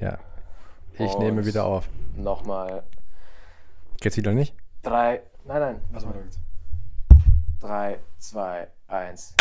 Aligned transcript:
Ja. 0.00 0.18
Ich 0.94 1.12
Und 1.14 1.20
nehme 1.20 1.44
wieder 1.46 1.64
auf. 1.64 1.88
Nochmal 2.16 2.82
Geht's 4.00 4.16
wieder 4.16 4.32
nicht? 4.32 4.54
drei. 4.82 5.22
Nein, 5.44 5.60
nein. 5.60 5.80
Was 5.92 6.04
war 6.06 6.12
das? 6.14 6.38
Drei, 7.60 7.98
zwei, 8.18 8.68
eins. 8.86 9.34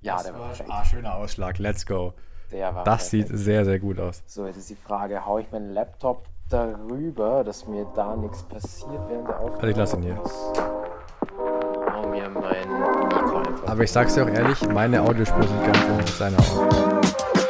Ja, 0.00 0.22
der 0.22 0.34
war 0.34 0.46
perfekt. 0.48 0.70
Ah, 0.72 0.84
schöner 0.84 1.14
Ausschlag. 1.14 1.58
Let's 1.58 1.86
go. 1.86 2.12
Der 2.52 2.74
war 2.74 2.84
Das 2.84 3.08
perfekt. 3.10 3.28
sieht 3.28 3.38
sehr, 3.38 3.64
sehr 3.64 3.78
gut 3.78 3.98
aus. 4.00 4.22
So, 4.26 4.46
jetzt 4.46 4.56
ist 4.58 4.68
die 4.70 4.76
Frage, 4.76 5.24
hau 5.24 5.38
ich 5.38 5.50
meinen 5.50 5.72
Laptop 5.72 6.26
darüber, 6.50 7.42
dass 7.42 7.66
mir 7.66 7.86
da 7.96 8.14
nichts 8.16 8.42
passiert 8.42 9.00
während 9.08 9.28
der 9.28 9.40
Aufnahme? 9.40 9.56
Also 9.62 9.68
ich 9.68 9.76
lasse 9.76 9.96
ihn 9.96 10.02
hier. 10.02 10.16
Hau 11.92 12.08
mir 12.08 12.28
mein 12.28 13.08
Mikro 13.08 13.38
einfach. 13.38 13.68
Aber 13.68 13.82
ich 13.82 13.90
sag's 13.92 14.14
dir 14.14 14.24
auch 14.24 14.28
ehrlich, 14.28 14.68
meine 14.68 15.00
Audiospur 15.02 15.42
sieht 15.42 15.64
ganz 15.64 15.78
anders 15.78 15.98
als 16.06 16.18
deine 16.18 16.38
aus. 16.38 17.43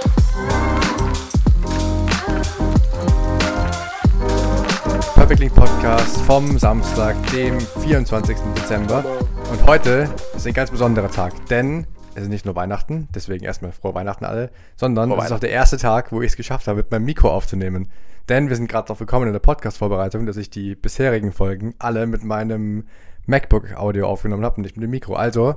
Perfect 5.24 5.40
Link 5.40 5.54
Podcast 5.54 6.20
vom 6.20 6.58
Samstag, 6.58 7.16
dem 7.32 7.58
24. 7.58 8.36
Dezember. 8.58 9.02
Und 9.50 9.66
heute 9.66 10.06
ist 10.36 10.46
ein 10.46 10.52
ganz 10.52 10.70
besonderer 10.70 11.10
Tag, 11.10 11.46
denn 11.46 11.86
es 12.14 12.24
ist 12.24 12.28
nicht 12.28 12.44
nur 12.44 12.54
Weihnachten, 12.56 13.08
deswegen 13.14 13.42
erstmal 13.42 13.72
frohe 13.72 13.94
Weihnachten 13.94 14.26
alle, 14.26 14.50
sondern 14.76 15.08
Frohe 15.08 15.20
es 15.20 15.24
ist 15.24 15.32
auch 15.32 15.38
der 15.38 15.48
erste 15.48 15.78
Tag, 15.78 16.12
wo 16.12 16.20
ich 16.20 16.32
es 16.32 16.36
geschafft 16.36 16.68
habe, 16.68 16.76
mit 16.76 16.90
meinem 16.90 17.06
Mikro 17.06 17.30
aufzunehmen. 17.30 17.90
Denn 18.28 18.50
wir 18.50 18.56
sind 18.56 18.68
gerade 18.68 18.84
darauf 18.84 18.98
gekommen 18.98 19.26
in 19.26 19.32
der 19.32 19.40
Podcast-Vorbereitung, 19.40 20.26
dass 20.26 20.36
ich 20.36 20.50
die 20.50 20.74
bisherigen 20.74 21.32
Folgen 21.32 21.72
alle 21.78 22.06
mit 22.06 22.22
meinem 22.22 22.84
MacBook-Audio 23.24 24.06
aufgenommen 24.06 24.44
habe 24.44 24.56
und 24.56 24.64
nicht 24.64 24.76
mit 24.76 24.82
dem 24.82 24.90
Mikro. 24.90 25.14
Also, 25.14 25.54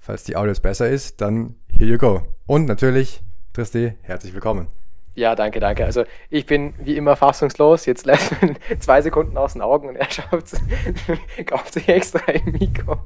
falls 0.00 0.24
die 0.24 0.34
Audios 0.34 0.58
besser 0.58 0.88
ist, 0.88 1.20
dann 1.20 1.54
here 1.78 1.88
you 1.88 1.98
go. 1.98 2.22
Und 2.46 2.66
natürlich, 2.66 3.22
Tristi, 3.52 3.94
herzlich 4.02 4.34
willkommen. 4.34 4.66
Ja, 5.16 5.34
danke, 5.36 5.60
danke. 5.60 5.84
Also 5.84 6.04
ich 6.28 6.44
bin 6.46 6.74
wie 6.82 6.96
immer 6.96 7.14
fassungslos. 7.16 7.86
Jetzt 7.86 8.04
lässt 8.06 8.32
man 8.42 8.56
zwei 8.80 9.00
Sekunden 9.00 9.36
aus 9.36 9.52
den 9.52 9.62
Augen 9.62 9.88
und 9.88 9.96
er 9.96 10.04
schafft 10.10 10.56
kauft 11.46 11.74
sich 11.74 11.88
extra 11.88 12.20
ein 12.26 12.42
Mikro 12.58 12.98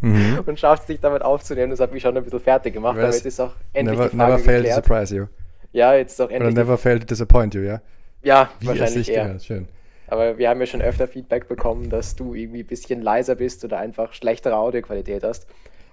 Mhm. 0.00 0.40
und 0.44 0.58
schafft 0.60 0.86
sich 0.86 1.00
damit 1.00 1.22
aufzunehmen. 1.22 1.70
Das 1.70 1.80
hat 1.80 1.92
mich 1.92 2.02
schon 2.02 2.14
ein 2.14 2.22
bisschen 2.22 2.40
fertig 2.40 2.74
gemacht, 2.74 2.98
aber 2.98 3.08
es 3.08 3.16
jetzt 3.16 3.26
ist 3.26 3.40
auch 3.40 3.52
endlich 3.72 3.96
Never, 3.98 4.10
die 4.10 4.16
Frage 4.16 4.32
never 4.32 4.44
fail 4.44 4.62
to 4.64 4.70
surprise 4.74 5.16
you. 5.16 5.26
Ja, 5.72 5.94
jetzt 5.94 6.12
ist 6.12 6.20
auch 6.20 6.26
Oder 6.26 6.34
endlich. 6.34 6.54
never 6.56 6.76
fail 6.76 6.98
to 7.00 7.06
disappoint 7.06 7.54
you, 7.54 7.62
ja? 7.62 7.80
ja, 8.22 8.50
Wie 8.60 8.64
es 8.66 8.68
wahrscheinlich 8.80 9.08
eher. 9.10 9.24
gehört. 9.24 9.44
Schön. 9.44 9.68
Aber 10.08 10.36
wir 10.36 10.50
haben 10.50 10.60
ja 10.60 10.66
schon 10.66 10.82
öfter 10.82 11.08
Feedback 11.08 11.48
bekommen, 11.48 11.88
dass 11.88 12.14
du 12.16 12.34
irgendwie 12.34 12.60
ein 12.60 12.66
bisschen 12.66 13.00
leiser 13.00 13.34
bist 13.36 13.64
oder 13.64 13.78
einfach 13.78 14.12
schlechtere 14.12 14.56
Audioqualität 14.56 15.22
hast. 15.24 15.46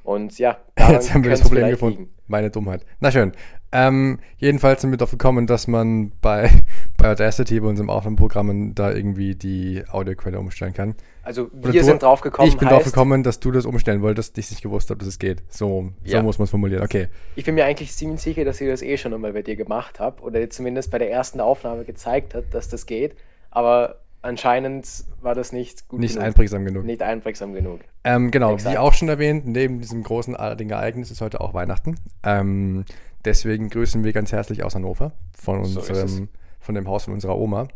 Und 0.03 0.37
ja, 0.39 0.57
Jetzt 0.89 1.13
haben 1.13 1.23
wir 1.23 1.31
das 1.31 1.39
es 1.39 1.45
Problem 1.47 1.69
gefunden. 1.69 1.99
liegen. 1.99 2.13
Meine 2.27 2.49
Dummheit. 2.49 2.83
Na 2.99 3.11
schön. 3.11 3.31
Ähm, 3.73 4.19
jedenfalls 4.37 4.81
sind 4.81 4.91
wir 4.91 4.97
darauf 4.97 5.11
gekommen, 5.11 5.47
dass 5.47 5.67
man 5.67 6.11
bei, 6.21 6.49
bei 6.97 7.09
Audacity, 7.11 7.59
bei 7.61 7.67
unserem 7.67 7.89
Aufnahmeprogramm, 7.89 8.75
da 8.75 8.91
irgendwie 8.91 9.35
die 9.35 9.83
Audioquelle 9.89 10.39
umstellen 10.39 10.73
kann. 10.73 10.95
Also 11.23 11.49
wir 11.53 11.71
du- 11.71 11.83
sind 11.83 12.01
drauf 12.03 12.19
gekommen. 12.21 12.49
Ich 12.49 12.57
bin 12.57 12.67
drauf 12.67 12.79
heißt, 12.83 12.93
gekommen, 12.93 13.23
dass 13.23 13.39
du 13.39 13.51
das 13.51 13.65
umstellen 13.65 14.01
wolltest, 14.01 14.37
ich 14.37 14.49
nicht 14.51 14.61
gewusst 14.61 14.89
habe, 14.89 14.97
dass 14.99 15.07
es 15.07 15.19
geht. 15.19 15.43
So, 15.49 15.91
so 16.03 16.11
Ja. 16.15 16.21
muss 16.21 16.37
man 16.37 16.45
es 16.45 16.49
formulieren. 16.49 16.83
Okay. 16.83 17.07
Ich 17.35 17.45
bin 17.45 17.55
mir 17.55 17.63
eigentlich 17.65 17.91
ziemlich 17.93 18.19
sicher, 18.21 18.43
dass 18.43 18.59
ich 18.59 18.67
das 18.67 18.81
eh 18.81 18.97
schon 18.97 19.13
einmal 19.13 19.31
bei 19.33 19.41
dir 19.41 19.55
gemacht 19.55 19.99
habe 19.99 20.21
oder 20.23 20.49
zumindest 20.49 20.91
bei 20.91 20.97
der 20.97 21.09
ersten 21.11 21.39
Aufnahme 21.39 21.85
gezeigt 21.85 22.33
hat, 22.35 22.45
dass 22.51 22.67
das 22.67 22.85
geht. 22.85 23.15
Aber 23.51 24.00
anscheinend 24.21 24.87
war 25.21 25.35
das 25.35 25.51
nicht 25.51 25.87
gut 25.87 25.99
Nicht 25.99 26.13
genug. 26.13 26.25
einprägsam 26.27 26.65
genug. 26.65 26.85
Nicht 26.85 27.01
einprägsam 27.01 27.53
genug. 27.53 27.81
Ähm, 28.03 28.31
genau, 28.31 28.53
Exakt. 28.53 28.73
wie 28.73 28.77
auch 28.77 28.93
schon 28.93 29.09
erwähnt, 29.09 29.45
neben 29.47 29.79
diesem 29.81 30.03
großen 30.03 30.35
artigen 30.35 30.71
Ereignis 30.71 31.11
ist 31.11 31.21
heute 31.21 31.41
auch 31.41 31.53
Weihnachten. 31.53 31.95
Ähm, 32.23 32.85
deswegen 33.25 33.69
grüßen 33.69 34.03
wir 34.03 34.13
ganz 34.13 34.31
herzlich 34.31 34.63
aus 34.63 34.75
Hannover 34.75 35.11
von 35.37 35.65
So 35.65 35.79
unserem, 35.81 36.29
von 36.59 36.75
dem 36.75 36.87
Haus 36.87 37.05
von 37.05 37.13
unserer 37.13 37.37
Oma. 37.37 37.67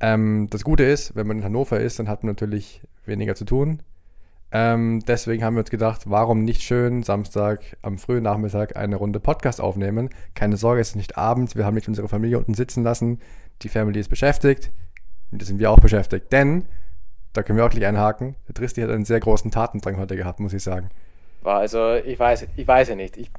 Ähm, 0.00 0.46
das 0.50 0.64
Gute 0.64 0.84
ist, 0.84 1.16
wenn 1.16 1.26
man 1.26 1.38
in 1.38 1.44
Hannover 1.44 1.80
ist, 1.80 1.98
dann 1.98 2.08
hat 2.08 2.22
man 2.22 2.30
natürlich 2.30 2.82
weniger 3.04 3.34
zu 3.34 3.44
tun. 3.44 3.82
Ähm, 4.50 5.02
deswegen 5.06 5.44
haben 5.44 5.56
wir 5.56 5.60
uns 5.60 5.70
gedacht, 5.70 6.02
warum 6.06 6.44
nicht 6.44 6.62
schön 6.62 7.02
Samstag 7.02 7.60
am 7.82 7.98
frühen 7.98 8.22
Nachmittag 8.22 8.76
eine 8.76 8.96
Runde 8.96 9.20
Podcast 9.20 9.60
aufnehmen. 9.60 10.08
Keine 10.34 10.56
Sorge, 10.56 10.80
es 10.80 10.90
ist 10.90 10.96
nicht 10.96 11.18
abends, 11.18 11.54
wir 11.54 11.66
haben 11.66 11.74
nicht 11.74 11.88
unsere 11.88 12.08
Familie 12.08 12.38
unten 12.38 12.54
sitzen 12.54 12.82
lassen. 12.82 13.20
Die 13.60 13.68
Family 13.68 14.00
ist 14.00 14.08
beschäftigt. 14.08 14.70
Und 15.30 15.42
da 15.42 15.46
sind 15.46 15.58
wir 15.58 15.70
auch 15.70 15.80
beschäftigt. 15.80 16.32
Denn, 16.32 16.66
da 17.32 17.42
können 17.42 17.58
wir 17.58 17.66
auch 17.66 17.70
gleich 17.70 17.86
einhaken, 17.86 18.36
der 18.46 18.54
Tristi 18.54 18.80
hat 18.80 18.90
einen 18.90 19.04
sehr 19.04 19.20
großen 19.20 19.50
Tatendrang 19.50 19.98
heute 19.98 20.16
gehabt, 20.16 20.40
muss 20.40 20.52
ich 20.52 20.62
sagen. 20.62 20.90
Also, 21.44 21.94
ich 21.94 22.18
weiß, 22.18 22.48
ich 22.56 22.66
weiß 22.66 22.88
ja 22.88 22.94
nicht. 22.94 23.16
Ich, 23.16 23.30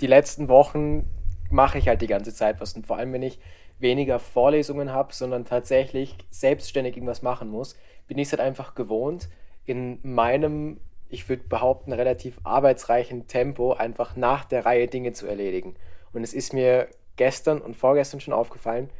die 0.00 0.06
letzten 0.06 0.48
Wochen 0.48 1.08
mache 1.50 1.78
ich 1.78 1.88
halt 1.88 2.02
die 2.02 2.06
ganze 2.06 2.34
Zeit 2.34 2.60
was. 2.60 2.74
Und 2.74 2.86
vor 2.86 2.98
allem, 2.98 3.12
wenn 3.12 3.22
ich 3.22 3.38
weniger 3.78 4.18
Vorlesungen 4.18 4.92
habe, 4.92 5.12
sondern 5.12 5.44
tatsächlich 5.44 6.16
selbstständig 6.30 6.96
irgendwas 6.96 7.22
machen 7.22 7.48
muss, 7.48 7.76
bin 8.08 8.18
ich 8.18 8.28
es 8.28 8.32
halt 8.32 8.40
einfach 8.40 8.74
gewohnt, 8.74 9.28
in 9.64 9.98
meinem, 10.02 10.80
ich 11.08 11.28
würde 11.28 11.42
behaupten, 11.48 11.92
relativ 11.92 12.38
arbeitsreichen 12.44 13.26
Tempo 13.26 13.72
einfach 13.72 14.16
nach 14.16 14.44
der 14.44 14.64
Reihe 14.64 14.86
Dinge 14.86 15.12
zu 15.12 15.26
erledigen. 15.26 15.74
Und 16.12 16.22
es 16.22 16.32
ist 16.32 16.52
mir 16.52 16.88
gestern 17.16 17.60
und 17.60 17.76
vorgestern 17.76 18.20
schon 18.20 18.34
aufgefallen, 18.34 18.90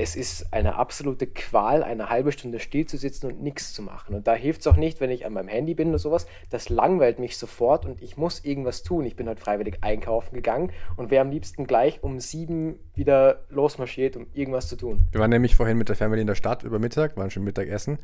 es 0.00 0.16
ist 0.16 0.54
eine 0.54 0.76
absolute 0.76 1.26
Qual, 1.26 1.82
eine 1.82 2.08
halbe 2.08 2.32
Stunde 2.32 2.58
still 2.58 2.86
zu 2.86 2.96
sitzen 2.96 3.26
und 3.26 3.42
nichts 3.42 3.74
zu 3.74 3.82
machen. 3.82 4.14
Und 4.14 4.26
da 4.26 4.34
hilft 4.34 4.62
es 4.62 4.66
auch 4.66 4.76
nicht, 4.76 4.98
wenn 4.98 5.10
ich 5.10 5.26
an 5.26 5.34
meinem 5.34 5.48
Handy 5.48 5.74
bin 5.74 5.90
oder 5.90 5.98
sowas. 5.98 6.26
Das 6.48 6.70
langweilt 6.70 7.18
mich 7.18 7.36
sofort 7.36 7.84
und 7.84 8.00
ich 8.00 8.16
muss 8.16 8.42
irgendwas 8.42 8.82
tun. 8.82 9.04
Ich 9.04 9.14
bin 9.14 9.28
heute 9.28 9.42
freiwillig 9.42 9.78
einkaufen 9.82 10.34
gegangen 10.34 10.72
und 10.96 11.10
wäre 11.10 11.20
am 11.20 11.30
liebsten 11.30 11.66
gleich 11.66 12.02
um 12.02 12.18
sieben 12.18 12.78
wieder 12.94 13.42
losmarschiert, 13.50 14.16
um 14.16 14.26
irgendwas 14.32 14.68
zu 14.68 14.76
tun. 14.76 15.06
Wir 15.12 15.20
waren 15.20 15.28
nämlich 15.28 15.54
vorhin 15.54 15.76
mit 15.76 15.90
der 15.90 15.96
Family 15.96 16.22
in 16.22 16.26
der 16.26 16.34
Stadt 16.34 16.62
über 16.62 16.78
Mittag, 16.78 17.18
waren 17.18 17.30
schon 17.30 17.44
Mittagessen. 17.44 17.98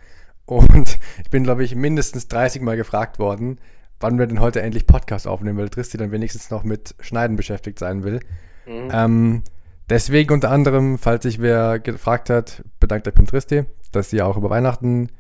Und 0.45 0.99
ich 1.25 1.31
bin, 1.31 1.45
glaube 1.45 1.65
ich, 1.65 1.75
mindestens 1.75 2.29
30 2.29 2.61
Mal 2.61 2.77
gefragt 2.77 3.19
worden, 3.19 3.59
wann 4.01 4.19
wir 4.19 4.27
denn 4.27 4.41
heute 4.41 4.61
endlich 4.61 4.87
Podcast 4.87 5.27
aufnehmen, 5.27 5.57
weil 5.57 5.71
Tristi 5.71 5.97
dann 5.97 6.13
wenigstens 6.13 6.51
noch 6.51 6.63
mit 6.63 6.95
Schneiden 7.01 7.37
beschäftigt 7.37 7.79
sein 7.79 8.05
will. 8.05 8.21
Mhm. 8.67 8.91
Ähm, 8.93 9.43
deswegen 9.89 10.33
unter 10.33 10.51
anderem, 10.51 10.99
falls 10.99 11.23
sich 11.23 11.41
wer 11.41 11.79
gefragt 11.79 12.31
hat, 12.31 12.63
bedankt 12.81 13.09
euch 13.09 13.15
beim 13.15 13.27
Tristi, 13.27 13.65
dass 13.93 14.11
sie 14.11 14.23
auch 14.23 14.37
über 14.37 14.51
Weihnachten 14.51 15.11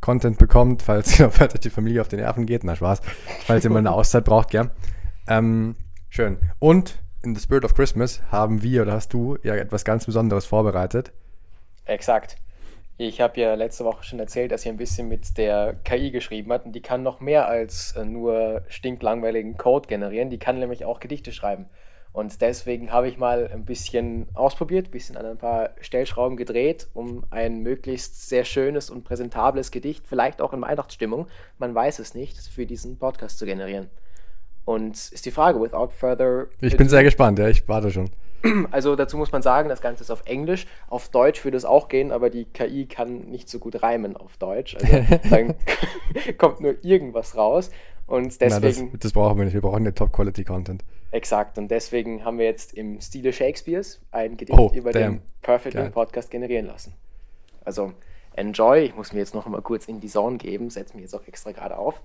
Content 0.00 0.38
bekommt, 0.38 0.82
falls, 0.82 1.16
falls 1.30 1.54
euch 1.54 1.60
die 1.60 1.70
Familie 1.70 2.00
auf 2.00 2.08
die 2.08 2.16
Nerven 2.16 2.46
geht. 2.46 2.64
Na, 2.64 2.76
Spaß. 2.76 3.00
Falls 3.46 3.64
ihr 3.64 3.70
mal 3.70 3.78
eine 3.78 3.92
Auszeit 3.92 4.24
braucht, 4.24 4.50
gell? 4.50 4.70
Ähm, 5.26 5.76
schön. 6.08 6.38
Und 6.58 6.98
in 7.22 7.34
the 7.34 7.40
Spirit 7.40 7.64
of 7.64 7.74
Christmas 7.74 8.22
haben 8.30 8.62
wir 8.62 8.82
oder 8.82 8.92
hast 8.92 9.12
du 9.12 9.36
ja 9.42 9.54
etwas 9.56 9.84
ganz 9.84 10.06
Besonderes 10.06 10.46
vorbereitet. 10.46 11.12
Exakt. 11.84 12.36
Ich 12.96 13.20
habe 13.20 13.40
ja 13.40 13.54
letzte 13.54 13.84
Woche 13.84 14.02
schon 14.02 14.18
erzählt, 14.18 14.50
dass 14.50 14.64
ich 14.64 14.68
ein 14.68 14.76
bisschen 14.76 15.08
mit 15.08 15.38
der 15.38 15.74
KI 15.84 16.10
geschrieben 16.10 16.52
hat 16.52 16.64
und 16.64 16.72
die 16.72 16.82
kann 16.82 17.02
noch 17.02 17.20
mehr 17.20 17.46
als 17.46 17.92
äh, 17.92 18.04
nur 18.04 18.62
stinklangweiligen 18.68 19.56
Code 19.56 19.88
generieren. 19.88 20.30
Die 20.30 20.38
kann 20.38 20.58
nämlich 20.58 20.84
auch 20.84 20.98
Gedichte 20.98 21.32
schreiben. 21.32 21.66
Und 22.12 22.40
deswegen 22.40 22.90
habe 22.90 23.08
ich 23.08 23.18
mal 23.18 23.48
ein 23.52 23.64
bisschen 23.64 24.26
ausprobiert, 24.34 24.88
ein 24.88 24.90
bisschen 24.90 25.16
an 25.16 25.26
ein 25.26 25.38
paar 25.38 25.70
Stellschrauben 25.80 26.36
gedreht, 26.36 26.88
um 26.94 27.24
ein 27.30 27.62
möglichst 27.62 28.28
sehr 28.28 28.44
schönes 28.44 28.90
und 28.90 29.04
präsentables 29.04 29.70
Gedicht, 29.70 30.06
vielleicht 30.08 30.40
auch 30.40 30.52
in 30.52 30.60
Weihnachtsstimmung, 30.60 31.28
man 31.58 31.74
weiß 31.74 31.98
es 31.98 32.14
nicht, 32.14 32.36
für 32.36 32.66
diesen 32.66 32.98
Podcast 32.98 33.38
zu 33.38 33.46
generieren. 33.46 33.88
Und 34.64 34.96
ist 34.96 35.24
die 35.24 35.30
Frage, 35.30 35.60
without 35.60 35.90
further 35.90 36.46
Ich 36.60 36.76
bin 36.76 36.88
sehr 36.88 37.02
gespannt, 37.02 37.38
ja, 37.38 37.48
ich 37.48 37.66
warte 37.68 37.90
schon. 37.90 38.10
also 38.70 38.96
dazu 38.96 39.16
muss 39.16 39.32
man 39.32 39.42
sagen, 39.42 39.68
das 39.68 39.80
Ganze 39.80 40.02
ist 40.02 40.10
auf 40.10 40.22
Englisch. 40.26 40.66
Auf 40.88 41.08
Deutsch 41.08 41.44
würde 41.44 41.56
es 41.56 41.64
auch 41.64 41.88
gehen, 41.88 42.12
aber 42.12 42.30
die 42.30 42.44
KI 42.44 42.86
kann 42.86 43.30
nicht 43.30 43.48
so 43.48 43.58
gut 43.58 43.82
reimen 43.82 44.16
auf 44.16 44.36
Deutsch. 44.36 44.76
Also 44.76 45.18
dann 45.30 45.54
kommt 46.38 46.60
nur 46.60 46.84
irgendwas 46.84 47.36
raus. 47.36 47.70
Und 48.08 48.40
deswegen, 48.40 48.90
das, 48.92 49.00
das 49.00 49.12
brauchen 49.12 49.38
wir 49.38 49.44
nicht, 49.44 49.54
wir 49.54 49.60
brauchen 49.60 49.84
ja 49.84 49.92
Top-Quality-Content. 49.92 50.82
exakt, 51.12 51.56
und 51.58 51.68
deswegen 51.70 52.24
haben 52.24 52.38
wir 52.38 52.46
jetzt 52.46 52.72
im 52.74 53.00
Stile 53.00 53.32
Shakespeares 53.32 54.00
ein 54.10 54.36
Gedicht 54.36 54.58
Oh, 54.58 54.70
über 54.74 54.90
damn. 54.92 55.18
den 55.18 55.22
Perfect 55.42 55.74
Geil. 55.74 55.84
Link 55.84 55.94
Podcast 55.94 56.30
generieren 56.30 56.66
lassen. 56.66 56.94
Also 57.64 57.92
enjoy. 58.34 58.80
Ich 58.86 58.94
muss 58.96 59.12
mir 59.12 59.18
jetzt 59.20 59.34
noch 59.34 59.46
mal 59.46 59.60
kurz 59.62 59.86
in 59.88 60.00
die 60.00 60.08
Zone 60.08 60.38
geben, 60.38 60.70
setze 60.70 60.94
mich 60.96 61.02
jetzt 61.02 61.14
auch 61.14 61.26
extra 61.28 61.52
gerade 61.52 61.76
auf. 61.76 62.00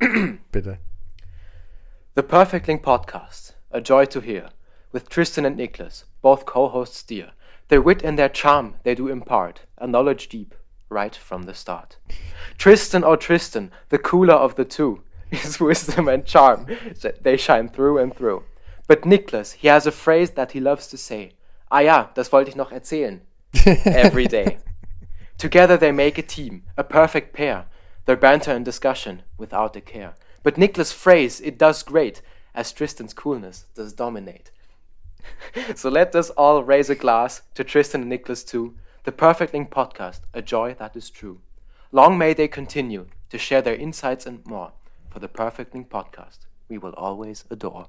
Bitte. 0.52 0.78
The 2.16 2.22
Perfect 2.22 2.66
Link 2.66 2.82
Podcast, 2.82 3.56
a 3.70 3.78
joy 3.78 4.06
to 4.06 4.20
hear, 4.20 4.50
with 4.92 5.08
Tristan 5.08 5.44
and 5.46 5.56
Nicholas, 5.56 6.06
both 6.22 6.44
co-hosts 6.46 7.04
dear. 7.06 7.32
Their 7.68 7.84
wit 7.84 8.04
and 8.04 8.18
their 8.18 8.28
charm 8.28 8.74
they 8.84 8.94
do 8.94 9.08
impart, 9.08 9.66
a 9.78 9.86
knowledge 9.86 10.28
deep, 10.28 10.54
right 10.90 11.14
from 11.16 11.44
the 11.44 11.54
start. 11.54 11.96
Tristan, 12.58 13.02
oh 13.04 13.16
Tristan, 13.16 13.70
the 13.88 13.98
cooler 13.98 14.34
of 14.34 14.54
the 14.56 14.64
two, 14.64 15.00
his 15.34 15.60
wisdom 15.68 16.08
and 16.08 16.24
charm, 16.24 16.66
they 17.22 17.36
shine 17.36 17.68
through 17.68 17.98
and 17.98 18.14
through. 18.14 18.44
But 18.86 19.04
Nicholas, 19.04 19.52
he 19.52 19.68
has 19.68 19.86
a 19.86 19.92
phrase 19.92 20.32
that 20.32 20.52
he 20.52 20.60
loves 20.60 20.86
to 20.88 20.98
say. 20.98 21.32
Ah 21.70 21.80
ja, 21.80 22.08
das 22.14 22.32
wollte 22.32 22.50
ich 22.50 22.56
noch 22.56 22.72
erzählen. 22.72 23.20
Every 23.86 24.26
day. 24.26 24.58
Together 25.38 25.76
they 25.76 25.92
make 25.92 26.18
a 26.18 26.22
team, 26.22 26.64
a 26.76 26.84
perfect 26.84 27.32
pair. 27.32 27.66
Their 28.04 28.16
banter 28.16 28.52
and 28.52 28.64
discussion, 28.64 29.22
without 29.38 29.76
a 29.76 29.80
care. 29.80 30.14
But 30.42 30.58
Nicholas' 30.58 30.92
phrase, 30.92 31.40
it 31.40 31.58
does 31.58 31.82
great, 31.82 32.20
as 32.54 32.70
Tristan's 32.72 33.14
coolness 33.14 33.64
does 33.74 33.94
dominate. 33.94 34.50
so 35.74 35.88
let 35.88 36.14
us 36.14 36.30
all 36.30 36.62
raise 36.62 36.90
a 36.90 36.94
glass 36.94 37.42
to 37.54 37.64
Tristan 37.64 38.02
and 38.02 38.10
Nicholas 38.10 38.44
too, 38.44 38.74
the 39.04 39.12
Perfect 39.12 39.54
Link 39.54 39.70
podcast, 39.70 40.20
a 40.34 40.42
joy 40.42 40.74
that 40.78 40.94
is 40.94 41.08
true. 41.08 41.40
Long 41.92 42.18
may 42.18 42.34
they 42.34 42.48
continue 42.48 43.06
to 43.30 43.38
share 43.38 43.62
their 43.62 43.74
insights 43.74 44.26
and 44.26 44.44
more 44.46 44.72
for 45.14 45.22
the 45.22 45.28
Perfect 45.28 45.72
Link 45.74 45.88
podcast. 45.88 46.48
We 46.68 46.82
will 46.82 46.92
always 46.96 47.46
adore. 47.50 47.86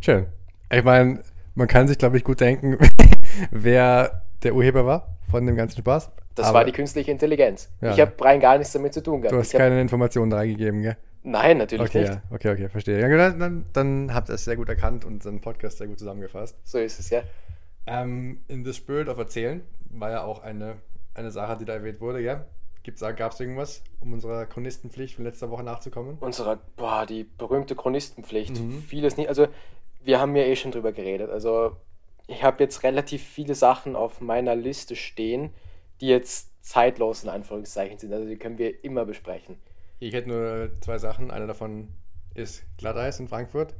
Schön. 0.00 0.26
Ich 0.72 0.82
meine, 0.82 1.22
man 1.54 1.68
kann 1.68 1.86
sich, 1.86 1.98
glaube 1.98 2.16
ich, 2.16 2.24
gut 2.24 2.40
denken, 2.40 2.78
wer 3.50 4.22
der 4.42 4.54
Urheber 4.54 4.86
war 4.86 5.18
von 5.30 5.44
dem 5.44 5.54
ganzen 5.54 5.78
Spaß. 5.78 6.10
Das 6.34 6.46
Aber 6.46 6.58
war 6.58 6.64
die 6.64 6.72
künstliche 6.72 7.10
Intelligenz. 7.10 7.70
Ja. 7.82 7.92
Ich 7.92 8.00
habe 8.00 8.12
rein 8.24 8.40
gar 8.40 8.56
nichts 8.56 8.72
damit 8.72 8.94
zu 8.94 9.02
tun 9.02 9.20
gehabt. 9.20 9.34
Du 9.34 9.38
hast 9.38 9.48
Ich 9.48 9.54
hab, 9.54 9.60
keine 9.60 9.80
Informationen 9.80 10.32
reingegeben, 10.32 10.80
gell? 10.82 10.96
nein, 11.22 11.58
natürlich 11.58 11.88
Okay, 11.90 12.00
nicht. 12.00 12.12
ja. 12.12 12.22
okay, 12.30 12.50
okay, 12.52 12.68
verstehe. 12.70 12.98
Ja, 13.00 13.08
dann, 13.14 13.38
dann, 13.38 13.66
dann 13.74 14.14
habt 14.14 14.30
ihr 14.30 14.34
es 14.34 14.44
sehr 14.44 14.56
gut 14.56 14.70
erkannt 14.70 15.04
und 15.04 15.14
unseren 15.14 15.40
Podcast 15.42 15.76
sehr 15.78 15.88
gut 15.88 15.98
zusammengefasst. 15.98 16.56
So 16.64 16.78
ist 16.78 16.98
es, 17.00 17.10
ja. 17.10 17.22
Ähm, 17.86 18.40
in 18.48 18.64
the 18.64 18.72
Spirit 18.72 19.08
of 19.08 19.18
Erzählen 19.18 19.62
war 19.90 20.10
ja 20.10 20.22
auch 20.24 20.42
eine, 20.42 20.76
eine 21.14 21.30
Sache, 21.30 21.58
die 21.58 21.66
da 21.66 21.74
erwähnt 21.74 22.00
wurde, 22.00 22.22
gell? 22.22 22.44
Gab 22.94 23.32
es 23.32 23.40
irgendwas, 23.40 23.82
um 24.00 24.12
unserer 24.12 24.46
Chronistenpflicht 24.46 25.16
von 25.16 25.24
letzter 25.24 25.50
Woche 25.50 25.62
nachzukommen? 25.62 26.18
Unserer, 26.20 26.58
boah, 26.76 27.06
die 27.06 27.24
berühmte 27.24 27.74
Chronistenpflicht. 27.74 28.60
Mhm. 28.60 28.82
Vieles 28.82 29.16
nicht. 29.16 29.28
Also, 29.28 29.48
wir 30.02 30.20
haben 30.20 30.36
ja 30.36 30.44
eh 30.44 30.56
schon 30.56 30.70
drüber 30.70 30.92
geredet. 30.92 31.30
Also, 31.30 31.76
ich 32.26 32.42
habe 32.42 32.62
jetzt 32.62 32.82
relativ 32.82 33.22
viele 33.22 33.54
Sachen 33.54 33.96
auf 33.96 34.20
meiner 34.20 34.54
Liste 34.54 34.96
stehen, 34.96 35.50
die 36.00 36.08
jetzt 36.08 36.50
zeitlos 36.64 37.24
in 37.24 37.30
Anführungszeichen 37.30 37.98
sind. 37.98 38.12
Also, 38.12 38.26
die 38.28 38.36
können 38.36 38.58
wir 38.58 38.84
immer 38.84 39.04
besprechen. 39.04 39.56
Ich 39.98 40.12
hätte 40.14 40.28
nur 40.28 40.70
zwei 40.80 40.98
Sachen. 40.98 41.30
Eine 41.30 41.46
davon 41.46 41.88
ist 42.34 42.64
Glatteis 42.76 43.18
in 43.18 43.28
Frankfurt, 43.28 43.74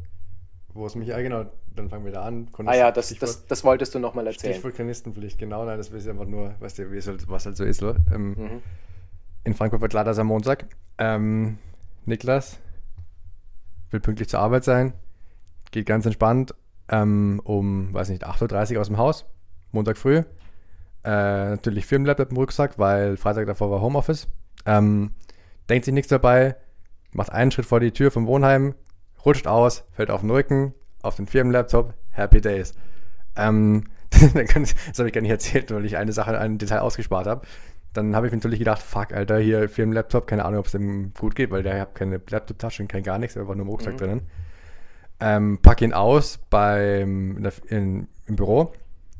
wo 0.72 0.86
es 0.86 0.94
mich, 0.94 1.08
ja 1.08 1.20
genau, 1.20 1.46
dann 1.74 1.90
fangen 1.90 2.04
wir 2.04 2.12
da 2.12 2.22
an. 2.22 2.48
Ah 2.64 2.74
ja, 2.74 2.90
das, 2.90 3.14
das, 3.18 3.46
das 3.46 3.64
wolltest 3.64 3.94
du 3.94 3.98
nochmal 3.98 4.26
erzählen. 4.26 4.54
Stichwort 4.54 4.74
Chronistenpflicht, 4.76 5.38
genau, 5.38 5.64
nein, 5.64 5.76
das 5.76 5.90
ist 5.90 6.08
einfach 6.08 6.24
nur, 6.26 6.54
weißt 6.60 6.78
du, 6.78 6.90
halt, 6.90 7.28
was 7.28 7.46
halt 7.46 7.56
so 7.56 7.64
ist. 7.64 7.82
Ähm, 7.82 8.34
Mhm. 8.34 8.62
In 9.46 9.54
Frankfurt 9.54 9.80
wird 9.80 9.92
Glatteis 9.92 10.18
am 10.18 10.26
Montag. 10.26 10.66
Ähm, 10.98 11.58
Niklas 12.04 12.58
will 13.90 14.00
pünktlich 14.00 14.28
zur 14.28 14.40
Arbeit 14.40 14.64
sein, 14.64 14.92
geht 15.70 15.86
ganz 15.86 16.04
entspannt 16.04 16.52
ähm, 16.88 17.40
um, 17.44 17.94
weiß 17.94 18.08
nicht, 18.08 18.26
8.30 18.26 18.74
Uhr 18.74 18.80
aus 18.80 18.88
dem 18.88 18.98
Haus, 18.98 19.24
Montag 19.70 19.98
früh. 19.98 20.16
Äh, 20.16 20.24
natürlich 21.04 21.86
Firmenlaptop 21.86 22.32
im 22.32 22.36
Rucksack, 22.38 22.76
weil 22.80 23.16
Freitag 23.16 23.46
davor 23.46 23.70
war 23.70 23.80
Homeoffice. 23.80 24.26
Ähm, 24.66 25.12
denkt 25.68 25.84
sich 25.84 25.94
nichts 25.94 26.08
dabei, 26.08 26.56
macht 27.12 27.30
einen 27.30 27.52
Schritt 27.52 27.66
vor 27.66 27.78
die 27.78 27.92
Tür 27.92 28.10
vom 28.10 28.26
Wohnheim, 28.26 28.74
rutscht 29.24 29.46
aus, 29.46 29.84
fällt 29.92 30.10
auf 30.10 30.22
den 30.22 30.30
Rücken, 30.30 30.74
auf 31.02 31.14
den 31.14 31.28
Firmenlaptop, 31.28 31.94
Happy 32.10 32.40
Days. 32.40 32.74
Ähm, 33.36 33.84
das 34.10 34.98
habe 34.98 35.06
ich 35.06 35.14
gar 35.14 35.20
nicht 35.20 35.30
erzählt, 35.30 35.70
weil 35.70 35.84
ich 35.84 35.96
eine 35.96 36.12
Sache, 36.12 36.36
ein 36.36 36.58
Detail 36.58 36.80
ausgespart 36.80 37.28
habe. 37.28 37.46
Dann 37.96 38.14
habe 38.14 38.26
ich 38.26 38.32
mir 38.32 38.36
natürlich 38.38 38.58
gedacht, 38.58 38.82
fuck, 38.82 39.12
Alter, 39.12 39.38
hier 39.38 39.68
Firmenlaptop, 39.68 40.26
keine 40.26 40.44
Ahnung, 40.44 40.60
ob 40.60 40.66
es 40.66 40.72
dem 40.72 41.12
gut 41.14 41.34
geht, 41.34 41.50
weil 41.50 41.62
der 41.62 41.80
hat 41.80 41.94
keine 41.94 42.20
Laptop-Tasche 42.28 42.82
und 42.82 42.88
kein 42.88 43.02
gar 43.02 43.18
nichts, 43.18 43.36
einfach 43.36 43.54
nur 43.54 43.64
im 43.64 43.70
Rucksack 43.70 43.94
Mhm. 43.94 43.98
drinnen. 43.98 44.20
Ähm, 45.18 45.58
pack 45.62 45.80
ihn 45.80 45.94
aus 45.94 46.38
beim, 46.50 47.38
in 47.38 47.50
in, 47.68 48.08
im 48.26 48.36
Büro, 48.36 48.72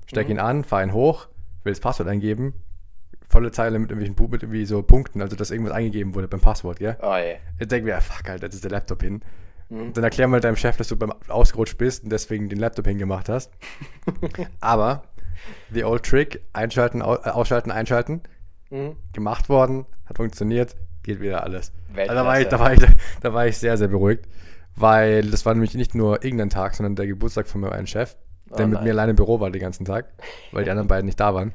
steck 0.06 0.26
Mhm. 0.26 0.32
ihn 0.32 0.38
an, 0.40 0.64
fahr 0.64 0.82
ihn 0.82 0.92
hoch, 0.92 1.28
will 1.64 1.72
das 1.72 1.80
Passwort 1.80 2.08
eingeben, 2.08 2.52
volle 3.28 3.50
Zeile 3.50 3.78
mit 3.78 3.90
irgendwelchen 3.90 4.30
mit 4.30 4.42
irgendwie 4.42 4.66
so 4.66 4.82
Punkten, 4.82 5.22
also 5.22 5.36
dass 5.36 5.50
irgendwas 5.50 5.74
eingegeben 5.74 6.14
wurde 6.14 6.28
beim 6.28 6.40
Passwort, 6.40 6.78
gell? 6.78 6.96
Oh 7.00 7.16
je. 7.16 7.36
Ich 7.58 7.68
denke 7.68 7.90
mir, 7.90 8.00
fuck, 8.00 8.28
Alter, 8.28 8.46
das 8.48 8.54
ist 8.56 8.64
der 8.64 8.70
Laptop 8.72 9.02
hin. 9.02 9.22
Mhm. 9.70 9.94
Dann 9.94 10.04
erklär 10.04 10.28
mal 10.28 10.40
deinem 10.40 10.56
Chef, 10.56 10.76
dass 10.76 10.88
du 10.88 10.96
beim 10.96 11.12
ausgerutscht 11.28 11.78
bist 11.78 12.04
und 12.04 12.10
deswegen 12.12 12.48
den 12.50 12.58
Laptop 12.58 12.86
hingemacht 12.86 13.28
hast. 13.30 13.50
Aber, 14.60 15.02
the 15.72 15.82
old 15.84 16.04
trick, 16.04 16.42
einschalten, 16.52 17.00
äh, 17.00 17.04
ausschalten, 17.04 17.70
einschalten, 17.70 18.20
Mhm. 18.70 18.96
gemacht 19.12 19.48
worden, 19.48 19.86
hat 20.06 20.16
funktioniert, 20.16 20.76
geht 21.02 21.20
wieder 21.20 21.42
alles. 21.44 21.72
Also 21.96 22.14
da, 22.14 22.24
war 22.24 22.40
ich, 22.40 22.48
da, 22.48 22.58
war 22.58 22.72
ich, 22.72 22.80
da 23.20 23.32
war 23.32 23.46
ich 23.46 23.56
sehr, 23.58 23.76
sehr 23.76 23.88
beruhigt, 23.88 24.26
weil 24.74 25.22
das 25.30 25.46
war 25.46 25.54
nämlich 25.54 25.74
nicht 25.74 25.94
nur 25.94 26.24
irgendein 26.24 26.50
Tag, 26.50 26.74
sondern 26.74 26.96
der 26.96 27.06
Geburtstag 27.06 27.46
von 27.46 27.60
meinem 27.60 27.72
einen 27.72 27.86
Chef, 27.86 28.16
der 28.50 28.64
Oh 28.66 28.68
mit 28.68 28.74
nein. 28.78 28.84
mir 28.84 28.90
alleine 28.90 29.10
im 29.10 29.16
Büro 29.16 29.40
war 29.40 29.50
den 29.50 29.60
ganzen 29.62 29.84
Tag, 29.84 30.06
weil 30.52 30.64
die 30.64 30.70
anderen 30.70 30.88
beiden 30.88 31.06
nicht 31.06 31.18
da 31.20 31.34
waren. 31.34 31.52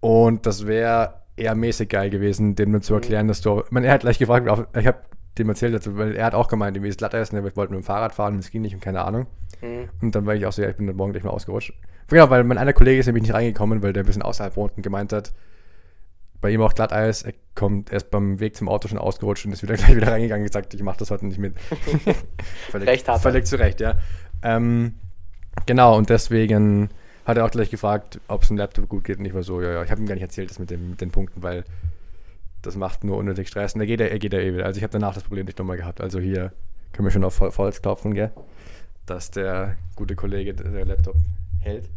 Und 0.00 0.46
das 0.46 0.66
wäre 0.66 1.14
eher 1.36 1.54
mäßig 1.54 1.88
geil 1.88 2.10
gewesen, 2.10 2.54
dem 2.54 2.70
nur 2.72 2.80
zu 2.82 2.92
Mhm. 2.94 2.98
erklären, 3.00 3.28
dass 3.28 3.40
du. 3.40 3.60
Ich 3.60 3.70
meine, 3.70 3.86
er 3.86 3.94
hat 3.94 4.00
gleich 4.00 4.18
gefragt, 4.18 4.46
ich 4.76 4.86
habe 4.86 4.98
dem 5.38 5.48
erzählt, 5.48 5.74
dazu, 5.74 5.96
weil 5.96 6.16
er 6.16 6.26
hat 6.26 6.34
auch 6.34 6.48
gemeint, 6.48 6.80
wie 6.82 6.88
es 6.88 6.96
glatt 6.96 7.14
ist, 7.14 7.32
und 7.32 7.38
er 7.38 7.56
wollte 7.56 7.72
mit 7.72 7.82
dem 7.82 7.84
Fahrrad 7.84 8.12
fahren 8.14 8.34
und 8.34 8.40
es 8.40 8.50
ging 8.50 8.62
nicht 8.62 8.74
und 8.74 8.80
keine 8.82 9.02
Ahnung. 9.02 9.26
Mhm. 9.62 9.88
Und 10.02 10.14
dann 10.14 10.26
war 10.26 10.34
ich 10.34 10.44
auch 10.46 10.52
so, 10.52 10.62
ja, 10.62 10.68
ich 10.68 10.76
bin 10.76 10.86
dann 10.86 10.96
morgen 10.96 11.12
gleich 11.12 11.22
mal 11.24 11.30
ausgerutscht. 11.30 11.72
Genau, 12.08 12.28
weil 12.30 12.42
mein 12.44 12.58
einer 12.58 12.72
Kollege 12.72 12.98
ist 12.98 13.06
nämlich 13.06 13.22
nicht 13.22 13.34
reingekommen, 13.34 13.82
weil 13.82 13.92
der 13.92 14.02
ein 14.02 14.06
bisschen 14.06 14.22
außerhalb 14.22 14.56
wohnt 14.56 14.76
und 14.76 14.82
gemeint 14.82 15.12
hat, 15.12 15.32
bei 16.40 16.50
ihm 16.50 16.62
auch 16.62 16.74
Glatteis, 16.74 17.22
er 17.22 17.34
kommt 17.54 17.92
erst 17.92 18.10
beim 18.10 18.40
Weg 18.40 18.56
zum 18.56 18.68
Auto 18.68 18.88
schon 18.88 18.98
ausgerutscht 18.98 19.44
und 19.46 19.52
ist 19.52 19.62
wieder 19.62 19.74
gleich 19.76 19.94
wieder 19.96 20.10
reingegangen 20.12 20.42
und 20.44 20.48
gesagt, 20.48 20.72
ich 20.74 20.82
mache 20.82 20.98
das 20.98 21.10
heute 21.10 21.26
nicht 21.26 21.38
mit. 21.38 21.54
völlig, 22.70 22.88
Recht 22.88 23.08
hat 23.08 23.16
er. 23.16 23.20
Völlig 23.20 23.46
zu 23.46 23.58
Recht, 23.58 23.80
ja. 23.80 23.98
Ähm, 24.42 24.94
genau, 25.66 25.96
und 25.96 26.08
deswegen 26.10 26.88
hat 27.26 27.36
er 27.36 27.44
auch 27.44 27.50
gleich 27.50 27.70
gefragt, 27.70 28.20
ob 28.28 28.42
es 28.42 28.50
ein 28.50 28.56
Laptop 28.56 28.88
gut 28.88 29.04
geht 29.04 29.18
und 29.18 29.24
ich 29.26 29.34
war 29.34 29.42
so, 29.42 29.60
ja, 29.60 29.72
ja, 29.72 29.82
ich 29.84 29.90
habe 29.90 30.00
ihm 30.00 30.06
gar 30.06 30.14
nicht 30.14 30.22
erzählt, 30.22 30.50
das 30.50 30.58
mit, 30.58 30.70
dem, 30.70 30.90
mit 30.90 31.00
den 31.00 31.10
Punkten, 31.10 31.42
weil 31.42 31.64
das 32.62 32.76
macht 32.76 33.04
nur 33.04 33.16
unnötig 33.18 33.48
Stress 33.48 33.74
und 33.74 33.80
er 33.80 33.86
geht, 33.86 34.00
ja- 34.00 34.06
er 34.06 34.18
geht 34.18 34.32
ja 34.32 34.38
eh 34.38 34.52
wieder. 34.54 34.64
Also 34.66 34.78
ich 34.78 34.82
habe 34.82 34.92
danach 34.92 35.14
das 35.14 35.22
Problem 35.24 35.46
nicht 35.46 35.58
nochmal 35.58 35.76
gehabt. 35.76 36.00
Also 36.00 36.18
hier 36.20 36.52
können 36.92 37.06
wir 37.06 37.12
schon 37.12 37.24
auf 37.24 37.38
Hol- 37.40 37.56
Holz 37.56 37.80
klopfen, 37.82 38.14
gell? 38.14 38.30
Dass 39.06 39.30
der 39.30 39.76
gute 39.96 40.14
Kollege 40.16 40.54
der 40.54 40.84
Laptop 40.86 41.16
hält. 41.60 41.88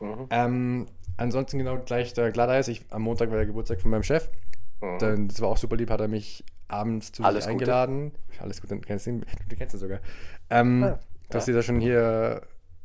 Mhm. 0.00 0.26
Ähm, 0.30 0.86
ansonsten 1.18 1.58
genau 1.58 1.78
gleich 1.78 2.14
der 2.14 2.30
Glatteis. 2.32 2.68
Ich, 2.68 2.84
am 2.90 3.02
Montag 3.02 3.28
war 3.30 3.36
der 3.36 3.46
Geburtstag 3.46 3.80
von 3.80 3.90
meinem 3.90 4.02
Chef. 4.02 4.30
Mhm. 4.80 4.98
Dann, 4.98 5.28
das 5.28 5.40
war 5.40 5.48
auch 5.48 5.56
super 5.58 5.76
lieb, 5.76 5.90
hat 5.90 6.00
er 6.00 6.08
mich 6.08 6.44
abends 6.68 7.12
zu 7.12 7.22
Alles 7.24 7.44
sich 7.44 7.52
Gute. 7.52 7.64
eingeladen. 7.64 8.12
Alles 8.40 8.60
gut, 8.60 8.70
dann 8.70 8.80
kennst 8.80 9.06
du 9.06 9.10
ihn. 9.10 9.26
Du 9.48 9.56
kennst 9.56 9.74
ihn 9.74 9.78
sogar. 9.78 10.00
Ähm, 10.50 10.82
Ah, 10.84 10.98
ja. 11.32 11.38
ist 11.38 11.48
ja 11.48 11.62
schon 11.62 11.80
hier 11.80 12.42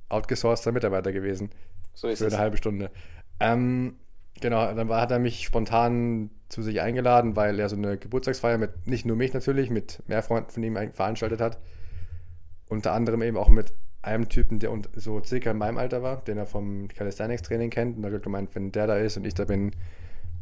outgesourceter 0.10 0.72
Mitarbeiter 0.72 1.12
gewesen. 1.14 1.52
So 1.94 2.08
ist 2.08 2.20
für 2.20 2.26
es. 2.28 2.34
eine 2.34 2.42
halbe 2.42 2.58
Stunde. 2.58 2.92
Ähm, 3.40 3.96
genau, 4.42 4.74
dann 4.74 4.90
war, 4.90 5.02
hat 5.02 5.12
er 5.12 5.20
mich 5.20 5.44
spontan 5.44 6.30
zu 6.50 6.62
sich 6.62 6.82
eingeladen, 6.82 7.36
weil 7.36 7.60
er 7.60 7.70
so 7.70 7.76
eine 7.76 7.98
Geburtstagsfeier 7.98 8.58
mit, 8.58 8.88
nicht 8.88 9.06
nur 9.06 9.16
mich 9.16 9.34
natürlich, 9.34 9.70
mit 9.70 10.02
mehr 10.08 10.24
Freunden 10.24 10.50
von 10.52 10.64
ihm 10.64 10.76
veranstaltet 10.94 11.42
hat. 11.42 11.60
Unter 12.70 12.94
anderem 12.94 13.22
eben 13.22 13.38
auch 13.38 13.50
mit 13.50 13.74
einem 14.04 14.30
Typen, 14.30 14.60
der 14.60 14.72
so 14.96 15.24
circa 15.24 15.52
in 15.52 15.58
meinem 15.58 15.78
Alter 15.78 16.04
war, 16.04 16.18
den 16.18 16.38
er 16.38 16.46
vom 16.46 16.88
Calisthenics-Training 16.90 17.70
kennt. 17.70 17.98
Und 17.98 18.04
er 18.04 18.12
hat 18.12 18.24
gemeint, 18.24 18.50
wenn 18.54 18.72
der 18.72 18.86
da 18.86 18.98
ist 18.98 19.18
und 19.18 19.26
ich 19.26 19.34
da 19.34 19.46
bin, 19.46 19.72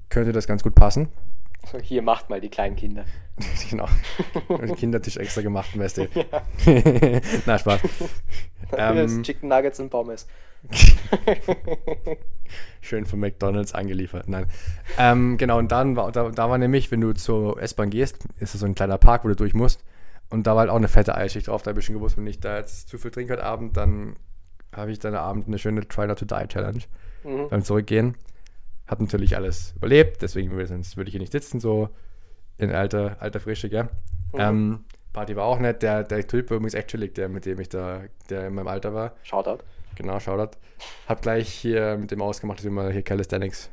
könnte 0.09 0.33
das 0.33 0.47
ganz 0.47 0.63
gut 0.63 0.75
passen. 0.75 1.07
Hier 1.83 2.01
macht 2.01 2.29
mal 2.29 2.41
die 2.41 2.49
kleinen 2.49 2.75
Kinder. 2.75 3.05
genau. 3.69 3.87
Und 4.47 4.75
Kindertisch 4.77 5.17
extra 5.17 5.41
gemacht, 5.41 5.77
weißt 5.77 5.99
du. 5.99 6.07
Ja. 6.15 6.41
Na, 7.45 7.57
Spaß. 7.57 7.81
Das 8.71 9.11
ähm, 9.11 9.23
Chicken 9.23 9.49
Nuggets 9.49 9.79
und 9.79 9.89
Pommes. 9.89 10.27
Schön 12.81 13.05
von 13.05 13.19
McDonalds 13.19 13.73
angeliefert. 13.73 14.27
Nein. 14.27 14.47
Ähm, 14.97 15.37
genau, 15.37 15.59
und 15.59 15.71
dann 15.71 15.95
war, 15.95 16.11
da, 16.11 16.29
da 16.29 16.49
war 16.49 16.57
nämlich, 16.57 16.91
wenn 16.91 17.01
du 17.01 17.13
zur 17.13 17.61
S-Bahn 17.61 17.89
gehst, 17.91 18.25
ist 18.39 18.55
es 18.55 18.59
so 18.59 18.65
ein 18.65 18.75
kleiner 18.75 18.97
Park, 18.97 19.23
wo 19.23 19.27
du 19.27 19.35
durch 19.35 19.53
musst. 19.53 19.83
Und 20.31 20.47
da 20.47 20.53
war 20.53 20.61
halt 20.61 20.69
auch 20.69 20.75
eine 20.77 20.87
fette 20.87 21.15
Eilschicht 21.15 21.47
drauf. 21.47 21.61
Da 21.61 21.69
habe 21.69 21.79
ich 21.79 21.85
schon 21.85 21.95
gewusst, 21.95 22.17
wenn 22.17 22.25
ich 22.25 22.39
da 22.39 22.57
jetzt 22.57 22.87
zu 22.89 22.97
viel 22.97 23.11
trinke 23.11 23.33
heute 23.33 23.43
Abend, 23.43 23.77
dann 23.77 24.15
habe 24.73 24.91
ich 24.91 24.99
dann 24.99 25.13
Abend 25.15 25.47
eine 25.47 25.59
schöne 25.59 25.87
Try 25.87 26.07
Not 26.07 26.19
to 26.19 26.25
Die 26.25 26.47
Challenge 26.47 26.81
Mhm. 27.23 27.49
beim 27.49 27.63
Zurückgehen. 27.63 28.15
Hat 28.87 28.99
natürlich 29.01 29.35
alles 29.35 29.73
überlebt, 29.75 30.21
deswegen 30.21 30.51
würde, 30.51 30.73
ich 30.73 31.11
hier 31.11 31.19
nicht 31.19 31.31
sitzen, 31.31 31.59
so 31.59 31.89
in 32.57 32.71
alter, 32.71 33.17
alter 33.19 33.39
Frische, 33.39 33.69
gell? 33.69 33.89
Mhm. 34.33 34.39
Ähm, 34.39 34.83
Party 35.13 35.35
war 35.35 35.45
auch 35.45 35.59
nett. 35.59 35.83
Der, 35.83 36.03
der 36.03 36.25
Typ 36.25 36.49
war 36.49 36.57
übrigens 36.57 36.73
echt 36.73 36.87
chillig, 36.87 37.13
der, 37.15 37.27
mit 37.29 37.45
dem 37.45 37.59
ich 37.59 37.69
da, 37.69 38.01
der 38.29 38.47
in 38.47 38.55
meinem 38.55 38.67
Alter 38.67 38.93
war. 38.93 39.13
Shoutout. 39.23 39.63
Genau, 39.95 40.19
Shoutout. 40.19 40.57
Hab 41.07 41.21
gleich 41.21 41.49
hier 41.49 41.97
mit 41.97 42.11
dem 42.11 42.21
ausgemacht, 42.21 42.59
dass 42.59 42.63
wir 42.63 42.71
mal 42.71 42.91
hier 42.91 43.03
Calisthenics 43.03 43.69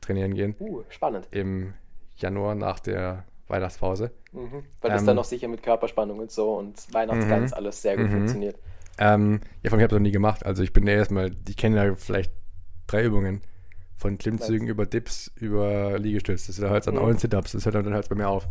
trainieren 0.00 0.34
gehen. 0.34 0.54
Uh, 0.60 0.82
spannend. 0.90 1.28
Im 1.30 1.72
Januar 2.16 2.54
nach 2.54 2.78
der 2.78 3.24
Weihnachtspause. 3.52 4.10
Mhm. 4.32 4.64
Weil 4.80 4.90
das 4.90 5.02
Ähm, 5.02 5.06
dann 5.08 5.16
noch 5.16 5.24
sicher 5.24 5.46
mit 5.48 5.62
Körperspannung 5.62 6.18
und 6.18 6.30
so 6.32 6.54
und 6.54 6.92
Weihnachtsgans 6.92 7.50
Mhm. 7.52 7.56
alles 7.56 7.82
sehr 7.82 7.96
gut 7.96 8.06
Mhm. 8.08 8.12
funktioniert. 8.12 8.56
Ähm, 8.98 9.40
ja, 9.62 9.70
von 9.70 9.78
mir 9.78 9.84
habe 9.84 9.94
ich 9.94 9.98
noch 9.98 10.02
nie 10.02 10.10
gemacht. 10.12 10.44
Also 10.44 10.62
ich 10.62 10.72
bin 10.72 10.86
ja 10.86 10.94
erstmal, 10.94 11.30
ich 11.48 11.56
kenne 11.56 11.76
ja 11.76 11.94
vielleicht 11.94 12.32
drei 12.86 13.04
Übungen. 13.04 13.42
Von 13.96 14.18
Klimmzügen 14.18 14.66
über 14.66 14.84
Dips, 14.84 15.30
über 15.36 15.96
Liegestütz. 15.98 16.48
Das 16.48 16.58
ist 16.58 16.64
halt 16.64 16.86
dann 16.88 16.94
Mhm. 16.96 17.00
auch 17.02 17.08
in 17.08 17.18
Sit-Ups. 17.18 17.52
Das 17.52 17.64
hört 17.64 17.76
dann 17.76 17.94
halt 17.94 18.08
bei 18.08 18.16
mir 18.16 18.28
auf. 18.28 18.48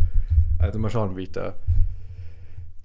Also 0.59 0.79
mal 0.79 0.89
schauen, 0.89 1.17
wie 1.17 1.23
ich 1.23 1.31
da 1.33 1.55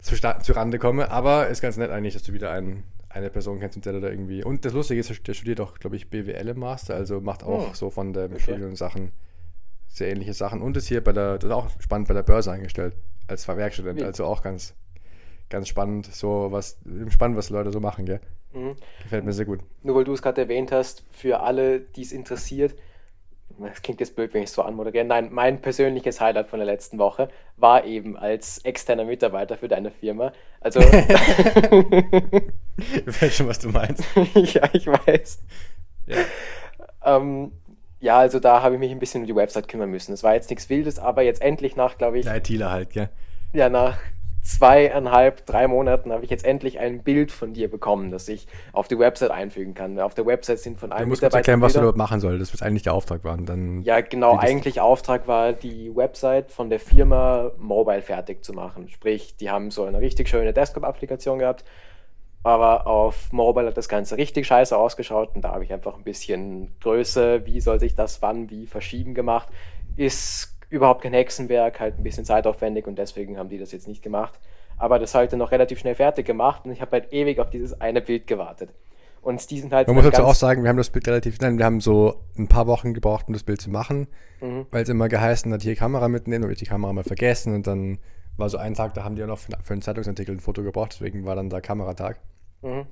zu, 0.00 0.16
zu 0.16 0.52
Rande 0.52 0.78
komme. 0.78 1.11
Aber 1.11 1.46
ist 1.49 1.61
ganz 1.61 1.76
nett 1.76 1.90
eigentlich, 1.90 2.14
dass 2.14 2.25
du 2.25 2.32
wieder 2.32 2.50
einen, 2.50 2.82
eine 3.08 3.30
Person 3.30 3.61
kennst, 3.61 3.76
mit 3.76 3.87
der 3.87 3.92
du 3.94 4.00
da 4.00 4.08
irgendwie. 4.08 4.42
Und 4.44 4.64
das 4.64 4.73
Lustige 4.73 4.99
ist, 5.00 5.26
der 5.28 5.35
studiert 5.35 5.61
auch, 5.61 5.78
glaube 5.78 5.96
ich, 5.96 6.11
BWL 6.11 6.49
im 6.49 6.58
Master. 6.58 6.94
Also 6.94 7.20
macht 7.20 7.44
auch 7.44 7.68
Mhm. 7.68 7.75
so 7.75 7.90
von 7.90 8.12
der 8.12 8.25
Okay. 8.26 8.40
Studium 8.40 8.75
Sachen, 8.76 9.12
sehr 9.96 10.10
ähnliche 10.10 10.34
Sachen. 10.34 10.62
Und 10.62 10.76
ist 10.76 10.88
hier 10.88 11.02
bei 11.02 11.12
der, 11.12 11.38
das 11.38 11.44
ist 11.44 11.50
auch 11.50 11.70
spannend, 11.80 12.08
bei 12.08 12.14
der 12.14 12.22
Börse 12.22 12.52
angestellt. 12.52 12.94
Als 13.28 13.48
Werkstudent. 13.48 14.02
Also 14.02 14.24
auch 14.24 14.42
ganz, 14.42 14.74
ganz 15.48 15.68
spannend, 15.68 16.06
so 16.06 16.48
was, 16.50 16.78
spannend, 17.08 17.36
was 17.36 17.50
Leute 17.50 17.72
so 17.72 17.80
machen, 17.80 18.06
gell? 18.06 18.20
Mhm. 18.52 18.76
Gefällt 19.02 19.24
mir 19.24 19.32
sehr 19.32 19.46
gut. 19.46 19.60
Nur 19.82 19.96
weil 19.96 20.04
du 20.04 20.12
es 20.12 20.22
gerade 20.22 20.40
erwähnt 20.42 20.70
hast, 20.72 21.04
für 21.10 21.40
alle, 21.40 21.80
die 21.80 22.02
es 22.02 22.12
interessiert, 22.12 22.74
das 23.58 23.80
klingt 23.80 24.00
jetzt 24.00 24.14
blöd, 24.14 24.34
wenn 24.34 24.42
ich 24.42 24.50
es 24.50 24.54
so 24.54 24.62
anmoderiere. 24.62 25.06
Nein, 25.06 25.28
mein 25.32 25.62
persönliches 25.62 26.20
Highlight 26.20 26.48
von 26.48 26.58
der 26.58 26.66
letzten 26.66 26.98
Woche 26.98 27.30
war 27.56 27.84
eben 27.84 28.16
als 28.16 28.58
externer 28.58 29.04
Mitarbeiter 29.04 29.56
für 29.56 29.68
deine 29.68 29.90
Firma. 29.90 30.32
Also. 30.60 30.80
ich 30.80 30.92
weiß 33.22 33.34
schon, 33.34 33.48
was 33.48 33.58
du 33.58 33.70
meinst. 33.70 34.04
ja, 34.34 34.68
ich 34.74 34.86
weiß. 34.86 35.42
Ja. 36.06 36.16
Ähm, 37.04 37.52
ja, 38.06 38.18
also 38.18 38.38
da 38.38 38.62
habe 38.62 38.76
ich 38.76 38.80
mich 38.80 38.92
ein 38.92 39.00
bisschen 39.00 39.22
um 39.22 39.26
die 39.26 39.34
Website 39.34 39.66
kümmern 39.66 39.90
müssen. 39.90 40.12
Es 40.12 40.22
war 40.22 40.32
jetzt 40.32 40.48
nichts 40.48 40.70
Wildes, 40.70 41.00
aber 41.00 41.22
jetzt 41.22 41.42
endlich 41.42 41.75
nach, 41.75 41.98
glaube 41.98 42.18
ich. 42.18 42.25
Der 42.25 42.36
ITler 42.36 42.70
halt, 42.70 42.90
gell? 42.90 43.08
Ja, 43.52 43.68
nach 43.68 43.98
zweieinhalb, 44.42 45.44
drei 45.44 45.66
Monaten 45.66 46.12
habe 46.12 46.22
ich 46.22 46.30
jetzt 46.30 46.44
endlich 46.44 46.78
ein 46.78 47.02
Bild 47.02 47.32
von 47.32 47.52
dir 47.52 47.68
bekommen, 47.68 48.12
das 48.12 48.28
ich 48.28 48.46
auf 48.72 48.86
die 48.86 48.96
Website 48.96 49.32
einfügen 49.32 49.75
kann. 49.75 49.98
Auf 49.98 50.14
der 50.14 50.25
Website 50.25 50.60
sind 50.60 50.78
von 50.78 50.92
einem 50.92 51.06
Du 51.06 51.08
musst 51.08 51.22
kurz 51.22 51.34
erklären, 51.34 51.60
was 51.60 51.72
du 51.72 51.80
dort 51.80 51.96
machen 51.96 52.20
solltest, 52.20 52.54
was 52.54 52.62
eigentlich 52.62 52.84
der 52.84 52.94
Auftrag 52.94 53.25
war. 53.25 53.36
dann 53.38 53.82
ja, 53.82 54.00
genau, 54.02 54.38
eigentlich 54.38 54.80
Auftrag 54.80 55.26
war, 55.26 55.52
die 55.52 55.90
Website 55.96 56.52
von 56.52 56.70
der 56.70 56.78
Firma 56.78 57.50
mobile 57.58 58.02
fertig 58.02 58.44
zu 58.44 58.52
machen. 58.52 58.88
Sprich, 58.88 59.36
die 59.36 59.50
haben 59.50 59.72
so 59.72 59.82
eine 59.82 59.98
richtig 59.98 60.28
schöne 60.28 60.52
Desktop-Applikation 60.52 61.40
gehabt, 61.40 61.64
aber 62.46 62.86
auf 62.86 63.32
Mobile 63.32 63.66
hat 63.66 63.76
das 63.76 63.88
Ganze 63.88 64.16
richtig 64.16 64.46
scheiße 64.46 64.76
ausgeschaut 64.76 65.34
und 65.34 65.42
da 65.42 65.50
habe 65.50 65.64
ich 65.64 65.72
einfach 65.72 65.96
ein 65.96 66.04
bisschen 66.04 66.70
Größe, 66.80 67.44
wie 67.44 67.60
soll 67.60 67.80
sich 67.80 67.96
das 67.96 68.22
wann 68.22 68.50
wie 68.50 68.66
verschieben 68.66 69.14
gemacht. 69.14 69.48
Ist 69.96 70.56
überhaupt 70.70 71.02
kein 71.02 71.12
Hexenwerk, 71.12 71.80
halt 71.80 71.98
ein 71.98 72.04
bisschen 72.04 72.24
zeitaufwendig 72.24 72.86
und 72.86 72.98
deswegen 72.98 73.36
haben 73.36 73.48
die 73.48 73.58
das 73.58 73.72
jetzt 73.72 73.88
nicht 73.88 74.00
gemacht. 74.00 74.38
Aber 74.78 75.00
das 75.00 75.12
heute 75.14 75.36
noch 75.36 75.50
relativ 75.50 75.80
schnell 75.80 75.96
fertig 75.96 76.24
gemacht 76.24 76.64
und 76.64 76.70
ich 76.70 76.80
habe 76.80 76.92
halt 76.92 77.12
ewig 77.12 77.40
auf 77.40 77.50
dieses 77.50 77.80
eine 77.80 78.00
Bild 78.00 78.28
gewartet. 78.28 78.70
Und 79.22 79.50
die 79.50 79.58
sind 79.58 79.72
halt. 79.72 79.88
Man 79.88 79.96
muss 79.96 80.04
dazu 80.04 80.22
auch 80.22 80.36
sagen, 80.36 80.62
wir 80.62 80.68
haben 80.68 80.76
das 80.76 80.90
Bild 80.90 81.08
relativ, 81.08 81.40
nein, 81.40 81.58
wir 81.58 81.64
haben 81.64 81.80
so 81.80 82.22
ein 82.38 82.46
paar 82.46 82.68
Wochen 82.68 82.94
gebraucht, 82.94 83.26
um 83.26 83.32
das 83.32 83.42
Bild 83.42 83.60
zu 83.60 83.70
machen, 83.70 84.06
mhm. 84.40 84.66
weil 84.70 84.84
es 84.84 84.88
immer 84.88 85.08
geheißen 85.08 85.52
hat, 85.52 85.62
hier 85.62 85.74
Kamera 85.74 86.06
mitnehmen, 86.08 86.44
und 86.44 86.52
ich 86.52 86.58
die 86.58 86.66
Kamera 86.66 86.92
mal 86.92 87.02
vergessen 87.02 87.56
und 87.56 87.66
dann 87.66 87.98
war 88.36 88.48
so 88.48 88.58
ein 88.58 88.74
Tag, 88.74 88.94
da 88.94 89.02
haben 89.02 89.16
die 89.16 89.24
auch 89.24 89.28
noch 89.28 89.38
für, 89.38 89.72
einen 89.72 89.82
Zeitungsartikel 89.82 90.32
ein 90.32 90.40
Foto 90.40 90.62
gebraucht, 90.62 90.92
deswegen 90.92 91.24
war 91.24 91.34
dann 91.34 91.50
da 91.50 91.60
Kameratag. 91.60 92.20
Mhm. 92.66 92.87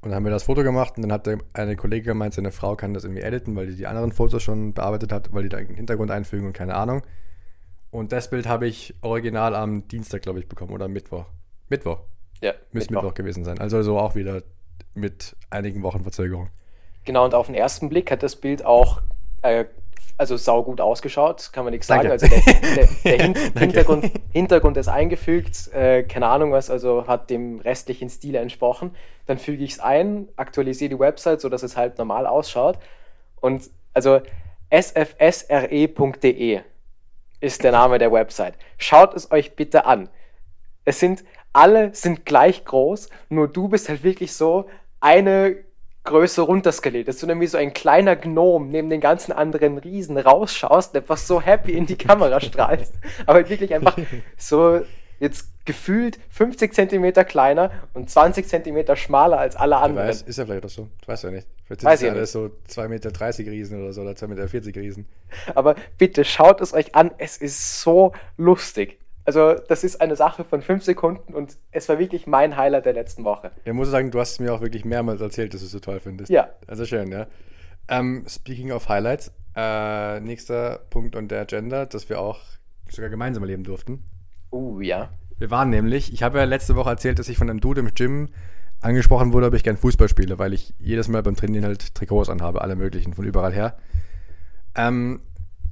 Und 0.00 0.10
dann 0.10 0.14
haben 0.14 0.24
wir 0.24 0.30
das 0.30 0.44
Foto 0.44 0.62
gemacht 0.62 0.94
und 0.96 1.02
dann 1.02 1.12
hat 1.12 1.28
eine 1.54 1.74
Kollegin 1.74 2.06
gemeint, 2.06 2.32
seine 2.32 2.52
Frau 2.52 2.76
kann 2.76 2.94
das 2.94 3.02
irgendwie 3.02 3.22
editen, 3.22 3.56
weil 3.56 3.66
die 3.66 3.74
die 3.74 3.86
anderen 3.88 4.12
Fotos 4.12 4.42
schon 4.42 4.72
bearbeitet 4.72 5.12
hat, 5.12 5.32
weil 5.32 5.42
die 5.42 5.48
da 5.48 5.56
einen 5.56 5.74
Hintergrund 5.74 6.12
einfügen 6.12 6.46
und 6.46 6.52
keine 6.52 6.74
Ahnung. 6.74 7.02
Und 7.90 8.12
das 8.12 8.30
Bild 8.30 8.46
habe 8.46 8.68
ich 8.68 8.94
original 9.00 9.56
am 9.56 9.88
Dienstag, 9.88 10.22
glaube 10.22 10.38
ich, 10.38 10.48
bekommen 10.48 10.72
oder 10.72 10.86
Mittwoch. 10.86 11.26
Mittwoch. 11.68 12.00
Ja. 12.40 12.52
Müsste 12.70 12.92
Mittwoch. 12.92 13.02
Mittwoch 13.02 13.14
gewesen 13.14 13.44
sein. 13.44 13.58
Also 13.58 13.82
so 13.82 13.98
auch 13.98 14.14
wieder 14.14 14.42
mit 14.94 15.36
einigen 15.50 15.82
Wochen 15.82 16.02
Verzögerung. 16.02 16.50
Genau, 17.04 17.24
und 17.24 17.34
auf 17.34 17.46
den 17.46 17.54
ersten 17.54 17.88
Blick 17.88 18.10
hat 18.10 18.22
das 18.22 18.36
Bild 18.36 18.64
auch 18.64 19.02
äh, 19.42 19.64
also 20.18 20.36
saugut 20.36 20.80
ausgeschaut, 20.80 21.50
kann 21.52 21.64
man 21.64 21.72
nichts 21.72 21.86
sagen. 21.86 22.10
Also 22.10 22.26
der, 22.26 22.40
der, 22.40 22.88
der 23.04 23.22
Hin 23.22 23.34
Hintergrund, 23.56 24.10
Hintergrund 24.32 24.76
ist 24.76 24.88
eingefügt, 24.88 25.72
äh, 25.72 26.02
keine 26.02 26.26
Ahnung 26.26 26.50
was, 26.52 26.68
also 26.70 27.06
hat 27.06 27.30
dem 27.30 27.60
restlichen 27.60 28.10
Stil 28.10 28.34
entsprochen. 28.34 28.96
Dann 29.26 29.38
füge 29.38 29.62
ich 29.62 29.72
es 29.72 29.80
ein, 29.80 30.28
aktualisiere 30.36 30.90
die 30.90 30.98
Website, 30.98 31.40
sodass 31.40 31.62
es 31.62 31.76
halt 31.76 31.96
normal 31.98 32.26
ausschaut. 32.26 32.78
Und 33.40 33.70
also 33.94 34.20
sfsre.de 34.72 36.60
ist 37.40 37.62
der 37.62 37.72
Name 37.72 37.98
der 37.98 38.10
Website. 38.10 38.54
Schaut 38.76 39.14
es 39.14 39.30
euch 39.30 39.54
bitte 39.54 39.86
an. 39.86 40.08
Es 40.84 40.98
sind 40.98 41.24
alle 41.52 41.94
sind 41.94 42.26
gleich 42.26 42.64
groß, 42.64 43.08
nur 43.28 43.48
du 43.48 43.68
bist 43.68 43.88
halt 43.88 44.02
wirklich 44.02 44.34
so 44.34 44.68
eine 45.00 45.56
Größe 46.08 46.42
runterskaliert, 46.42 47.08
dass 47.08 47.18
du 47.18 47.26
nämlich 47.26 47.50
so 47.50 47.58
ein 47.58 47.72
kleiner 47.72 48.16
Gnom 48.16 48.70
neben 48.70 48.90
den 48.90 49.00
ganzen 49.00 49.32
anderen 49.32 49.78
Riesen 49.78 50.16
rausschaust 50.18 50.94
und 50.94 51.00
einfach 51.02 51.16
so 51.16 51.40
happy 51.40 51.72
in 51.72 51.86
die 51.86 51.96
Kamera 51.96 52.40
strahlst. 52.40 52.94
Aber 53.26 53.48
wirklich 53.48 53.74
einfach 53.74 53.96
so 54.36 54.80
jetzt 55.20 55.50
gefühlt 55.64 56.18
50 56.30 56.72
Zentimeter 56.72 57.24
kleiner 57.24 57.70
und 57.92 58.08
20 58.08 58.48
Zentimeter 58.48 58.96
schmaler 58.96 59.38
als 59.38 59.56
alle 59.56 59.76
anderen. 59.76 60.08
Weiß, 60.08 60.22
ist 60.22 60.38
ja 60.38 60.46
vielleicht 60.46 60.64
auch 60.64 60.70
so. 60.70 60.88
Du 61.02 61.08
weißt 61.08 61.24
ja 61.24 61.30
nicht. 61.30 61.46
Vielleicht 61.64 61.80
sind 61.80 61.90
Weiß 61.90 62.00
ja 62.02 62.12
alles 62.12 62.32
so 62.32 62.50
2,30 62.70 62.88
Meter 62.88 63.52
Riesen 63.52 63.82
oder 63.82 63.92
so 63.92 64.02
oder 64.02 64.12
2,40 64.12 64.26
Meter 64.66 64.80
Riesen. 64.80 65.06
Aber 65.54 65.74
bitte 65.98 66.24
schaut 66.24 66.60
es 66.60 66.72
euch 66.72 66.94
an. 66.94 67.10
Es 67.18 67.36
ist 67.36 67.82
so 67.82 68.12
lustig. 68.38 68.98
Also, 69.28 69.56
das 69.68 69.84
ist 69.84 70.00
eine 70.00 70.16
Sache 70.16 70.42
von 70.42 70.62
fünf 70.62 70.84
Sekunden 70.84 71.34
und 71.34 71.58
es 71.70 71.86
war 71.90 71.98
wirklich 71.98 72.26
mein 72.26 72.56
Highlight 72.56 72.86
der 72.86 72.94
letzten 72.94 73.24
Woche. 73.24 73.50
Ja, 73.66 73.74
muss 73.74 73.90
sagen, 73.90 74.10
du 74.10 74.20
hast 74.20 74.30
es 74.30 74.40
mir 74.40 74.54
auch 74.54 74.62
wirklich 74.62 74.86
mehrmals 74.86 75.20
erzählt, 75.20 75.52
dass 75.52 75.60
du 75.60 75.66
es 75.66 75.72
so 75.72 75.80
toll 75.80 76.00
findest. 76.00 76.30
Ja. 76.30 76.48
Also 76.66 76.86
schön, 76.86 77.12
ja. 77.12 77.26
Ähm, 77.88 78.24
speaking 78.26 78.72
of 78.72 78.88
Highlights, 78.88 79.30
äh, 79.54 80.18
nächster 80.20 80.80
Punkt 80.88 81.14
on 81.14 81.28
der 81.28 81.42
Agenda, 81.42 81.84
dass 81.84 82.08
wir 82.08 82.18
auch 82.22 82.40
sogar 82.88 83.10
gemeinsam 83.10 83.42
erleben 83.42 83.64
durften. 83.64 84.02
Uh, 84.50 84.80
ja. 84.80 85.10
Wir 85.36 85.50
waren 85.50 85.68
nämlich, 85.68 86.10
ich 86.10 86.22
habe 86.22 86.38
ja 86.38 86.44
letzte 86.44 86.74
Woche 86.74 86.88
erzählt, 86.88 87.18
dass 87.18 87.28
ich 87.28 87.36
von 87.36 87.50
einem 87.50 87.60
Dude 87.60 87.80
im 87.82 87.92
Gym 87.92 88.30
angesprochen 88.80 89.34
wurde, 89.34 89.48
ob 89.48 89.52
ich 89.52 89.62
gern 89.62 89.76
Fußball 89.76 90.08
spiele, 90.08 90.38
weil 90.38 90.54
ich 90.54 90.72
jedes 90.78 91.06
Mal 91.08 91.22
beim 91.22 91.36
Trainieren 91.36 91.66
halt 91.66 91.94
Trikots 91.94 92.30
anhabe, 92.30 92.62
alle 92.62 92.76
möglichen, 92.76 93.12
von 93.12 93.26
überall 93.26 93.52
her. 93.52 93.76
Ähm, 94.74 95.20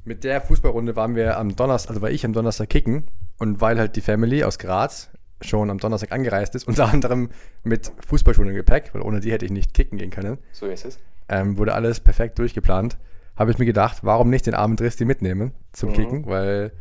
mit 0.04 0.25
der 0.25 0.42
Fußballrunde 0.42 0.94
waren 0.94 1.16
wir 1.16 1.38
am 1.38 1.56
Donnerstag, 1.56 1.88
also 1.88 2.02
war 2.02 2.10
ich 2.10 2.22
am 2.26 2.34
Donnerstag 2.34 2.68
kicken 2.68 3.06
und 3.38 3.61
weil 3.61 3.78
halt 3.78 3.97
die 3.97 4.00
Family 4.00 4.45
aus 4.45 4.59
Graz 4.59 5.11
schon 5.43 5.71
am 5.71 5.78
Donnerstag 5.78 6.12
angereist 6.12 6.55
ist, 6.55 6.66
unter 6.66 6.88
anderem 6.93 7.31
mit 7.62 7.93
Fußballschuhen 8.07 8.49
im 8.49 8.55
Gepäck, 8.55 8.95
weil 8.95 9.02
ohne 9.02 9.21
die 9.21 9.33
hätte 9.33 9.45
ich 9.45 9.52
nicht 9.52 9.75
kicken 9.75 9.99
gehen 9.99 10.11
können. 10.11 10.38
So 10.52 10.66
ist 10.66 10.85
es. 10.85 10.99
Ähm, 11.28 11.59
wurde 11.59 11.75
alles 11.75 12.00
perfekt 12.00 12.38
durchgeplant. 12.38 12.97
Habe 13.37 13.50
ich 13.50 13.59
mir 13.59 13.66
gedacht, 13.66 13.99
warum 14.02 14.31
nicht 14.31 14.47
den 14.47 14.55
armen 14.55 14.76
Dristi 14.76 15.05
mitnehmen 15.05 15.52
zum 15.73 15.90
mhm. 15.90 15.95
Kicken, 15.95 16.26
weil 16.26 16.73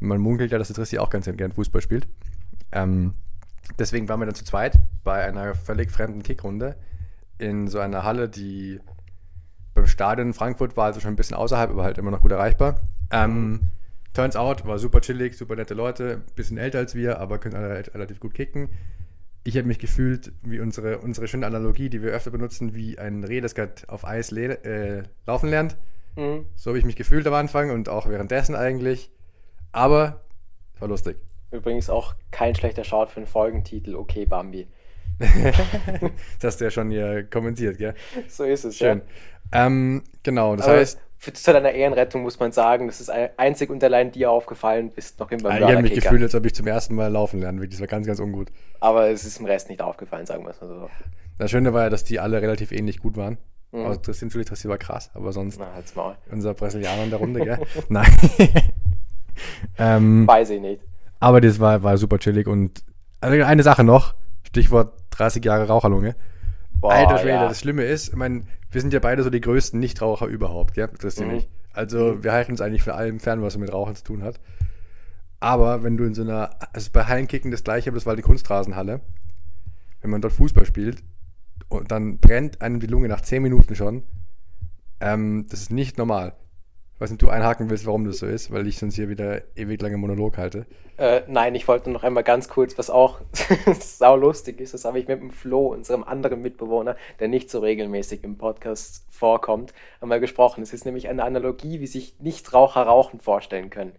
man 0.00 0.18
munkelt 0.20 0.52
ja, 0.52 0.58
dass 0.58 0.68
der 0.68 0.76
Dristi 0.76 0.98
auch 0.98 1.08
ganz 1.08 1.24
gern 1.24 1.52
Fußball 1.52 1.80
spielt. 1.80 2.06
Ähm, 2.72 3.14
deswegen 3.78 4.08
waren 4.08 4.20
wir 4.20 4.26
dann 4.26 4.34
zu 4.34 4.44
zweit 4.44 4.78
bei 5.04 5.24
einer 5.24 5.54
völlig 5.54 5.90
fremden 5.90 6.22
Kickrunde 6.22 6.76
in 7.38 7.68
so 7.68 7.78
einer 7.78 8.02
Halle, 8.02 8.28
die 8.28 8.80
beim 9.74 9.86
Stadion 9.86 10.28
in 10.28 10.34
Frankfurt 10.34 10.76
war, 10.76 10.86
also 10.86 11.00
schon 11.00 11.12
ein 11.12 11.16
bisschen 11.16 11.36
außerhalb, 11.36 11.70
aber 11.70 11.84
halt 11.84 11.98
immer 11.98 12.10
noch 12.10 12.22
gut 12.22 12.32
erreichbar. 12.32 12.80
Ähm, 13.10 13.50
mhm. 13.50 13.60
Turns 14.16 14.34
out, 14.34 14.66
war 14.66 14.78
super 14.78 15.02
chillig, 15.02 15.36
super 15.36 15.56
nette 15.56 15.74
Leute, 15.74 16.22
bisschen 16.36 16.56
älter 16.56 16.78
als 16.78 16.94
wir, 16.94 17.20
aber 17.20 17.36
können 17.36 17.54
alle 17.54 17.84
relativ 17.92 18.18
gut 18.18 18.32
kicken. 18.32 18.70
Ich 19.44 19.58
habe 19.58 19.68
mich 19.68 19.78
gefühlt, 19.78 20.32
wie 20.42 20.58
unsere, 20.58 21.00
unsere 21.00 21.28
schöne 21.28 21.44
Analogie, 21.44 21.90
die 21.90 22.00
wir 22.00 22.12
öfter 22.12 22.30
benutzen, 22.30 22.74
wie 22.74 22.98
ein 22.98 23.24
Reh, 23.24 23.42
das 23.42 23.54
gerade 23.54 23.74
auf 23.88 24.06
Eis 24.06 24.32
äh, 24.32 25.02
laufen 25.26 25.50
lernt. 25.50 25.76
Mhm. 26.16 26.46
So 26.54 26.70
habe 26.70 26.78
ich 26.78 26.86
mich 26.86 26.96
gefühlt 26.96 27.26
am 27.26 27.34
Anfang 27.34 27.70
und 27.70 27.90
auch 27.90 28.08
währenddessen 28.08 28.54
eigentlich. 28.54 29.10
Aber 29.72 30.24
es 30.74 30.80
war 30.80 30.88
lustig. 30.88 31.18
Übrigens 31.50 31.90
auch 31.90 32.14
kein 32.30 32.54
schlechter 32.54 32.84
Shout 32.84 33.08
für 33.08 33.18
einen 33.18 33.26
Folgentitel, 33.26 33.96
okay, 33.96 34.24
Bambi. 34.24 34.66
das 35.18 36.42
hast 36.42 36.60
du 36.62 36.64
ja 36.64 36.70
schon 36.70 36.90
hier 36.90 37.24
kommentiert, 37.24 37.76
gell? 37.76 37.94
So 38.28 38.44
ist 38.44 38.64
es, 38.64 38.78
Schön. 38.78 39.02
Ja. 39.52 39.66
Ähm, 39.66 40.04
genau, 40.22 40.56
das 40.56 40.66
Aber 40.66 40.78
heißt 40.78 41.00
zu 41.32 41.52
deiner 41.52 41.72
Ehrenrettung 41.72 42.22
muss 42.22 42.38
man 42.38 42.52
sagen, 42.52 42.86
das 42.86 43.00
ist 43.00 43.10
einzig 43.36 43.70
und 43.70 43.82
allein 43.82 44.12
dir 44.12 44.30
aufgefallen, 44.30 44.90
bist 44.90 45.18
noch 45.18 45.30
immer 45.30 45.44
beim 45.44 45.62
Ich 45.62 45.64
habe 45.64 45.82
mich 45.82 45.94
gefühlt, 45.94 46.22
als 46.22 46.34
ob 46.34 46.44
ich 46.46 46.54
zum 46.54 46.66
ersten 46.66 46.94
Mal 46.94 47.08
laufen 47.08 47.40
lernen 47.40 47.60
will. 47.60 47.68
Das 47.68 47.80
war 47.80 47.86
ganz, 47.86 48.06
ganz 48.06 48.20
ungut. 48.20 48.48
Aber 48.80 49.08
es 49.08 49.24
ist 49.24 49.38
dem 49.38 49.46
Rest 49.46 49.68
nicht 49.68 49.82
aufgefallen, 49.82 50.26
sagen 50.26 50.44
wir 50.44 50.50
es 50.50 50.60
mal 50.60 50.68
so. 50.68 50.90
Das 51.38 51.50
Schöne 51.50 51.72
war 51.72 51.84
ja, 51.84 51.90
dass 51.90 52.04
die 52.04 52.18
alle 52.20 52.40
relativ 52.40 52.72
ähnlich 52.72 52.98
gut 52.98 53.16
waren. 53.16 53.38
Mhm. 53.72 53.86
Also 53.86 54.00
Tristan 54.00 54.28
Julie 54.28 54.44
Tristan 54.44 54.70
war 54.70 54.78
krass, 54.78 55.10
aber 55.14 55.32
sonst 55.32 55.58
Na, 55.58 55.72
halt's 55.74 55.94
Maul. 55.94 56.16
unser 56.30 56.54
Brasilianer 56.54 57.04
in 57.04 57.10
der 57.10 57.18
Runde, 57.18 57.44
gell? 57.44 57.58
Nein. 57.88 58.14
ähm, 59.78 60.26
Weiß 60.26 60.50
ich 60.50 60.60
nicht. 60.60 60.82
Aber 61.20 61.40
das 61.40 61.60
war, 61.60 61.82
war 61.82 61.96
super 61.98 62.18
chillig 62.18 62.46
und 62.46 62.82
also 63.20 63.42
eine 63.42 63.62
Sache 63.62 63.84
noch, 63.84 64.14
Stichwort 64.42 64.92
30 65.10 65.44
Jahre 65.44 65.66
Raucherlunge. 65.66 66.14
Boah, 66.88 66.94
Alter 66.94 67.18
Schwede, 67.18 67.34
ja. 67.34 67.48
das 67.48 67.60
Schlimme 67.60 67.84
ist, 67.84 68.08
ich 68.08 68.16
meine, 68.16 68.42
wir 68.70 68.80
sind 68.80 68.92
ja 68.92 69.00
beide 69.00 69.22
so 69.22 69.30
die 69.30 69.40
größten 69.40 69.78
Nichtraucher 69.78 70.26
überhaupt, 70.26 70.74
gell? 70.74 70.88
Christi 70.88 71.24
mhm. 71.24 71.42
Also 71.72 72.14
mhm. 72.14 72.24
wir 72.24 72.32
halten 72.32 72.52
uns 72.52 72.60
eigentlich 72.60 72.82
für 72.82 72.94
allem 72.94 73.20
fern, 73.20 73.42
was 73.42 73.56
mit 73.56 73.72
Rauchen 73.72 73.94
zu 73.94 74.04
tun 74.04 74.22
hat. 74.22 74.40
Aber 75.40 75.82
wenn 75.82 75.96
du 75.96 76.04
in 76.04 76.14
so 76.14 76.22
einer, 76.22 76.50
also 76.72 76.90
bei 76.92 77.04
Hallenkicken 77.04 77.50
das 77.50 77.64
gleiche, 77.64 77.90
aber 77.90 77.96
das 77.96 78.06
war 78.06 78.16
die 78.16 78.22
Kunstrasenhalle, 78.22 79.00
wenn 80.00 80.10
man 80.10 80.20
dort 80.20 80.32
Fußball 80.32 80.64
spielt 80.64 81.02
und 81.68 81.90
dann 81.90 82.18
brennt 82.18 82.62
einem 82.62 82.80
die 82.80 82.86
Lunge 82.86 83.08
nach 83.08 83.20
10 83.20 83.42
Minuten 83.42 83.74
schon, 83.74 84.02
ähm, 85.00 85.46
das 85.50 85.62
ist 85.62 85.72
nicht 85.72 85.98
normal. 85.98 86.34
Ich 86.96 87.00
weiß 87.02 87.10
nicht, 87.10 87.20
du 87.20 87.28
einhaken 87.28 87.68
willst, 87.68 87.84
warum 87.84 88.06
das 88.06 88.16
so 88.18 88.26
ist, 88.26 88.50
weil 88.50 88.66
ich 88.66 88.78
sonst 88.78 88.94
hier 88.94 89.10
wieder 89.10 89.42
ewig 89.54 89.82
lange 89.82 89.98
Monolog 89.98 90.38
halte. 90.38 90.64
Äh, 90.96 91.20
nein, 91.28 91.54
ich 91.54 91.68
wollte 91.68 91.90
noch 91.90 92.04
einmal 92.04 92.24
ganz 92.24 92.48
kurz, 92.48 92.78
was 92.78 92.88
auch 92.88 93.20
sau 93.80 94.16
lustig 94.16 94.62
ist, 94.62 94.72
das 94.72 94.86
habe 94.86 94.98
ich 94.98 95.06
mit 95.06 95.20
dem 95.20 95.30
Flo, 95.30 95.66
unserem 95.66 96.04
anderen 96.04 96.40
Mitbewohner, 96.40 96.96
der 97.20 97.28
nicht 97.28 97.50
so 97.50 97.58
regelmäßig 97.58 98.24
im 98.24 98.38
Podcast 98.38 99.04
vorkommt, 99.10 99.74
einmal 100.00 100.20
gesprochen. 100.20 100.62
Es 100.62 100.72
ist 100.72 100.86
nämlich 100.86 101.08
eine 101.08 101.22
Analogie, 101.24 101.80
wie 101.80 101.86
sich 101.86 102.16
Nichtraucher 102.18 102.84
Rauchen 102.84 103.20
vorstellen 103.20 103.68
können. 103.68 103.92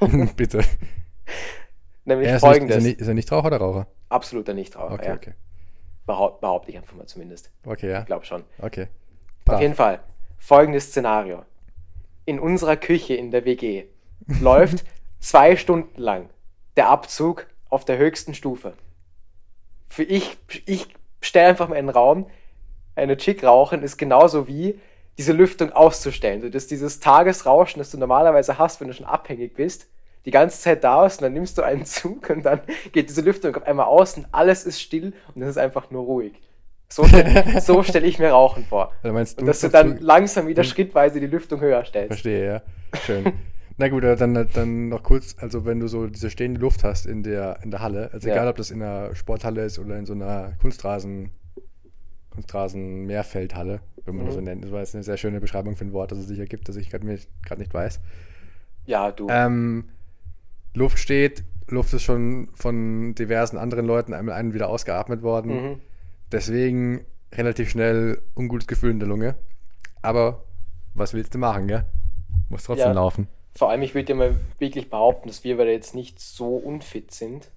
Bitte. 0.36 0.60
Nämlich 2.04 2.28
Er 2.28 2.36
ist, 2.36 2.40
folgendes. 2.42 2.76
ist, 2.76 2.82
er 2.84 2.88
nicht, 2.88 3.00
ist 3.00 3.08
er 3.08 3.14
nicht 3.14 3.32
Raucher 3.32 3.46
oder 3.46 3.56
Raucher? 3.56 3.86
Absoluter 4.10 4.52
Nichtraucher, 4.52 4.92
Okay, 4.94 5.06
ja. 5.08 5.14
okay. 5.14 5.32
Behaupt, 6.04 6.42
behaupte 6.42 6.70
ich 6.70 6.76
einfach 6.76 6.94
mal 6.94 7.06
zumindest. 7.06 7.50
Okay, 7.64 7.90
ja. 7.90 8.00
Ich 8.00 8.06
glaube 8.06 8.26
schon. 8.26 8.42
Okay. 8.58 8.82
Auf 8.82 9.44
Brav. 9.46 9.60
jeden 9.62 9.74
Fall. 9.74 10.00
Folgendes 10.36 10.88
Szenario. 10.88 11.44
In 12.26 12.38
unserer 12.38 12.76
Küche 12.76 13.14
in 13.14 13.30
der 13.30 13.44
WG 13.44 13.84
läuft 14.40 14.84
zwei 15.20 15.56
Stunden 15.56 16.00
lang 16.00 16.30
der 16.76 16.88
Abzug 16.88 17.46
auf 17.68 17.84
der 17.84 17.98
höchsten 17.98 18.34
Stufe. 18.34 18.74
Für 19.88 20.02
ich, 20.02 20.36
ich 20.66 20.88
stelle 21.20 21.48
einfach 21.48 21.68
mal 21.68 21.76
in 21.76 21.86
den 21.86 21.94
Raum, 21.94 22.26
eine 22.96 23.16
Chick 23.16 23.42
rauchen 23.42 23.82
ist 23.82 23.96
genauso 23.96 24.46
wie 24.46 24.78
diese 25.18 25.32
Lüftung 25.32 25.72
auszustellen. 25.72 26.40
So, 26.42 26.48
dass 26.48 26.66
dieses 26.66 27.00
Tagesrauschen, 27.00 27.78
das 27.78 27.90
du 27.90 27.98
normalerweise 27.98 28.58
hast, 28.58 28.80
wenn 28.80 28.88
du 28.88 28.94
schon 28.94 29.06
abhängig 29.06 29.54
bist, 29.54 29.88
die 30.24 30.30
ganze 30.30 30.60
Zeit 30.60 30.84
da 30.84 31.06
ist 31.06 31.20
und 31.20 31.24
dann 31.24 31.32
nimmst 31.34 31.58
du 31.58 31.62
einen 31.62 31.84
Zug 31.86 32.30
und 32.30 32.44
dann 32.44 32.60
geht 32.92 33.08
diese 33.08 33.20
Lüftung 33.20 33.54
auf 33.56 33.64
einmal 33.64 33.86
aus 33.86 34.16
und 34.16 34.26
alles 34.32 34.64
ist 34.64 34.80
still 34.80 35.12
und 35.34 35.42
es 35.42 35.50
ist 35.50 35.58
einfach 35.58 35.90
nur 35.90 36.04
ruhig. 36.04 36.40
So, 36.88 37.04
so 37.60 37.82
stelle 37.84 38.06
ich 38.06 38.18
mir 38.18 38.30
Rauchen 38.30 38.64
vor. 38.64 38.92
Also 39.02 39.12
meinst 39.14 39.40
Und 39.40 39.46
dass 39.46 39.60
du 39.60 39.68
dann 39.68 39.98
zu- 39.98 40.04
langsam 40.04 40.46
wieder 40.46 40.64
schrittweise 40.64 41.18
die 41.20 41.26
Lüftung 41.26 41.60
höher 41.60 41.84
stellst. 41.84 42.08
Verstehe, 42.08 42.46
ja. 42.46 42.62
Schön. 43.00 43.32
Na 43.76 43.88
gut, 43.88 44.04
dann, 44.04 44.48
dann 44.52 44.88
noch 44.88 45.02
kurz, 45.02 45.34
also 45.40 45.64
wenn 45.64 45.80
du 45.80 45.88
so 45.88 46.06
diese 46.06 46.30
stehende 46.30 46.60
Luft 46.60 46.84
hast 46.84 47.06
in 47.06 47.24
der, 47.24 47.58
in 47.64 47.72
der 47.72 47.80
Halle, 47.80 48.10
also 48.12 48.28
Ja. 48.28 48.34
egal 48.34 48.46
ob 48.48 48.56
das 48.56 48.70
in 48.70 48.80
einer 48.80 49.12
Sporthalle 49.16 49.64
ist 49.64 49.80
oder 49.80 49.98
in 49.98 50.06
so 50.06 50.12
einer 50.12 50.52
Kunstrasen, 50.60 51.32
Kunstrasen-Mehrfeldhalle, 52.30 53.80
wenn 54.04 54.16
man 54.16 54.26
das 54.26 54.34
so 54.34 54.40
Mhm. 54.40 54.46
nennt. 54.46 54.64
Das 54.64 54.70
war 54.72 54.80
jetzt 54.80 54.94
eine 54.94 55.02
sehr 55.04 55.16
schöne 55.16 55.40
Beschreibung 55.40 55.76
für 55.76 55.84
ein 55.84 55.92
Wort, 55.92 56.12
das 56.12 56.18
es 56.18 56.26
sicher 56.28 56.44
gibt, 56.46 56.68
das 56.68 56.76
ich 56.76 56.90
gerade 56.90 57.06
nicht 57.06 57.74
weiß. 57.74 58.00
Ja, 58.86 59.10
du. 59.10 59.26
Ähm, 59.30 59.86
Luft 60.74 60.98
steht, 60.98 61.44
Luft 61.68 61.92
ist 61.94 62.02
schon 62.02 62.48
von 62.54 63.14
diversen 63.14 63.56
anderen 63.56 63.86
Leuten 63.86 64.12
einmal 64.12 64.34
ein- 64.36 64.46
und 64.48 64.54
wieder 64.54 64.68
ausgeatmet 64.68 65.22
worden. 65.22 65.50
Mhm. 65.70 65.80
Deswegen 66.32 67.04
relativ 67.32 67.70
schnell 67.70 68.20
ungutes 68.34 68.66
Gefühl 68.66 68.90
in 68.90 68.98
der 69.00 69.08
Lunge. 69.08 69.36
Aber 70.02 70.44
was 70.94 71.14
willst 71.14 71.34
du 71.34 71.38
machen, 71.38 71.68
gell? 71.68 71.84
Muss 72.48 72.64
trotzdem 72.64 72.88
Ja. 72.88 72.92
laufen. 72.92 73.28
Vor 73.56 73.70
allem, 73.70 73.82
ich 73.82 73.94
würde 73.94 74.10
ja 74.12 74.16
mal 74.16 74.34
wirklich 74.58 74.90
behaupten, 74.90 75.28
dass 75.28 75.44
wir 75.44 75.56
beide 75.56 75.70
jetzt 75.72 75.94
nicht 75.94 76.20
so 76.20 76.56
unfit 76.56 77.12
sind. 77.12 77.50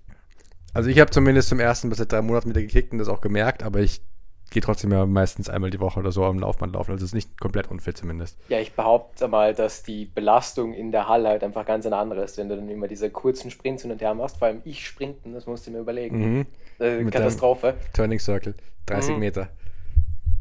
Also 0.73 0.89
ich 0.89 0.99
habe 0.99 1.09
zumindest 1.09 1.49
zum 1.49 1.59
ersten 1.59 1.89
bis 1.89 1.97
seit 1.97 2.11
drei 2.11 2.21
Monaten 2.21 2.49
wieder 2.49 2.61
gekickt 2.61 2.91
und 2.91 2.99
das 2.99 3.07
auch 3.07 3.21
gemerkt, 3.21 3.63
aber 3.63 3.79
ich 3.79 4.01
gehe 4.49 4.61
trotzdem 4.61 4.91
ja 4.91 5.05
meistens 5.05 5.49
einmal 5.49 5.69
die 5.69 5.79
Woche 5.79 5.99
oder 5.99 6.11
so 6.11 6.23
am 6.25 6.39
Laufband 6.39 6.73
laufen, 6.73 6.91
also 6.91 7.03
es 7.03 7.11
ist 7.11 7.15
nicht 7.15 7.39
komplett 7.39 7.69
unfit 7.69 7.97
zumindest. 7.97 8.37
Ja, 8.49 8.59
ich 8.59 8.73
behaupte 8.73 9.27
mal, 9.27 9.53
dass 9.53 9.83
die 9.83 10.05
Belastung 10.05 10.73
in 10.73 10.91
der 10.91 11.07
Halle 11.07 11.29
halt 11.29 11.43
einfach 11.43 11.65
ganz 11.65 11.85
eine 11.85 11.97
andere 11.97 12.23
ist, 12.23 12.37
wenn 12.37 12.47
du 12.49 12.55
dann 12.55 12.69
immer 12.69 12.87
diese 12.87 13.09
kurzen 13.09 13.51
Sprints 13.51 13.81
hin 13.83 13.91
und 13.91 14.01
her 14.01 14.13
machst. 14.13 14.37
Vor 14.37 14.47
allem 14.47 14.61
ich 14.63 14.85
sprinten, 14.85 15.33
das 15.33 15.45
musst 15.47 15.67
du 15.67 15.71
mir 15.71 15.79
überlegen. 15.79 16.37
Mhm. 16.37 16.45
Äh, 16.79 17.03
Katastrophe. 17.05 17.75
Turning 17.93 18.19
Circle, 18.19 18.55
30 18.85 19.13
Mhm. 19.15 19.19
Meter. 19.19 19.49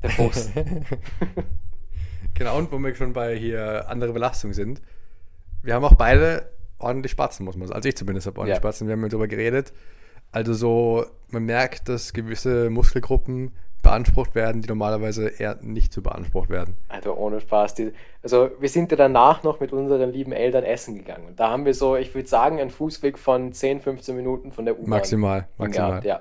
Der 0.02 0.08
Bus. 0.10 0.50
Genau, 2.34 2.58
und 2.58 2.70
wo 2.70 2.78
wir 2.78 2.94
schon 2.94 3.12
bei 3.14 3.34
hier 3.34 3.88
andere 3.88 4.12
Belastung 4.12 4.52
sind, 4.52 4.82
wir 5.62 5.74
haben 5.74 5.84
auch 5.84 5.94
beide 5.94 6.50
ordentlich 6.78 7.12
Spatzen, 7.12 7.44
muss 7.46 7.56
man 7.56 7.66
sagen. 7.68 7.76
Also 7.76 7.88
ich 7.88 7.96
zumindest 7.96 8.26
habe 8.26 8.38
ordentlich 8.38 8.56
Ja. 8.56 8.60
Spatzen, 8.60 8.86
wir 8.88 8.92
haben 8.92 9.08
darüber 9.08 9.26
geredet. 9.26 9.72
Also 10.32 10.52
so, 10.52 11.06
man 11.30 11.44
merkt, 11.44 11.88
dass 11.88 12.12
gewisse 12.12 12.68
Muskelgruppen 12.68 13.52
beansprucht 13.86 14.34
werden, 14.34 14.62
die 14.62 14.68
normalerweise 14.68 15.28
eher 15.28 15.58
nicht 15.62 15.92
so 15.92 16.02
beansprucht 16.02 16.50
werden. 16.50 16.74
Also 16.88 17.14
ohne 17.14 17.40
Spaß. 17.40 17.74
Die, 17.74 17.92
also 18.20 18.50
wir 18.58 18.68
sind 18.68 18.90
ja 18.90 18.96
danach 18.96 19.44
noch 19.44 19.60
mit 19.60 19.72
unseren 19.72 20.10
lieben 20.10 20.32
Eltern 20.32 20.64
essen 20.64 20.96
gegangen. 20.96 21.28
Und 21.28 21.38
da 21.38 21.50
haben 21.50 21.64
wir 21.64 21.72
so, 21.72 21.94
ich 21.94 22.12
würde 22.12 22.28
sagen, 22.28 22.58
einen 22.58 22.70
Fußweg 22.70 23.16
von 23.16 23.52
10, 23.52 23.80
15 23.80 24.16
Minuten 24.16 24.50
von 24.50 24.64
der 24.64 24.74
U-Bahn. 24.76 24.90
Maximal, 24.90 25.46
maximal. 25.56 26.00
gehabt, 26.00 26.04
ja. 26.04 26.20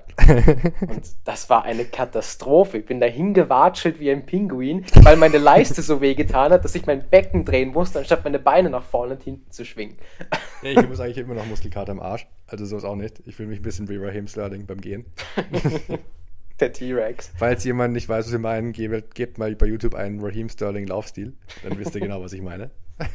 Und 0.82 1.02
das 1.24 1.50
war 1.50 1.64
eine 1.64 1.86
Katastrophe. 1.86 2.78
Ich 2.78 2.86
bin 2.86 3.00
da 3.00 3.08
hingewatschelt 3.08 4.00
wie 4.00 4.12
ein 4.12 4.28
Pinguin, 4.28 4.86
weil 5.02 5.18
meine 5.18 5.40
Leiste 5.40 5.82
so 5.82 6.02
weh 6.02 6.14
getan 6.14 6.52
hat, 6.52 6.64
dass 6.64 6.76
ich 6.76 6.86
mein 6.86 7.10
Becken 7.10 7.46
drehen 7.46 7.72
musste, 7.72 7.98
anstatt 7.98 8.24
meine 8.24 8.38
Beine 8.38 8.70
nach 8.70 8.84
vorne 8.84 9.14
und 9.14 9.24
hinten 9.24 9.50
zu 9.52 9.66
schwingen. 9.66 9.98
Ich 10.62 10.90
muss 10.90 11.00
eigentlich 11.00 11.20
immer 11.20 11.36
noch 11.36 11.46
Muskelkater 11.46 11.92
am 11.92 12.00
Arsch. 12.00 12.28
Also 12.48 12.66
so 12.66 12.78
ist 12.78 12.86
auch 12.86 12.96
nicht. 12.96 13.22
Ich 13.26 13.36
fühle 13.36 13.50
mich 13.50 13.60
ein 13.60 13.62
bisschen 13.64 13.88
wie 13.88 13.98
Raheem 13.98 14.28
Sterling 14.28 14.66
beim 14.66 14.82
Gehen. 14.82 15.06
Der 16.60 16.72
T-Rex. 16.72 17.32
Falls 17.36 17.64
jemand 17.66 17.94
nicht 17.94 18.08
weiß, 18.08 18.26
was 18.26 18.32
wir 18.32 18.40
meinen, 18.40 18.72
gebt, 18.72 19.14
gebt 19.16 19.38
mal 19.38 19.54
bei 19.56 19.66
YouTube 19.66 19.94
einen 19.94 20.22
Raheem 20.22 20.48
Sterling 20.50 20.88
Laufstil. 20.88 21.34
Dann 21.64 21.78
wisst 21.78 21.96
ihr 21.96 22.02
genau, 22.02 22.22
was 22.22 22.34
ich 22.34 22.42
meine. 22.42 22.72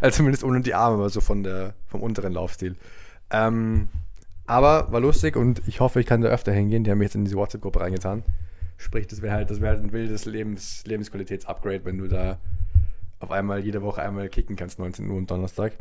also 0.00 0.16
zumindest 0.16 0.42
ohne 0.42 0.60
die 0.62 0.74
Arme, 0.74 0.96
aber 0.96 1.10
so 1.10 1.20
von 1.20 1.42
der, 1.42 1.74
vom 1.86 2.02
unteren 2.02 2.32
Laufstil. 2.32 2.76
Ähm, 3.30 3.88
aber 4.46 4.90
war 4.90 5.00
lustig 5.00 5.36
und 5.36 5.60
ich 5.66 5.80
hoffe, 5.80 6.00
ich 6.00 6.06
kann 6.06 6.22
da 6.22 6.28
öfter 6.28 6.52
hingehen. 6.52 6.84
Die 6.84 6.90
haben 6.90 6.98
mich 6.98 7.06
jetzt 7.06 7.16
in 7.16 7.24
diese 7.24 7.36
WhatsApp-Gruppe 7.36 7.80
reingetan. 7.80 8.22
Sprich, 8.78 9.06
das 9.06 9.20
wäre 9.20 9.34
halt, 9.34 9.50
wäre 9.60 9.74
halt 9.74 9.82
ein 9.82 9.92
wildes 9.92 10.24
Lebens, 10.24 10.84
Lebensqualitäts-Upgrade, 10.86 11.84
wenn 11.84 11.98
du 11.98 12.08
da 12.08 12.38
auf 13.18 13.30
einmal 13.30 13.64
jede 13.64 13.82
Woche 13.82 14.02
einmal 14.02 14.28
kicken 14.28 14.56
kannst, 14.56 14.78
19 14.78 15.08
Uhr 15.10 15.18
am 15.18 15.26
Donnerstag. 15.26 15.72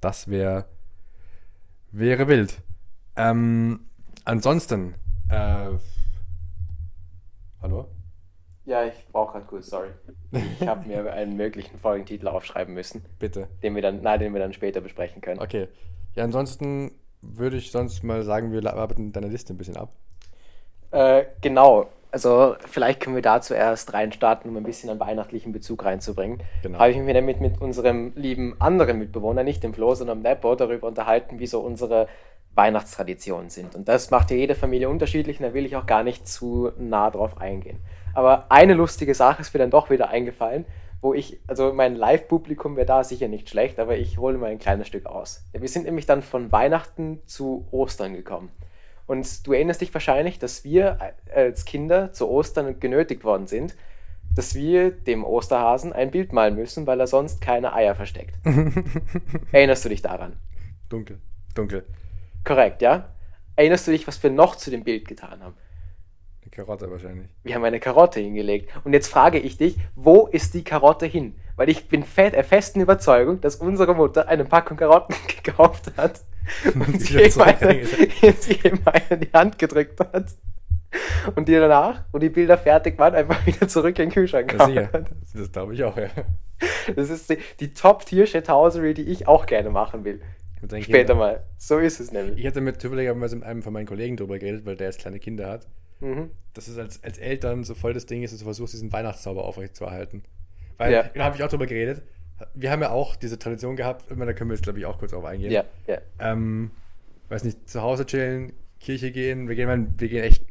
Das 0.00 0.28
wäre 0.28 0.66
wäre 1.92 2.26
wild. 2.26 2.60
Ähm, 3.16 3.80
ansonsten, 4.24 4.94
äh, 5.32 5.78
hallo? 7.62 7.88
Ja, 8.64 8.84
ich 8.84 8.94
brauche 9.10 9.32
gerade 9.32 9.46
kurz, 9.46 9.68
sorry. 9.68 9.88
Ich 10.60 10.66
habe 10.66 10.86
mir 10.86 11.12
einen 11.12 11.36
möglichen 11.36 11.78
Folgentitel 11.78 12.28
aufschreiben 12.28 12.74
müssen, 12.74 13.04
Bitte. 13.18 13.48
den 13.62 13.74
wir 13.74 13.82
dann, 13.82 14.02
nein, 14.02 14.20
den 14.20 14.32
wir 14.32 14.40
dann 14.40 14.52
später 14.52 14.80
besprechen 14.80 15.20
können. 15.20 15.40
Okay. 15.40 15.68
Ja, 16.14 16.24
ansonsten 16.24 16.92
würde 17.22 17.56
ich 17.56 17.72
sonst 17.72 18.04
mal 18.04 18.22
sagen, 18.22 18.52
wir 18.52 18.64
arbeiten 18.72 19.12
deine 19.12 19.28
Liste 19.28 19.52
ein 19.52 19.58
bisschen 19.58 19.76
ab. 19.76 19.92
Äh, 20.90 21.24
genau. 21.40 21.88
Also 22.10 22.56
vielleicht 22.66 23.00
können 23.00 23.16
wir 23.16 23.22
da 23.22 23.40
zuerst 23.40 23.94
reinstarten, 23.94 24.50
um 24.50 24.56
ein 24.58 24.64
bisschen 24.64 24.90
einen 24.90 25.00
weihnachtlichen 25.00 25.50
Bezug 25.50 25.84
reinzubringen. 25.84 26.42
Genau. 26.62 26.78
Habe 26.78 26.90
ich 26.90 26.98
mich 26.98 27.14
damit 27.14 27.40
mit 27.40 27.60
unserem 27.60 28.12
lieben 28.14 28.60
anderen 28.60 28.98
Mitbewohner, 28.98 29.44
nicht 29.44 29.62
dem 29.62 29.72
Flo, 29.72 29.94
sondern 29.94 30.18
dem 30.18 30.30
Nepo, 30.30 30.54
darüber 30.54 30.88
unterhalten, 30.88 31.38
wie 31.38 31.46
so 31.46 31.60
unsere 31.60 32.08
Weihnachtstraditionen 32.54 33.50
sind. 33.50 33.74
Und 33.74 33.88
das 33.88 34.10
macht 34.10 34.30
ja 34.30 34.36
jede 34.36 34.54
Familie 34.54 34.88
unterschiedlich 34.88 35.40
und 35.40 35.46
da 35.46 35.54
will 35.54 35.66
ich 35.66 35.76
auch 35.76 35.86
gar 35.86 36.02
nicht 36.02 36.28
zu 36.28 36.70
nah 36.78 37.10
drauf 37.10 37.38
eingehen. 37.38 37.80
Aber 38.14 38.46
eine 38.50 38.74
lustige 38.74 39.14
Sache 39.14 39.40
ist 39.40 39.54
mir 39.54 39.58
dann 39.58 39.70
doch 39.70 39.90
wieder 39.90 40.10
eingefallen, 40.10 40.66
wo 41.00 41.14
ich, 41.14 41.40
also 41.46 41.72
mein 41.72 41.96
Live-Publikum 41.96 42.76
wäre 42.76 42.86
da 42.86 43.02
sicher 43.02 43.28
nicht 43.28 43.48
schlecht, 43.48 43.78
aber 43.80 43.96
ich 43.96 44.18
hole 44.18 44.38
mal 44.38 44.50
ein 44.50 44.58
kleines 44.58 44.86
Stück 44.86 45.06
aus. 45.06 45.44
Wir 45.52 45.68
sind 45.68 45.84
nämlich 45.84 46.06
dann 46.06 46.22
von 46.22 46.52
Weihnachten 46.52 47.20
zu 47.26 47.66
Ostern 47.70 48.14
gekommen. 48.14 48.50
Und 49.06 49.46
du 49.46 49.52
erinnerst 49.52 49.80
dich 49.80 49.92
wahrscheinlich, 49.92 50.38
dass 50.38 50.62
wir 50.62 50.98
als 51.34 51.64
Kinder 51.64 52.12
zu 52.12 52.28
Ostern 52.28 52.78
genötigt 52.78 53.24
worden 53.24 53.46
sind, 53.46 53.74
dass 54.34 54.54
wir 54.54 54.90
dem 54.90 55.24
Osterhasen 55.24 55.92
ein 55.92 56.10
Bild 56.10 56.32
malen 56.32 56.54
müssen, 56.54 56.86
weil 56.86 57.00
er 57.00 57.06
sonst 57.06 57.40
keine 57.40 57.72
Eier 57.72 57.94
versteckt. 57.94 58.34
Erinnerst 59.52 59.84
du 59.84 59.88
dich 59.88 60.02
daran? 60.02 60.36
Dunkel. 60.88 61.18
Dunkel. 61.54 61.84
Korrekt, 62.44 62.82
ja? 62.82 63.08
Erinnerst 63.56 63.86
du 63.86 63.90
dich, 63.90 64.06
was 64.06 64.22
wir 64.22 64.30
noch 64.30 64.56
zu 64.56 64.70
dem 64.70 64.84
Bild 64.84 65.06
getan 65.06 65.42
haben? 65.42 65.54
Eine 66.42 66.50
Karotte 66.50 66.90
wahrscheinlich. 66.90 67.28
Wir 67.44 67.54
haben 67.54 67.64
eine 67.64 67.80
Karotte 67.80 68.20
hingelegt. 68.20 68.70
Und 68.84 68.92
jetzt 68.92 69.08
frage 69.08 69.38
ich 69.38 69.58
dich, 69.58 69.76
wo 69.94 70.26
ist 70.26 70.54
die 70.54 70.64
Karotte 70.64 71.06
hin? 71.06 71.36
Weil 71.56 71.68
ich 71.68 71.88
bin 71.88 72.02
fest, 72.02 72.34
der 72.34 72.44
festen 72.44 72.80
Überzeugung, 72.80 73.40
dass 73.40 73.56
unsere 73.56 73.94
Mutter 73.94 74.26
eine 74.26 74.44
Packung 74.44 74.76
Karotten 74.76 75.14
gekauft 75.44 75.92
hat 75.96 76.20
und 76.74 77.00
sie 77.00 77.14
wieder 77.14 77.26
ihm 77.26 77.42
eine, 77.42 77.84
sie 78.32 78.60
eine 78.64 79.02
in 79.10 79.20
die 79.20 79.32
Hand 79.32 79.58
gedrückt 79.58 80.00
hat. 80.00 80.34
Und 81.36 81.48
die 81.48 81.54
danach, 81.54 82.04
wo 82.12 82.18
die 82.18 82.28
Bilder 82.28 82.58
fertig 82.58 82.98
waren, 82.98 83.14
einfach 83.14 83.46
wieder 83.46 83.66
zurück 83.68 83.98
in 83.98 84.06
den 84.06 84.12
Kühlschrank 84.12 84.52
Ja, 84.52 84.92
hat. 84.92 85.10
Das, 85.22 85.32
das 85.32 85.52
glaube 85.52 85.74
ich 85.74 85.84
auch, 85.84 85.96
ja. 85.96 86.08
Das 86.94 87.08
ist 87.10 87.30
die, 87.30 87.38
die 87.60 87.72
Top-Tier-Shithousery, 87.72 88.94
die 88.94 89.02
ich 89.02 89.26
auch 89.26 89.46
gerne 89.46 89.70
machen 89.70 90.04
will. 90.04 90.20
Später 90.80 91.14
mal. 91.14 91.42
So 91.58 91.78
ist 91.78 92.00
es 92.00 92.12
nämlich. 92.12 92.38
Ich 92.38 92.46
hatte 92.46 92.60
mit 92.60 92.80
zufälligerweise 92.80 93.36
mit 93.36 93.44
einem 93.44 93.62
von 93.62 93.72
meinen 93.72 93.86
Kollegen 93.86 94.16
drüber 94.16 94.38
geredet, 94.38 94.64
weil 94.64 94.76
der 94.76 94.86
jetzt 94.88 95.00
kleine 95.00 95.18
Kinder 95.18 95.48
hat. 95.48 95.66
Mhm. 96.00 96.30
dass 96.54 96.66
es 96.66 96.78
als, 96.78 97.02
als 97.04 97.16
Eltern 97.18 97.62
so 97.62 97.76
voll 97.76 97.92
das 97.94 98.06
Ding 98.06 98.24
ist, 98.24 98.32
dass 98.32 98.40
du 98.40 98.44
versuchst, 98.44 98.74
diesen 98.74 98.92
Weihnachtszauber 98.92 99.44
aufrechtzuerhalten. 99.44 100.24
Weil, 100.76 100.92
Ja. 100.92 101.04
da 101.14 101.22
habe 101.24 101.36
ich 101.36 101.44
auch 101.44 101.48
drüber 101.48 101.66
geredet. 101.66 102.02
Wir 102.54 102.72
haben 102.72 102.82
ja 102.82 102.90
auch 102.90 103.14
diese 103.14 103.38
Tradition 103.38 103.76
gehabt, 103.76 104.10
immer, 104.10 104.26
da 104.26 104.32
können 104.32 104.50
wir 104.50 104.54
jetzt, 104.56 104.64
glaube 104.64 104.80
ich, 104.80 104.84
auch 104.86 104.98
kurz 104.98 105.12
drauf 105.12 105.24
eingehen. 105.24 105.52
Ja, 105.52 105.64
ja. 105.86 105.98
Ähm, 106.18 106.72
weiß 107.28 107.44
nicht, 107.44 107.68
zu 107.70 107.82
Hause 107.82 108.04
chillen, 108.04 108.52
Kirche 108.80 109.12
gehen. 109.12 109.48
Wir 109.48 109.54
gehen, 109.54 109.94
wir 109.96 110.08
gehen 110.08 110.24
echt 110.24 110.44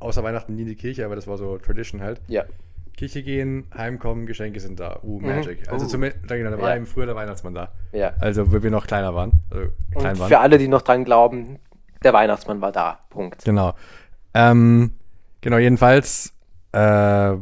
außer 0.00 0.24
Weihnachten 0.24 0.54
nie 0.54 0.62
in 0.62 0.68
die 0.68 0.74
Kirche, 0.74 1.04
aber 1.04 1.16
das 1.16 1.26
war 1.26 1.36
so 1.36 1.58
Tradition 1.58 2.00
halt. 2.00 2.22
Ja. 2.26 2.46
Kirche 2.96 3.22
gehen, 3.22 3.66
heimkommen, 3.76 4.26
Geschenke 4.26 4.60
sind 4.60 4.78
da. 4.80 5.00
Uh, 5.02 5.20
Magic. 5.20 5.68
Also 5.70 5.86
Uh. 5.86 5.88
zumindest, 5.88 6.22
da, 6.28 6.36
genau, 6.36 6.50
da 6.50 6.60
war 6.60 6.70
Ja. 6.70 6.76
eben 6.76 6.86
früher 6.86 7.06
der 7.06 7.16
Weihnachtsmann 7.16 7.54
da. 7.54 7.72
Ja. 7.92 8.12
Also, 8.20 8.52
wo 8.52 8.62
wir 8.62 8.70
noch 8.70 8.86
kleiner 8.86 9.14
waren. 9.14 9.32
Also, 9.50 9.68
klein 9.96 10.12
Und 10.12 10.20
waren. 10.20 10.28
für 10.28 10.38
alle, 10.38 10.58
die 10.58 10.68
noch 10.68 10.82
dran 10.82 11.04
glauben, 11.04 11.58
der 12.02 12.12
Weihnachtsmann 12.12 12.60
war 12.60 12.72
da. 12.72 13.00
Punkt. 13.10 13.44
Genau. 13.44 13.74
Ähm, 14.34 14.92
genau, 15.40 15.58
jedenfalls 15.58 16.32
äh, 16.72 16.78
habe 16.78 17.40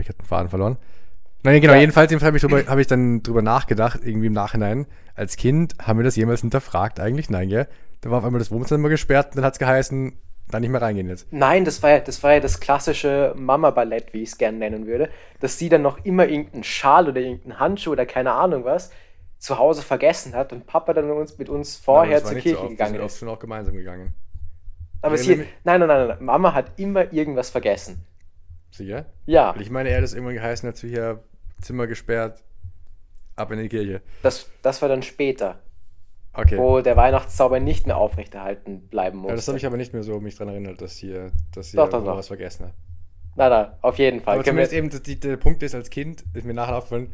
ich 0.00 0.06
gerade 0.06 0.18
den 0.18 0.26
Faden 0.26 0.48
verloren. 0.48 0.76
Nein, 1.42 1.60
genau, 1.60 1.74
Ja. 1.74 1.80
jedenfalls, 1.80 2.10
jedenfalls 2.10 2.42
habe 2.42 2.60
ich, 2.60 2.68
hab 2.68 2.78
ich 2.78 2.86
dann 2.86 3.22
drüber 3.22 3.42
nachgedacht, 3.42 4.00
irgendwie 4.02 4.28
im 4.28 4.32
Nachhinein. 4.32 4.86
Als 5.14 5.36
Kind 5.36 5.74
haben 5.82 5.98
wir 5.98 6.04
das 6.04 6.16
jemals 6.16 6.40
hinterfragt? 6.40 7.00
Eigentlich 7.00 7.28
nein, 7.28 7.48
gell? 7.50 7.68
Da 8.00 8.10
war 8.10 8.18
auf 8.18 8.24
einmal 8.24 8.38
das 8.38 8.50
Wohnzimmer 8.50 8.88
gesperrt 8.88 9.28
und 9.28 9.36
dann 9.36 9.44
hat 9.44 9.52
es 9.54 9.58
geheißen, 9.58 10.12
da 10.48 10.60
nicht 10.60 10.70
mehr 10.70 10.82
reingehen 10.82 11.08
jetzt. 11.08 11.32
Nein, 11.32 11.64
das 11.64 11.82
war 11.82 11.90
ja 11.90 12.00
das, 12.00 12.22
war 12.22 12.34
ja 12.34 12.40
das 12.40 12.60
klassische 12.60 13.34
Mama-Ballett, 13.36 14.12
wie 14.12 14.22
ich 14.22 14.30
es 14.30 14.38
gerne 14.38 14.58
nennen 14.58 14.86
würde, 14.86 15.08
dass 15.40 15.58
sie 15.58 15.68
dann 15.68 15.82
noch 15.82 16.04
immer 16.04 16.26
irgendeinen 16.26 16.64
Schal 16.64 17.08
oder 17.08 17.20
irgendeinen 17.20 17.58
Handschuh 17.58 17.92
oder 17.92 18.06
keine 18.06 18.32
Ahnung 18.32 18.64
was 18.64 18.90
zu 19.38 19.58
Hause 19.58 19.82
vergessen 19.82 20.34
hat 20.34 20.52
und 20.54 20.66
Papa 20.66 20.94
dann 20.94 21.10
uns, 21.10 21.36
mit 21.36 21.50
uns 21.50 21.76
vorher 21.76 22.22
war 22.22 22.30
zur 22.30 22.38
Kirche 22.38 22.56
so 22.56 22.62
oft, 22.62 22.70
gegangen 22.70 23.00
ist. 23.00 23.18
schon 23.18 23.28
auch 23.28 23.38
gemeinsam 23.38 23.74
gegangen. 23.76 24.14
Aber 25.02 25.16
erinnere 25.16 25.46
nein, 25.64 25.80
nein, 25.80 25.88
nein, 25.88 26.08
nein, 26.08 26.24
Mama 26.24 26.54
hat 26.54 26.78
immer 26.78 27.12
irgendwas 27.12 27.50
vergessen. 27.50 28.06
Sicher? 28.70 29.04
Ja, 29.26 29.54
Weil 29.54 29.60
ich 29.60 29.70
meine, 29.70 29.90
er 29.90 29.98
hat 29.98 30.04
es 30.04 30.14
irgendwann 30.14 30.34
geheißen, 30.34 30.66
hat 30.66 30.78
sie 30.78 30.88
hier 30.88 31.22
Zimmer 31.60 31.86
gesperrt, 31.86 32.42
ab 33.36 33.50
in 33.52 33.58
die 33.58 33.68
Kirche. 33.68 34.00
das, 34.22 34.50
das 34.62 34.80
war 34.80 34.88
dann 34.88 35.02
später, 35.02 35.60
Okay. 36.34 36.58
wo 36.58 36.80
der 36.80 36.96
Weihnachtszauber 36.96 37.60
nicht 37.60 37.86
mehr 37.86 37.96
aufrechterhalten 37.96 38.88
bleiben 38.88 39.18
ja, 39.18 39.22
musste. 39.22 39.36
das 39.36 39.48
habe 39.48 39.58
ich 39.58 39.66
aber 39.66 39.76
nicht 39.76 39.92
mehr 39.92 40.02
so 40.02 40.18
mich 40.20 40.36
dran 40.36 40.48
erinnert, 40.48 40.80
dass 40.80 40.96
hier, 40.96 41.30
dass 41.54 41.70
hier 41.70 41.78
Doch, 41.78 41.88
doch, 41.88 42.04
doch. 42.04 42.16
was 42.16 42.26
vergessen 42.26 42.66
hat. 42.66 42.72
Nein, 43.36 43.50
nein, 43.50 43.66
auf 43.82 43.98
jeden 43.98 44.20
Fall. 44.20 44.34
Aber 44.34 44.44
zumindest 44.44 44.72
eben, 44.72 44.90
die, 44.90 45.18
der 45.18 45.36
Punkt 45.36 45.62
ist, 45.62 45.74
als 45.74 45.90
Kind 45.90 46.24
ist 46.34 46.44
mir 46.44 46.54
nachher 46.54 46.76
aufgefallen, 46.76 47.12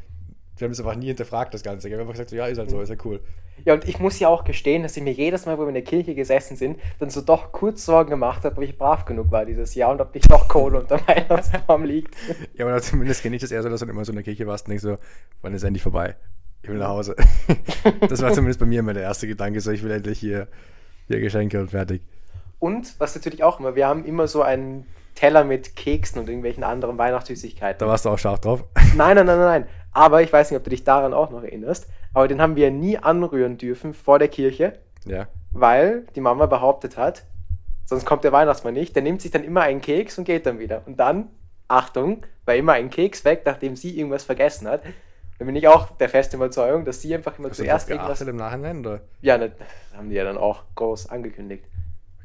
wir 0.57 0.67
haben 0.67 0.73
es 0.73 0.81
einfach 0.81 0.97
nie 0.97 1.07
hinterfragt, 1.07 1.55
das 1.55 1.63
Ganze. 1.63 1.89
Wir 1.89 1.97
haben 1.97 2.03
einfach 2.03 2.13
gesagt, 2.13 2.31
so, 2.31 2.37
ja, 2.37 2.47
ist 2.47 2.59
halt 2.59 2.71
so, 2.71 2.81
ist 2.81 2.91
ja 2.91 2.97
cool. 3.05 3.21
Ja, 3.65 3.75
und 3.75 3.89
ich 3.89 3.99
muss 3.99 4.19
ja 4.19 4.29
auch 4.29 4.45
gestehen, 4.45 4.83
dass 4.83 4.97
ich 4.97 5.03
mir 5.03 5.13
jedes 5.13 5.47
Mal, 5.47 5.59
wo 5.59 5.63
wir 5.63 5.69
in 5.69 5.75
der 5.75 5.85
Kirche 5.85 6.15
gesessen 6.15 6.57
sind, 6.57 6.79
dann 6.99 7.11
so 7.11 7.21
doch 7.21 7.53
kurz 7.53 7.85
Sorgen 7.85 8.11
gemacht 8.11 8.45
habe, 8.45 8.57
ob 8.57 8.63
ich 8.63 8.77
brav 8.79 9.05
genug 9.05 9.31
war 9.31 9.45
dieses 9.45 9.75
Jahr 9.75 9.91
und 9.91 10.01
ob 10.01 10.15
nicht 10.15 10.31
doch 10.31 10.49
Kohle 10.49 10.81
unter 10.81 11.01
Weihnachtsbaum 11.07 11.85
liegt. 11.85 12.15
Ja, 12.55 12.67
aber 12.67 12.81
zumindest 12.83 13.23
kenne 13.23 13.37
ich 13.37 13.43
das 13.43 13.51
eher 13.51 13.63
so, 13.63 13.69
dass 13.69 13.81
du 13.81 13.87
immer 13.87 14.05
so 14.05 14.13
in 14.13 14.17
der 14.17 14.25
Kirche 14.25 14.47
warst 14.47 14.67
und 14.67 14.71
denkst 14.71 14.83
so, 14.83 14.99
wann 15.41 15.55
ist 15.55 15.63
endlich 15.63 15.83
vorbei? 15.83 16.17
Ich 16.63 16.69
will 16.69 16.79
nach 16.79 16.89
Hause. 16.89 17.17
das 18.09 18.23
war 18.23 18.33
zumindest 18.33 18.61
bei 18.61 18.67
mir 18.67 18.81
immer 18.81 18.93
der 18.95 19.03
erste 19.03 19.27
Gedanke, 19.27 19.61
so, 19.61 19.71
ich 19.71 19.83
will 19.83 19.91
endlich 19.91 20.19
hier, 20.19 20.49
hier 21.07 21.21
Geschenke 21.21 21.59
und 21.61 21.71
fertig. 21.71 22.03
Und 22.59 22.99
was 23.01 23.15
natürlich 23.15 23.43
auch 23.43 23.59
immer, 23.61 23.75
wir 23.75 23.87
haben 23.87 24.05
immer 24.05 24.27
so 24.27 24.43
einen 24.43 24.87
Teller 25.15 25.45
mit 25.45 25.75
Keksen 25.77 26.21
und 26.21 26.29
irgendwelchen 26.29 26.63
anderen 26.63 26.99
Weihnachtssüßigkeiten. 26.99 27.79
Da 27.79 27.87
warst 27.87 28.05
du 28.05 28.11
auch 28.11 28.19
scharf 28.19 28.41
drauf. 28.41 28.65
Nein, 28.97 29.17
nein, 29.17 29.27
nein, 29.27 29.39
nein, 29.39 29.63
nein. 29.63 29.67
Aber 29.93 30.23
ich 30.23 30.33
weiß 30.33 30.51
nicht, 30.51 30.59
ob 30.59 30.65
du 30.65 30.71
dich 30.71 30.85
daran 30.85 31.15
auch 31.15 31.31
noch 31.31 31.43
erinnerst, 31.43 31.89
aber 32.15 32.29
den 32.29 32.41
haben 32.41 32.57
wir 32.57 32.71
nie 32.71 32.99
anrühren 32.99 33.57
dürfen 33.59 33.93
vor 33.95 34.19
der 34.19 34.29
Kirche, 34.29 34.79
Ja. 35.05 35.27
weil 35.53 36.07
die 36.15 36.21
Mama 36.21 36.47
behauptet 36.47 36.97
hat, 36.97 37.25
sonst 37.87 38.05
kommt 38.05 38.23
der 38.23 38.33
Weihnachtsmann 38.33 38.75
nicht. 38.75 38.95
Der 38.95 39.03
nimmt 39.03 39.21
sich 39.21 39.31
dann 39.33 39.43
immer 39.43 39.63
einen 39.63 39.81
Keks 39.81 40.17
und 40.19 40.25
geht 40.25 40.47
dann 40.47 40.59
wieder. 40.61 40.83
Und 40.87 41.01
dann, 41.01 41.29
Achtung, 41.67 42.25
war 42.45 42.55
immer 42.55 42.73
ein 42.75 42.91
Keks 42.91 43.25
weg, 43.25 43.43
nachdem 43.47 43.75
sie 43.77 43.97
irgendwas 43.99 44.23
vergessen 44.25 44.69
hat. 44.69 44.83
Da 45.41 45.47
bin 45.47 45.57
ich 45.57 45.67
auch 45.69 45.97
der 45.97 46.11
festen 46.11 46.37
Überzeugung, 46.37 46.85
dass 46.85 47.01
sie 47.01 47.15
einfach 47.15 47.39
immer 47.39 47.49
Hast 47.49 47.59
du 47.59 47.65
zuerst 47.65 47.87
das 47.87 47.91
irgendwas. 47.91 48.09
geachtet 48.19 48.29
im 48.29 48.37
Nachhinein? 48.37 48.81
Oder? 48.81 49.01
Ja, 49.23 49.39
ne, 49.39 49.49
das 49.59 49.97
haben 49.97 50.11
die 50.11 50.15
ja 50.17 50.23
dann 50.25 50.37
auch 50.37 50.65
groß 50.75 51.09
angekündigt. 51.09 51.65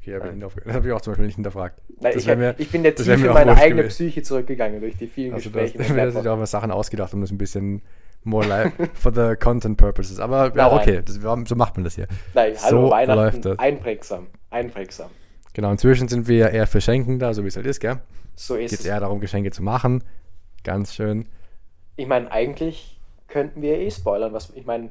Okay, 0.02 0.16
hab 0.20 0.26
ich 0.34 0.38
das 0.38 0.54
habe 0.76 0.88
ich 0.88 0.94
auch 0.94 1.00
zum 1.00 1.12
Beispiel 1.14 1.26
nicht 1.28 1.36
hinterfragt. 1.36 1.82
Nein, 2.02 2.14
Das 2.14 2.28
ich, 2.28 2.36
mir- 2.36 2.56
ich 2.58 2.70
bin 2.70 2.84
jetzt 2.84 3.00
das 3.00 3.08
tief 3.08 3.26
in 3.26 3.32
meine 3.34 3.56
eigene 3.56 3.84
gewesen. 3.84 3.88
Psyche 3.96 4.22
zurückgegangen 4.22 4.82
durch 4.82 4.98
die 4.98 5.08
vielen 5.08 5.34
Also 5.34 5.50
Gespräche. 5.50 5.80
hast 5.80 5.90
dir 5.92 5.96
Laptop. 6.06 6.28
auch 6.28 6.38
mal 6.38 6.46
Sachen 6.46 6.72
ausgedacht, 6.72 7.14
um 7.14 7.22
das 7.22 7.32
ein 7.32 7.38
bisschen 7.38 7.82
more 8.26 8.46
live 8.46 8.74
for 8.94 9.14
the 9.14 9.38
content 9.38 9.78
purposes. 9.78 10.20
Aber 10.20 10.48
ja, 10.54 10.70
Nein, 10.70 10.80
okay, 10.80 11.02
das, 11.06 11.16
so 11.16 11.56
macht 11.56 11.78
man 11.78 11.86
das 11.86 11.96
hier. 11.96 12.08
Nein, 12.34 12.54
hallo, 12.62 12.88
So 12.88 12.92
Weihnachten, 12.92 13.18
läuft 13.18 13.46
das. 13.46 13.60
einprägsam, 13.60 14.28
einprägsam. 14.50 15.10
Genau, 15.54 15.72
inzwischen 15.72 16.10
sind 16.10 16.28
wir 16.28 16.38
ja 16.38 16.48
eher 16.50 16.68
für 16.68 16.82
Schenken 16.82 17.18
da, 17.18 17.34
so 17.34 17.44
wie 17.46 17.48
es 17.48 17.56
halt 17.56 17.66
ist, 17.66 17.80
gell? 17.80 18.00
So 18.36 18.56
ist 18.56 18.72
Geht 18.72 18.82
es. 18.82 18.86
eher 18.86 19.00
darum, 19.00 19.22
Geschenke 19.22 19.52
zu 19.52 19.64
machen. 19.64 20.04
Ganz 20.66 20.94
schön. 20.94 21.28
Ich 21.96 22.08
meine, 22.08 22.30
eigentlich 22.30 23.00
könnten 23.36 23.62
wir 23.62 23.78
eh 23.78 23.92
spoilern, 23.92 24.34
was 24.34 24.50
ich 24.56 24.66
meine, 24.66 24.90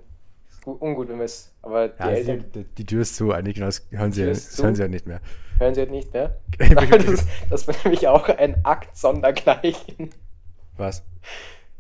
ungut, 0.67 1.09
wenn 1.09 1.19
wir 1.19 1.25
es, 1.25 1.53
aber 1.63 1.89
die 1.89 1.99
Ja, 1.99 2.11
Eltern 2.11 2.45
die, 2.55 2.65
die 2.65 2.87
Tür 2.87 3.03
ist 3.03 3.17
zu, 3.17 3.33
eigentlich, 3.33 3.55
genau, 3.57 3.67
das 3.67 3.87
hören 3.91 4.13
sie, 4.13 4.23
ja- 4.23 4.29
das 4.29 4.51
zu. 4.53 4.63
hören 4.65 4.75
sie 4.75 4.83
ja 4.83 4.89
nicht 4.89 5.07
mehr. 5.07 5.21
hören 5.59 5.75
sie 5.75 5.81
halt 5.81 5.91
nicht 5.91 6.13
mehr. 6.13 6.37
Das, 6.59 7.27
das 7.51 7.69
war 7.69 7.75
nämlich 7.85 8.07
auch 8.09 8.29
ein 8.29 8.65
Akt 8.65 8.97
sondergleichen. 8.97 10.11
Was? 10.77 11.03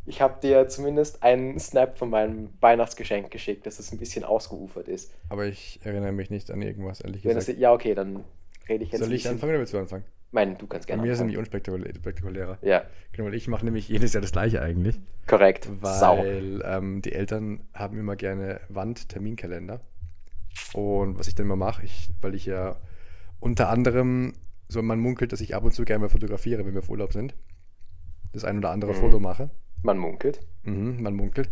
Ich 0.06 0.20
habe 0.20 0.38
dir 0.42 0.68
zumindest 0.68 1.22
einen 1.22 1.58
Snap 1.58 1.96
von 1.98 2.10
meinem 2.10 2.50
Weihnachtsgeschenk 2.60 3.30
geschickt, 3.30 3.66
dass 3.66 3.78
es 3.78 3.90
ein 3.92 3.98
bisschen 3.98 4.24
ausgeufert 4.24 4.88
ist. 4.88 5.10
Aber 5.30 5.46
ich 5.46 5.80
erinnere 5.82 6.12
mich 6.12 6.30
nicht 6.30 6.50
an 6.50 6.60
irgendwas, 6.62 7.00
ehrlich 7.00 7.24
Wenn 7.24 7.36
es, 7.38 7.46
gesagt. 7.46 7.58
ja, 7.60 7.72
okay, 7.72 7.94
dann 7.94 8.24
rede 8.68 8.84
ich 8.84 8.92
jetzt 8.92 9.00
Soll 9.00 9.12
ich 9.12 9.26
anfangen 9.28 9.50
oder 9.52 9.60
willst 9.60 9.72
du 9.72 9.78
anfangen? 9.78 10.04
Mein, 10.34 10.58
du 10.58 10.66
kannst 10.66 10.88
Bei 10.88 10.94
gerne 10.94 11.02
mir 11.06 11.12
ist 11.12 11.18
es 11.18 11.20
nämlich 11.20 11.38
anfangen. 11.38 11.86
unspektakulärer. 11.94 12.58
Ja, 12.62 12.82
Genau, 13.12 13.28
weil 13.28 13.34
ich 13.34 13.46
mache 13.46 13.64
nämlich 13.64 13.88
jedes 13.88 14.12
Jahr 14.14 14.20
das 14.20 14.32
gleiche 14.32 14.60
eigentlich. 14.60 15.00
korrekt. 15.28 15.68
Weil 15.80 16.60
ähm, 16.66 17.00
die 17.02 17.12
Eltern 17.12 17.60
haben 17.72 17.98
immer 17.98 18.16
gerne 18.16 18.60
Wandterminkalender. 18.68 19.80
Und 20.72 21.18
was 21.18 21.28
ich 21.28 21.36
dann 21.36 21.46
immer 21.46 21.54
mache, 21.56 21.84
ich, 21.84 22.10
weil 22.20 22.34
ich 22.34 22.46
ja 22.46 22.76
unter 23.38 23.68
anderem, 23.68 24.32
so 24.68 24.82
man 24.82 24.98
munkelt, 24.98 25.32
dass 25.32 25.40
ich 25.40 25.54
ab 25.54 25.62
und 25.62 25.72
zu 25.72 25.84
gerne 25.84 26.00
mal 26.02 26.08
fotografiere, 26.08 26.66
wenn 26.66 26.72
wir 26.74 26.80
auf 26.80 26.90
Urlaub 26.90 27.12
sind. 27.12 27.34
Das 28.32 28.44
ein 28.44 28.58
oder 28.58 28.70
andere 28.70 28.90
Mhm. 28.92 28.96
Foto 28.96 29.20
mache. 29.20 29.50
Man 29.84 29.98
munkelt. 29.98 30.40
Mhm, 30.64 31.00
man 31.00 31.14
munkelt. 31.14 31.48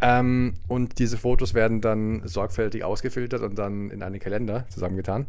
Ähm, 0.00 0.54
und 0.66 0.98
diese 0.98 1.16
Fotos 1.16 1.54
werden 1.54 1.80
dann 1.80 2.22
sorgfältig 2.26 2.82
ausgefiltert 2.82 3.42
und 3.42 3.56
dann 3.56 3.90
in 3.90 4.02
einen 4.02 4.18
Kalender 4.18 4.66
zusammengetan, 4.68 5.26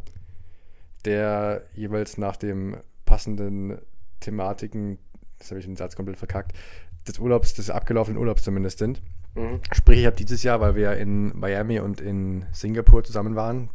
der 1.08 1.62
jeweils 1.72 2.18
nach 2.18 2.36
dem 2.36 2.76
passenden 3.06 3.78
Thematiken, 4.20 4.98
das 5.38 5.50
habe 5.50 5.58
ich 5.58 5.64
den 5.64 5.76
Satz 5.76 5.96
komplett 5.96 6.18
verkackt, 6.18 6.52
des 7.06 7.18
Urlaubs, 7.18 7.54
des 7.54 7.70
abgelaufenen 7.70 8.18
Urlaubs 8.18 8.42
zumindest 8.42 8.78
sind. 8.78 9.00
Mhm. 9.34 9.60
Sprich, 9.72 10.00
ich 10.00 10.06
habe 10.06 10.16
dieses 10.16 10.42
Jahr, 10.42 10.60
weil 10.60 10.74
wir 10.74 10.98
in 10.98 11.36
Miami 11.38 11.80
und 11.80 12.02
in 12.02 12.44
Singapur 12.52 13.02
zusammen 13.04 13.36
waren, 13.36 13.70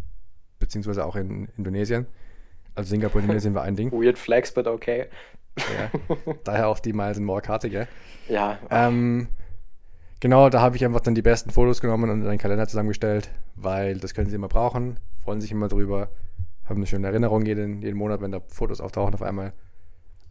beziehungsweise 0.59 1.03
auch 1.05 1.15
in 1.15 1.49
Indonesien, 1.57 2.05
also 2.75 2.91
Singapur 2.91 3.15
und 3.15 3.23
Indonesien 3.23 3.55
war 3.55 3.63
ein 3.63 3.75
Ding, 3.75 3.91
Weird 3.91 4.19
flex, 4.19 4.53
but 4.53 4.67
okay. 4.67 5.07
ja. 5.57 6.13
daher 6.43 6.67
auch 6.67 6.79
die 6.79 6.93
Miles 6.93 7.17
and 7.17 7.25
More 7.25 7.41
Karte, 7.41 7.69
gell? 7.69 7.87
Ja, 8.29 8.59
Ähm, 8.69 9.27
genau, 10.19 10.49
da 10.49 10.61
habe 10.61 10.75
ich 10.75 10.85
einfach 10.85 11.01
dann 11.01 11.15
die 11.15 11.23
besten 11.23 11.49
Fotos 11.49 11.81
genommen 11.81 12.11
und 12.11 12.21
in 12.21 12.27
einen 12.27 12.37
Kalender 12.37 12.67
zusammengestellt, 12.67 13.31
weil 13.55 13.97
das 13.97 14.13
können 14.13 14.29
sie 14.29 14.35
immer 14.35 14.49
brauchen, 14.49 14.99
freuen 15.23 15.41
sich 15.41 15.51
immer 15.51 15.67
drüber, 15.67 16.09
haben 16.65 16.77
eine 16.77 16.87
schöne 16.87 17.07
Erinnerung 17.07 17.45
jeden, 17.45 17.81
jeden 17.81 17.97
Monat, 17.97 18.21
wenn 18.21 18.31
da 18.31 18.41
Fotos 18.47 18.79
auftauchen 18.81 19.13
auf 19.13 19.21
einmal. 19.21 19.53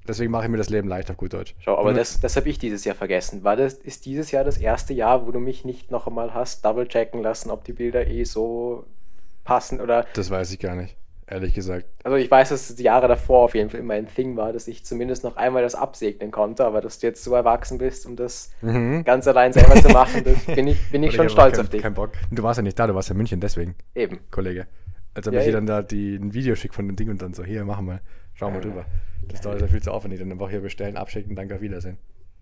Deswegen 0.09 0.33
mache 0.33 0.45
ich 0.45 0.51
mir 0.51 0.57
das 0.57 0.69
Leben 0.69 0.89
leicht 0.89 1.11
auf 1.13 1.17
gut 1.17 1.33
Deutsch. 1.33 1.55
schau, 1.61 1.77
aber 1.79 1.91
Und- 1.91 1.97
das, 1.97 2.19
das 2.19 2.35
habe 2.37 2.49
ich 2.49 2.59
dieses 2.59 2.85
Jahr 2.85 2.97
vergessen. 2.97 3.45
War 3.45 3.55
das, 3.55 3.75
ist 3.75 4.05
dieses 4.05 4.33
Jahr 4.33 4.43
das 4.43 4.59
erste 4.59 4.93
Jahr, 4.95 5.27
wo 5.27 5.31
du 5.31 5.39
mich 5.39 5.65
nicht 5.65 5.91
noch 5.93 6.09
einmal 6.09 6.35
hast 6.35 6.65
double 6.65 6.89
checken 6.89 7.23
lassen, 7.23 7.51
ob 7.51 7.63
die 7.65 7.73
Bilder 7.73 8.07
eh 8.09 8.25
so 8.25 8.85
passen 9.45 9.81
oder 9.81 10.05
Das 10.15 10.29
weiß 10.31 10.51
ich 10.53 10.59
gar 10.59 10.75
nicht, 10.75 10.97
ehrlich 11.29 11.55
gesagt. 11.55 11.87
Also 12.03 12.17
ich 12.17 12.29
weiß, 12.29 12.49
dass 12.49 12.69
es 12.71 12.75
die 12.77 12.83
Jahre 12.83 13.07
davor 13.07 13.45
auf 13.45 13.55
jeden 13.55 13.71
Fall 13.71 13.79
immer 13.79 13.95
ein 13.95 14.09
Thing 14.09 14.37
war, 14.37 14.53
dass 14.53 14.67
ich 14.67 14.85
zumindest 14.85 15.23
noch 15.23 15.37
einmal 15.37 15.63
das 15.63 15.77
absegnen 15.77 16.33
konnte, 16.33 16.65
aber 16.65 16.81
dass 16.81 16.99
du 16.99 17.07
jetzt 17.07 17.23
so 17.23 17.35
erwachsen 17.35 17.79
bist, 17.79 18.05
um 18.05 18.17
das 18.17 18.51
Mhm. 18.61 19.05
ganz 19.05 19.29
allein 19.29 19.53
selber 19.53 19.77
zu 19.77 19.89
machen, 19.91 20.25
das 20.25 20.45
bin 20.57 20.67
ich, 20.67 20.91
bin 20.91 21.05
ich 21.05 21.13
schon 21.15 21.27
hab 21.27 21.31
stolz 21.31 21.53
kein, 21.57 21.65
auf 21.65 21.71
dich. 21.71 21.83
Kein 21.83 21.95
Bock. 21.95 22.11
Du 22.33 22.43
warst 22.43 22.57
ja 22.59 22.63
nicht 22.65 22.77
da, 22.77 22.89
du 22.89 22.95
warst 22.97 23.09
ja 23.09 23.13
in 23.13 23.19
München, 23.19 23.39
deswegen, 23.41 23.77
Eben. 23.95 24.19
Kollege. 24.33 24.67
Als 25.15 25.27
ob 25.29 25.35
Ja, 25.35 25.41
ich 25.41 25.47
dir 25.47 25.51
eben. 25.57 25.67
dann 25.67 25.83
da 25.83 25.83
die, 25.83 26.17
ein 26.17 26.33
Video 26.35 26.55
schicke 26.55 26.75
von 26.75 26.87
dem 26.87 26.97
Ding 26.97 27.11
und 27.11 27.21
dann 27.23 27.35
so, 27.35 27.45
hier, 27.45 27.65
machen 27.65 27.87
wir, 27.87 28.01
schauen 28.35 28.55
wir 28.55 28.61
drüber. 28.61 28.87
Das 29.29 29.41
dauert 29.41 29.61
ja 29.61 29.67
viel 29.69 29.83
zu 29.83 29.93
aufwendig, 29.93 30.19
dann 30.21 30.33
einfach 30.33 30.51
hier 30.51 30.61
bestellen, 30.61 30.97
abschicken, 30.97 31.37
danke, 31.37 31.55
auf 31.55 31.61
Wiedersehen. 31.61 31.99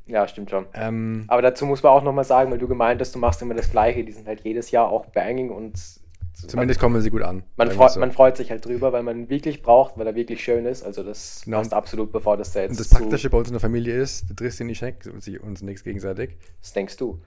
Ja, 0.06 0.26
stimmt 0.26 0.50
schon. 0.50 0.66
Ähm, 0.74 1.24
Aber 1.28 1.42
dazu 1.42 1.66
muss 1.66 1.82
man 1.82 1.92
auch 1.92 2.02
nochmal 2.02 2.24
sagen, 2.24 2.50
weil 2.50 2.58
du 2.58 2.66
gemeint 2.66 3.00
hast, 3.00 3.14
du 3.14 3.18
machst 3.18 3.42
immer 3.42 3.54
das 3.54 3.70
Gleiche, 3.70 4.02
die 4.04 4.12
sind 4.12 4.26
halt 4.26 4.40
jedes 4.40 4.70
Jahr 4.70 4.88
auch 4.88 5.06
banging 5.06 5.50
und 5.50 5.78
zumindest 6.34 6.80
kommen 6.80 7.00
sie 7.00 7.10
gut 7.10 7.22
an. 7.22 7.42
man, 7.56 7.70
freut, 7.70 7.90
so. 7.92 8.00
man 8.00 8.12
freut 8.12 8.36
sich 8.36 8.50
halt 8.50 8.64
drüber, 8.64 8.92
weil 8.92 9.02
man 9.02 9.18
ihn 9.20 9.28
wirklich 9.28 9.62
braucht, 9.62 9.98
weil 9.98 10.06
er 10.06 10.14
wirklich 10.14 10.42
schön 10.42 10.64
ist. 10.64 10.82
Also 10.82 11.02
das 11.04 11.42
Genau. 11.44 11.58
passt 11.58 11.74
absolut, 11.74 12.12
bevor 12.12 12.36
das 12.36 12.52
da 12.52 12.60
jetzt 12.62 12.70
Und 12.70 12.80
das 12.80 12.88
Praktische 12.88 13.30
bei 13.30 13.38
uns 13.38 13.48
in 13.48 13.52
der 13.52 13.60
Familie 13.60 13.94
ist, 14.00 14.28
der 14.28 14.36
Tristan 14.36 14.66
und 14.66 14.70
ich 14.72 14.78
schenken 14.78 15.10
uns, 15.10 15.28
uns 15.28 15.62
nichts 15.62 15.84
gegenseitig. 15.84 16.36
Das 16.62 16.72
denkst 16.72 16.96
du. 16.96 17.20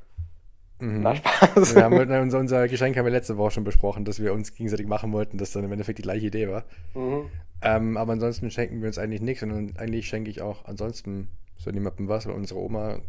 Mhm. 0.79 1.01
Na, 1.01 1.15
Spaß. 1.15 1.75
Wir 1.75 1.83
haben, 1.83 1.97
unser, 2.21 2.39
unser 2.39 2.67
Geschenk 2.67 2.97
haben 2.97 3.05
wir 3.05 3.11
letzte 3.11 3.37
Woche 3.37 3.51
schon 3.51 3.63
besprochen, 3.63 4.05
dass 4.05 4.21
wir 4.21 4.33
uns 4.33 4.53
gegenseitig 4.53 4.87
machen 4.87 5.11
wollten, 5.13 5.37
dass 5.37 5.51
dann 5.51 5.63
im 5.63 5.71
Endeffekt 5.71 5.99
die 5.99 6.03
gleiche 6.03 6.27
Idee 6.27 6.49
war. 6.49 6.65
mhm. 6.95 7.25
Ähm, 7.65 7.95
aber 7.95 8.11
ansonsten 8.11 8.51
schenken 8.51 8.81
wir 8.81 8.87
uns 8.87 8.97
eigentlich 8.97 9.21
nichts, 9.21 9.39
sondern 9.39 9.77
eigentlich 9.77 10.07
schenke 10.07 10.29
ich 10.29 10.41
auch 10.41 10.65
ansonsten 10.65 11.29
so 11.55 11.71
niemandem 11.71 12.09
was, 12.09 12.25
weil 12.27 12.33
unsere 12.33 12.59
Oma, 12.59 12.99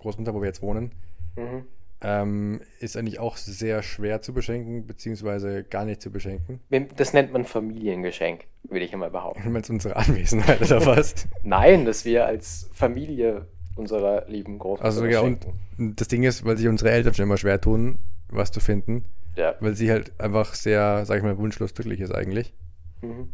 Großmutter, 0.00 0.34
wo 0.34 0.40
wir 0.40 0.48
jetzt 0.48 0.60
wohnen, 0.62 0.90
Mhm. 1.36 1.64
ähm, 2.00 2.60
ist 2.80 2.96
eigentlich 2.96 3.20
auch 3.20 3.36
sehr 3.36 3.82
schwer 3.84 4.20
zu 4.20 4.32
beschenken, 4.34 4.86
beziehungsweise 4.88 5.62
gar 5.62 5.84
nicht 5.84 6.02
zu 6.02 6.10
beschenken. 6.10 6.58
Das 6.96 7.12
nennt 7.12 7.32
man 7.32 7.44
Familiengeschenk, 7.44 8.44
würde 8.64 8.84
ich 8.84 8.92
einmal 8.92 9.10
behaupten. 9.10 9.42
Ich 9.46 9.50
meine, 9.52 9.64
unsere 9.70 9.94
Anwesenheit 9.94 10.60
oder 10.62 10.84
was? 10.84 11.14
Nein, 11.44 11.84
dass 11.84 12.04
wir 12.04 12.26
als 12.26 12.68
Familie 12.72 13.46
unserer 13.76 14.26
lieben 14.28 14.58
Großmutter 14.58 14.84
Also 14.84 15.06
ja, 15.06 15.20
und 15.20 15.46
das 15.78 16.08
Ding 16.08 16.22
ist, 16.22 16.44
weil 16.44 16.56
sich 16.56 16.68
unsere 16.68 16.90
Eltern 16.90 17.14
schon 17.14 17.24
immer 17.24 17.36
schwer 17.38 17.60
tun, 17.60 17.98
was 18.28 18.52
zu 18.52 18.60
finden, 18.60 19.04
Ja. 19.36 19.54
weil 19.60 19.74
sie 19.74 19.90
halt 19.90 20.18
einfach 20.20 20.54
sehr, 20.54 21.04
sag 21.06 21.16
ich 21.18 21.22
mal, 21.22 21.38
wunschlos 21.38 21.74
glücklich 21.74 22.00
ist 22.00 22.12
eigentlich. 22.14 22.54
Mhm. 23.02 23.28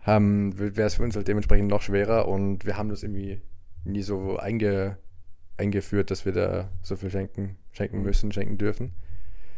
haben, 0.00 0.58
wäre 0.58 0.82
es 0.82 0.96
für 0.96 1.04
uns 1.04 1.14
halt 1.14 1.28
dementsprechend 1.28 1.68
noch 1.68 1.80
schwerer 1.80 2.26
und 2.26 2.66
wir 2.66 2.76
haben 2.76 2.88
das 2.88 3.04
irgendwie 3.04 3.40
nie 3.84 4.02
so 4.02 4.36
einge, 4.36 4.98
eingeführt, 5.56 6.10
dass 6.10 6.24
wir 6.24 6.32
da 6.32 6.68
so 6.82 6.96
viel 6.96 7.08
schenken, 7.10 7.56
schenken 7.70 7.98
Mhm. 7.98 8.02
müssen, 8.02 8.32
schenken 8.32 8.58
dürfen. 8.58 8.92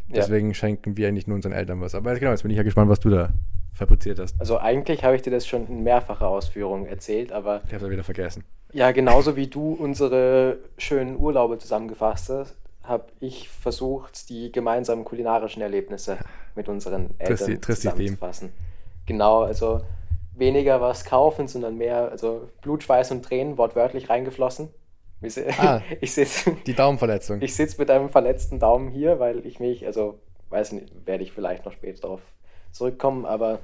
Ja. 0.08 0.16
Deswegen 0.16 0.52
schenken 0.52 0.98
wir 0.98 1.08
eigentlich 1.08 1.26
nur 1.26 1.36
unseren 1.36 1.52
Eltern 1.52 1.80
was. 1.80 1.94
Aber 1.94 2.14
genau, 2.18 2.30
jetzt 2.30 2.42
bin 2.42 2.50
ich 2.50 2.58
ja 2.58 2.62
gespannt, 2.62 2.90
was 2.90 3.00
du 3.00 3.08
da 3.08 3.32
fabriziert 3.74 4.18
hast. 4.18 4.34
Also 4.40 4.58
eigentlich 4.58 5.04
habe 5.04 5.16
ich 5.16 5.22
dir 5.22 5.30
das 5.30 5.46
schon 5.46 5.66
in 5.66 5.82
mehrfacher 5.82 6.28
Ausführung 6.28 6.86
erzählt, 6.86 7.32
aber 7.32 7.62
Ich 7.66 7.74
habe 7.74 7.84
da 7.84 7.90
wieder 7.90 8.04
vergessen. 8.04 8.44
ja, 8.72 8.92
genauso 8.92 9.36
wie 9.36 9.48
du 9.48 9.72
unsere 9.74 10.58
schönen 10.78 11.16
Urlaube 11.16 11.58
zusammengefasst 11.58 12.30
hast, 12.30 12.56
habe 12.84 13.04
ich 13.20 13.48
versucht, 13.48 14.28
die 14.28 14.52
gemeinsamen 14.52 15.04
kulinarischen 15.04 15.62
Erlebnisse 15.62 16.18
mit 16.54 16.68
unseren 16.68 17.10
Eltern 17.18 17.36
Tristi- 17.36 17.60
Tristi-Theme. 17.60 17.94
zusammenzufassen. 18.16 18.52
Genau, 19.06 19.42
also 19.42 19.80
weniger 20.36 20.80
was 20.80 21.04
kaufen, 21.04 21.48
sondern 21.48 21.76
mehr, 21.76 22.10
also 22.10 22.48
Blut, 22.60 22.82
Schweiß 22.82 23.10
und 23.12 23.24
Tränen 23.24 23.56
wortwörtlich 23.58 24.08
reingeflossen. 24.10 24.68
Se- 25.22 25.46
Ah. 25.58 25.80
Ich 26.00 26.12
sitze 26.12 26.54
Die 26.66 26.74
Daumenverletzung. 26.74 27.40
ich 27.40 27.54
sitz 27.54 27.78
mit 27.78 27.90
einem 27.90 28.10
verletzten 28.10 28.58
Daumen 28.58 28.90
hier, 28.90 29.18
weil 29.18 29.46
ich 29.46 29.58
mich, 29.60 29.86
also 29.86 30.18
weiß 30.50 30.72
nicht, 30.72 30.92
werde 31.06 31.22
ich 31.24 31.32
vielleicht 31.32 31.64
noch 31.64 31.72
später 31.72 32.02
darauf 32.02 32.20
zurückkommen, 32.74 33.24
aber 33.26 33.60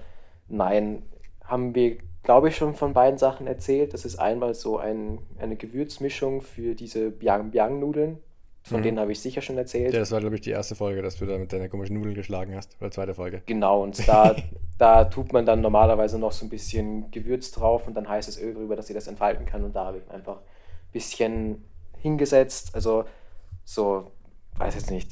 nein, 0.48 1.02
haben 1.44 1.74
wir, 1.74 1.98
glaube 2.22 2.48
ich, 2.48 2.56
schon 2.56 2.74
von 2.74 2.92
beiden 2.92 3.18
Sachen 3.18 3.46
erzählt. 3.46 3.92
Das 3.94 4.04
ist 4.04 4.16
einmal 4.18 4.54
so 4.54 4.78
ein, 4.78 5.18
eine 5.38 5.56
Gewürzmischung 5.56 6.42
für 6.42 6.74
diese 6.74 7.10
Biang 7.10 7.50
Biang 7.50 7.80
Nudeln. 7.80 8.18
Von 8.62 8.80
Mhm. 8.80 8.82
denen 8.84 9.00
habe 9.00 9.10
ich 9.10 9.20
sicher 9.20 9.40
schon 9.40 9.56
erzählt. 9.56 9.94
ja, 9.94 10.00
das 10.00 10.12
war, 10.12 10.20
glaube 10.20 10.34
ich, 10.34 10.42
die 10.42 10.50
erste 10.50 10.74
Folge, 10.74 11.00
dass 11.00 11.16
du 11.16 11.24
da 11.24 11.38
mit 11.38 11.50
deiner 11.50 11.68
komischen 11.70 11.96
Nudeln 11.96 12.14
geschlagen 12.14 12.54
hast. 12.54 12.76
Oder 12.80 12.90
zweite 12.90 13.14
Folge. 13.14 13.42
Genau, 13.46 13.82
und 13.82 14.06
da, 14.06 14.36
da 14.78 15.04
tut 15.06 15.32
man 15.32 15.46
dann 15.46 15.62
normalerweise 15.62 16.18
noch 16.18 16.32
so 16.32 16.44
ein 16.44 16.50
bisschen 16.50 17.10
Gewürz 17.10 17.50
drauf 17.52 17.86
und 17.86 17.94
dann 17.94 18.06
heißes 18.06 18.38
Öl 18.40 18.52
drüber, 18.54 18.76
dass 18.76 18.86
sie 18.86 18.94
das 18.94 19.06
entfalten 19.08 19.46
kann. 19.46 19.64
Und 19.64 19.74
da 19.74 19.86
habe 19.86 19.98
ich 19.98 20.10
einfach 20.14 20.36
ein 20.36 20.92
bisschen 20.92 21.64
hingesetzt. 22.02 22.74
Also 22.74 23.04
so, 23.64 24.10
weiß 24.58 24.74
jetzt 24.74 24.90
nicht, 24.90 25.10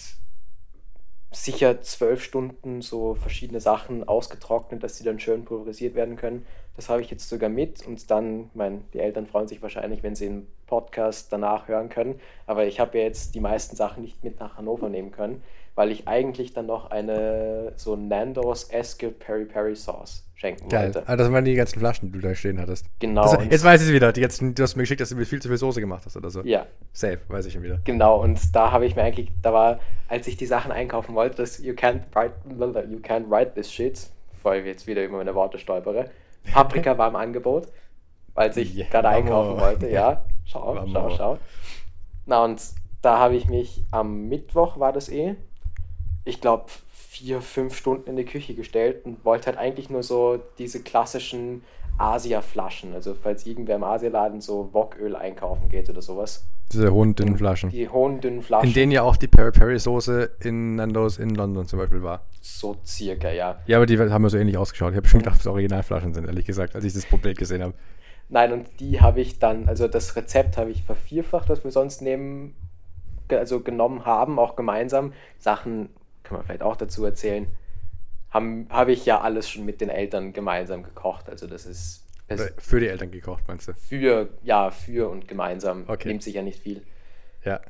sicher 1.30 1.82
zwölf 1.82 2.22
Stunden 2.22 2.80
so 2.80 3.14
verschiedene 3.14 3.60
Sachen 3.60 4.06
ausgetrocknet, 4.06 4.82
dass 4.82 4.96
sie 4.96 5.04
dann 5.04 5.20
schön 5.20 5.44
pulverisiert 5.44 5.94
werden 5.94 6.16
können. 6.16 6.46
Das 6.76 6.88
habe 6.88 7.02
ich 7.02 7.10
jetzt 7.10 7.28
sogar 7.28 7.50
mit 7.50 7.86
und 7.86 8.10
dann, 8.10 8.50
mein, 8.54 8.84
die 8.92 9.00
Eltern 9.00 9.26
freuen 9.26 9.48
sich 9.48 9.60
wahrscheinlich, 9.60 10.02
wenn 10.02 10.14
sie 10.14 10.26
den 10.26 10.46
Podcast 10.66 11.32
danach 11.32 11.68
hören 11.68 11.88
können. 11.88 12.20
Aber 12.46 12.66
ich 12.66 12.80
habe 12.80 12.98
ja 12.98 13.04
jetzt 13.04 13.34
die 13.34 13.40
meisten 13.40 13.76
Sachen 13.76 14.02
nicht 14.02 14.22
mit 14.24 14.38
nach 14.40 14.56
Hannover 14.56 14.88
nehmen 14.88 15.10
können, 15.10 15.42
weil 15.78 15.92
ich 15.92 16.08
eigentlich 16.08 16.52
dann 16.52 16.66
noch 16.66 16.90
eine 16.90 17.72
so 17.76 17.94
Nando's 17.94 18.64
Eske 18.64 19.10
Peri 19.12 19.44
Peri 19.44 19.76
Sauce 19.76 20.28
schenken 20.34 20.68
Geil. 20.68 20.92
wollte. 20.92 21.08
Ah, 21.08 21.14
das 21.14 21.30
waren 21.30 21.44
die 21.44 21.54
ganzen 21.54 21.78
Flaschen, 21.78 22.10
die 22.10 22.18
du 22.18 22.26
da 22.26 22.34
stehen 22.34 22.60
hattest. 22.60 22.86
Genau. 22.98 23.22
Das, 23.22 23.44
jetzt 23.48 23.62
weiß 23.62 23.82
ich 23.82 23.86
es 23.86 23.94
wieder. 23.94 24.12
Die 24.12 24.20
ganzen, 24.20 24.56
du 24.56 24.62
hast 24.64 24.74
mir 24.74 24.82
geschickt, 24.82 25.00
dass 25.00 25.10
du 25.10 25.24
viel 25.24 25.40
zu 25.40 25.46
viel 25.46 25.56
Soße 25.56 25.78
gemacht 25.78 26.02
hast 26.04 26.16
oder 26.16 26.30
so. 26.30 26.42
ja, 26.42 26.66
Safe, 26.92 27.20
weiß 27.28 27.46
ich 27.46 27.52
schon 27.52 27.62
wieder. 27.62 27.78
Genau, 27.84 28.20
und 28.20 28.56
da 28.56 28.72
habe 28.72 28.86
ich 28.86 28.96
mir 28.96 29.04
eigentlich, 29.04 29.30
da 29.40 29.52
war, 29.52 29.78
als 30.08 30.26
ich 30.26 30.36
die 30.36 30.46
Sachen 30.46 30.72
einkaufen 30.72 31.14
wollte, 31.14 31.36
das 31.36 31.60
You 31.60 31.74
can't 31.74 32.00
write, 32.12 32.32
you 32.90 32.98
can't 32.98 33.30
write 33.30 33.54
this 33.54 33.72
shit, 33.72 34.10
bevor 34.32 34.56
ich 34.56 34.66
jetzt 34.66 34.88
wieder 34.88 35.04
über 35.04 35.18
meine 35.18 35.36
Worte 35.36 35.58
stolpere. 35.58 36.10
Paprika 36.52 36.98
war 36.98 37.06
im 37.06 37.14
Angebot, 37.14 37.68
als 38.34 38.56
ich 38.56 38.74
Yeah, 38.74 38.88
gerade 38.90 39.10
einkaufen 39.10 39.60
wollte, 39.60 39.88
ja. 39.88 40.24
Schau, 40.44 40.84
schau, 40.92 41.10
schau. 41.10 41.38
Na, 42.26 42.42
und 42.44 42.60
da 43.00 43.20
habe 43.20 43.36
ich 43.36 43.48
mich 43.48 43.84
am 43.92 44.28
Mittwoch, 44.28 44.80
war 44.80 44.92
das 44.92 45.08
eh, 45.08 45.36
ich 46.28 46.40
glaube, 46.40 46.66
vier, 46.90 47.40
fünf 47.40 47.76
Stunden 47.76 48.10
in 48.10 48.16
die 48.16 48.24
Küche 48.24 48.54
gestellt 48.54 49.04
und 49.04 49.24
wollte 49.24 49.46
halt 49.46 49.58
eigentlich 49.58 49.90
nur 49.90 50.02
so 50.02 50.38
diese 50.58 50.82
klassischen 50.82 51.62
Asia-Flaschen, 51.96 52.94
also 52.94 53.14
falls 53.14 53.44
irgendwer 53.44 53.76
im 53.76 53.82
Asialaden 53.82 54.40
so 54.40 54.68
Woköl 54.72 55.16
einkaufen 55.16 55.68
geht 55.68 55.90
oder 55.90 56.00
sowas. 56.00 56.46
Diese 56.70 56.92
hohen, 56.92 57.14
dünnen 57.14 57.36
Flaschen. 57.38 57.70
Die 57.70 57.88
hohen, 57.88 58.20
dünnen 58.20 58.42
Flaschen. 58.42 58.68
In 58.68 58.74
denen 58.74 58.92
ja 58.92 59.02
auch 59.02 59.16
die 59.16 59.26
Peri-Peri-Soße 59.26 60.30
in 60.44 60.76
Nando's 60.76 61.18
in 61.18 61.30
London 61.34 61.66
zum 61.66 61.78
Beispiel 61.78 62.02
war. 62.02 62.20
So 62.40 62.76
circa, 62.84 63.30
ja. 63.30 63.58
Ja, 63.66 63.78
aber 63.78 63.86
die 63.86 63.98
haben 63.98 64.22
mir 64.22 64.30
so 64.30 64.38
ähnlich 64.38 64.58
ausgeschaut. 64.58 64.92
Ich 64.92 64.96
habe 64.98 65.08
schon 65.08 65.20
gedacht, 65.20 65.36
dass 65.36 65.40
es 65.40 65.46
Originalflaschen 65.46 66.14
sind, 66.14 66.26
ehrlich 66.26 66.44
gesagt, 66.44 66.76
als 66.76 66.84
ich 66.84 66.92
das 66.92 67.06
Bild 67.06 67.38
gesehen 67.38 67.62
habe. 67.62 67.74
Nein, 68.28 68.52
und 68.52 68.68
die 68.78 69.00
habe 69.00 69.20
ich 69.20 69.38
dann, 69.38 69.66
also 69.66 69.88
das 69.88 70.14
Rezept 70.14 70.58
habe 70.58 70.70
ich 70.70 70.84
vervierfacht, 70.84 71.48
was 71.48 71.64
wir 71.64 71.70
sonst 71.70 72.02
nehmen, 72.02 72.54
also 73.30 73.60
genommen 73.60 74.04
haben, 74.04 74.38
auch 74.38 74.54
gemeinsam. 74.54 75.14
Sachen 75.38 75.88
kann 76.28 76.36
man 76.36 76.46
vielleicht 76.46 76.62
auch 76.62 76.76
dazu 76.76 77.04
erzählen. 77.04 77.46
Habe 78.30 78.92
ich 78.92 79.06
ja 79.06 79.20
alles 79.20 79.48
schon 79.48 79.64
mit 79.64 79.80
den 79.80 79.88
Eltern 79.88 80.32
gemeinsam 80.34 80.82
gekocht. 80.82 81.30
Also 81.30 81.46
das 81.46 81.64
ist 81.64 82.04
das 82.28 82.52
für 82.58 82.78
die 82.78 82.88
Eltern 82.88 83.10
gekocht, 83.10 83.44
meinst 83.48 83.68
du? 83.68 83.72
für, 83.72 84.28
ja, 84.42 84.70
für 84.70 85.08
und 85.08 85.28
gemeinsam. 85.28 85.84
Okay. 85.88 86.08
Nimmt 86.08 86.22
sich 86.22 86.34
ja 86.34 86.42
nicht 86.42 86.60
viel. 86.60 86.82
Ja. 87.42 87.60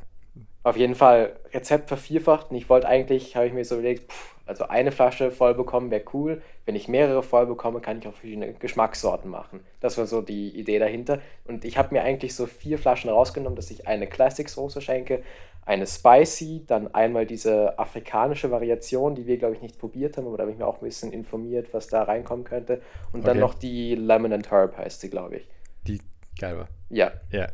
Auf 0.64 0.76
jeden 0.76 0.94
Fall 0.94 1.36
Rezept 1.54 1.88
vervierfacht 1.88 2.50
und 2.50 2.56
ich 2.56 2.68
wollte 2.68 2.88
eigentlich, 2.88 3.36
habe 3.36 3.46
ich 3.46 3.52
mir 3.52 3.64
so 3.64 3.76
überlegt, 3.76 4.12
pff, 4.12 4.34
also 4.44 4.64
eine 4.68 4.92
Flasche 4.92 5.30
voll 5.30 5.54
bekommen 5.54 5.90
wäre 5.90 6.04
cool. 6.12 6.42
Wenn 6.64 6.74
ich 6.74 6.88
mehrere 6.88 7.22
voll 7.22 7.46
bekomme, 7.46 7.80
kann 7.80 7.98
ich 7.98 8.08
auch 8.08 8.12
verschiedene 8.14 8.52
Geschmackssorten 8.54 9.30
machen. 9.30 9.60
Das 9.80 9.98
war 9.98 10.06
so 10.06 10.20
die 10.22 10.48
Idee 10.58 10.78
dahinter. 10.78 11.20
Und 11.46 11.64
ich 11.64 11.78
habe 11.78 11.94
mir 11.94 12.02
eigentlich 12.02 12.34
so 12.34 12.46
vier 12.46 12.78
Flaschen 12.78 13.10
rausgenommen, 13.10 13.56
dass 13.56 13.70
ich 13.70 13.86
eine 13.86 14.06
Classic 14.06 14.48
Soße 14.48 14.80
schenke, 14.80 15.22
eine 15.64 15.86
Spicy, 15.86 16.64
dann 16.66 16.94
einmal 16.94 17.26
diese 17.26 17.78
afrikanische 17.78 18.50
Variation, 18.50 19.14
die 19.14 19.26
wir, 19.26 19.36
glaube 19.36 19.54
ich, 19.54 19.60
nicht 19.60 19.78
probiert 19.78 20.16
haben, 20.16 20.26
aber 20.26 20.38
da 20.38 20.42
habe 20.44 20.52
ich 20.52 20.58
mir 20.58 20.66
auch 20.66 20.80
ein 20.80 20.84
bisschen 20.86 21.12
informiert, 21.12 21.68
was 21.74 21.88
da 21.88 22.04
reinkommen 22.04 22.44
könnte. 22.44 22.80
Und 23.12 23.26
dann 23.26 23.36
Okay. 23.36 23.40
noch 23.40 23.52
die 23.54 23.94
Lemon 23.94 24.32
and 24.32 24.50
Herb 24.50 24.78
heißt 24.78 25.02
sie, 25.02 25.10
glaube 25.10 25.36
ich. 25.36 25.48
Die 25.86 26.00
geil 26.38 26.56
war. 26.58 26.68
Ja, 26.88 27.12
Ja. 27.30 27.48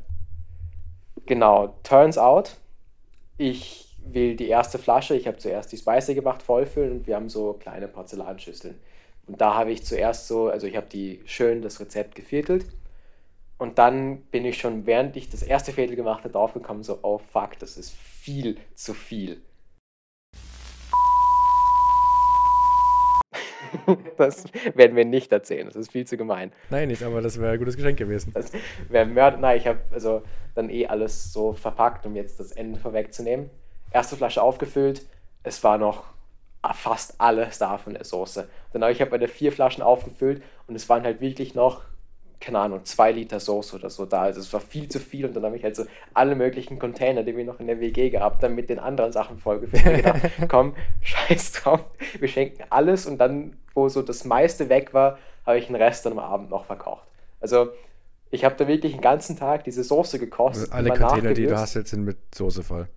Genau, 1.27 1.79
turns 1.83 2.19
out, 2.19 2.59
ich 3.37 3.97
will 3.99 4.37
die 4.37 4.49
erste 4.49 4.79
Flasche, 4.79 5.17
ich 5.17 5.27
habe 5.27 5.39
zuerst 5.39 5.73
die 5.73 5.77
Spicy 5.77 6.15
gemacht, 6.15 6.43
vollfüllen 6.43 6.93
und 6.93 7.07
wir 7.07 7.17
haben 7.17 7.29
so 7.29 7.55
kleine 7.55 7.89
Porzellanschüsseln. 7.89 8.79
Und 9.27 9.41
da 9.41 9.55
habe 9.55 9.73
ich 9.73 9.85
zuerst 9.85 10.29
so, 10.29 10.49
also 10.49 10.67
ich 10.67 10.77
habe 10.77 10.87
die 10.87 11.23
schön 11.25 11.63
das 11.63 11.81
Rezept 11.81 12.15
geviertelt 12.15 12.67
und 13.57 13.79
dann 13.79 14.23
bin 14.23 14.45
ich 14.45 14.59
schon, 14.59 14.87
während 14.87 15.17
ich 15.17 15.31
das 15.31 15.43
erste 15.43 15.73
Viertel 15.73 15.97
gemacht 15.97 16.25
habe, 16.25 16.33
draufgekommen, 16.33 16.83
so, 16.83 16.99
oh 17.03 17.19
fuck, 17.19 17.59
das 17.59 17.77
ist 17.77 17.93
viel 17.93 18.59
zu 18.75 18.93
viel. 18.93 19.41
Das 24.17 24.45
werden 24.75 24.97
wir 24.97 25.05
nicht 25.05 25.33
erzählen, 25.33 25.67
das 25.67 25.77
ist 25.77 25.93
viel 25.93 26.07
zu 26.07 26.17
gemein. 26.17 26.53
Nein, 26.71 26.89
nicht, 26.89 27.03
aber 27.03 27.21
das 27.21 27.41
wäre 27.41 27.53
ein 27.53 27.59
gutes 27.59 27.77
Geschenk 27.77 27.99
gewesen. 27.99 28.33
Das 28.33 28.53
wäre 28.89 29.07
Mörder. 29.07 29.39
Nein, 29.39 29.59
ich 29.59 29.67
habe 29.67 29.81
also 29.93 30.23
dann 30.55 30.71
eh 30.71 30.87
alles 30.87 31.33
so 31.33 31.53
verpackt, 31.53 32.07
um 32.07 32.15
jetzt 32.15 32.39
das 32.39 32.53
Ende 32.53 32.79
vorwegzunehmen. 32.79 33.51
Erste 33.93 34.17
Flasche 34.17 34.43
aufgefüllt, 34.43 35.07
es 35.43 35.63
war 35.65 35.79
noch 35.79 36.05
fast 36.73 37.21
alles 37.21 37.59
da 37.59 37.77
von 37.77 37.95
der 37.95 38.05
Soße. 38.05 38.49
Dann 38.73 38.83
habe 38.83 38.93
ich 38.93 39.01
habe 39.01 39.11
meine 39.11 39.29
vier 39.29 39.53
Flaschen 39.53 39.83
aufgefüllt 39.83 40.43
und 40.67 40.75
es 40.75 40.89
waren 40.89 41.03
halt 41.03 41.21
wirklich 41.21 41.55
noch, 41.55 41.83
keine 42.45 42.59
Ahnung, 42.59 42.85
zwei 42.85 43.11
Liter 43.11 43.41
Soße 43.41 43.77
oder 43.77 43.89
so 43.89 44.05
da. 44.05 44.23
Also 44.23 44.41
es 44.41 44.53
war 44.53 44.61
viel 44.61 44.89
zu 44.89 45.01
viel 45.01 45.25
und 45.25 45.35
dann 45.35 45.45
habe 45.45 45.57
ich 45.57 45.65
halt 45.65 45.77
so 45.77 45.87
alle 46.13 46.35
möglichen 46.35 46.79
Container, 46.79 47.23
die 47.23 47.35
wir 47.35 47.45
noch 47.45 47.59
in 47.59 47.67
der 47.67 47.81
WG 47.81 48.11
gehabt 48.11 48.43
haben, 48.43 48.55
mit 48.55 48.69
den 48.69 48.79
anderen 48.79 49.13
Sachen 49.13 49.39
vollgefüllt. 49.39 49.87
Und 49.87 49.97
gedacht, 49.97 50.21
komm, 50.49 50.75
scheiß 51.01 51.53
drauf, 51.53 51.81
wir 52.19 52.29
schenken 52.29 52.65
alles 52.69 53.07
und 53.07 53.17
dann, 53.17 53.57
wo 53.73 53.89
so 53.89 54.03
das 54.03 54.27
meiste 54.27 54.69
weg 54.69 54.93
war, 54.93 55.19
habe 55.47 55.59
ich 55.59 55.69
den 55.69 55.77
Rest 55.77 56.05
dann 56.05 56.13
am 56.13 56.19
Abend 56.19 56.51
noch 56.51 56.67
verkocht. 56.67 57.07
Also 57.41 57.69
ich 58.31 58.45
habe 58.45 58.57
da 58.57 58.69
wirklich 58.69 58.93
den 58.93 59.01
ganzen 59.01 59.39
Tag 59.39 59.65
diese 59.65 59.83
Soße 59.83 60.19
gekocht. 60.19 60.57
Also 60.57 60.73
alle 60.73 60.91
Container, 60.91 61.33
die 61.33 61.47
du 61.47 61.57
hast, 61.57 61.75
jetzt 61.75 61.91
sind 61.91 62.05
mit 62.05 62.19
Soße 62.35 62.63
voll. 62.63 62.89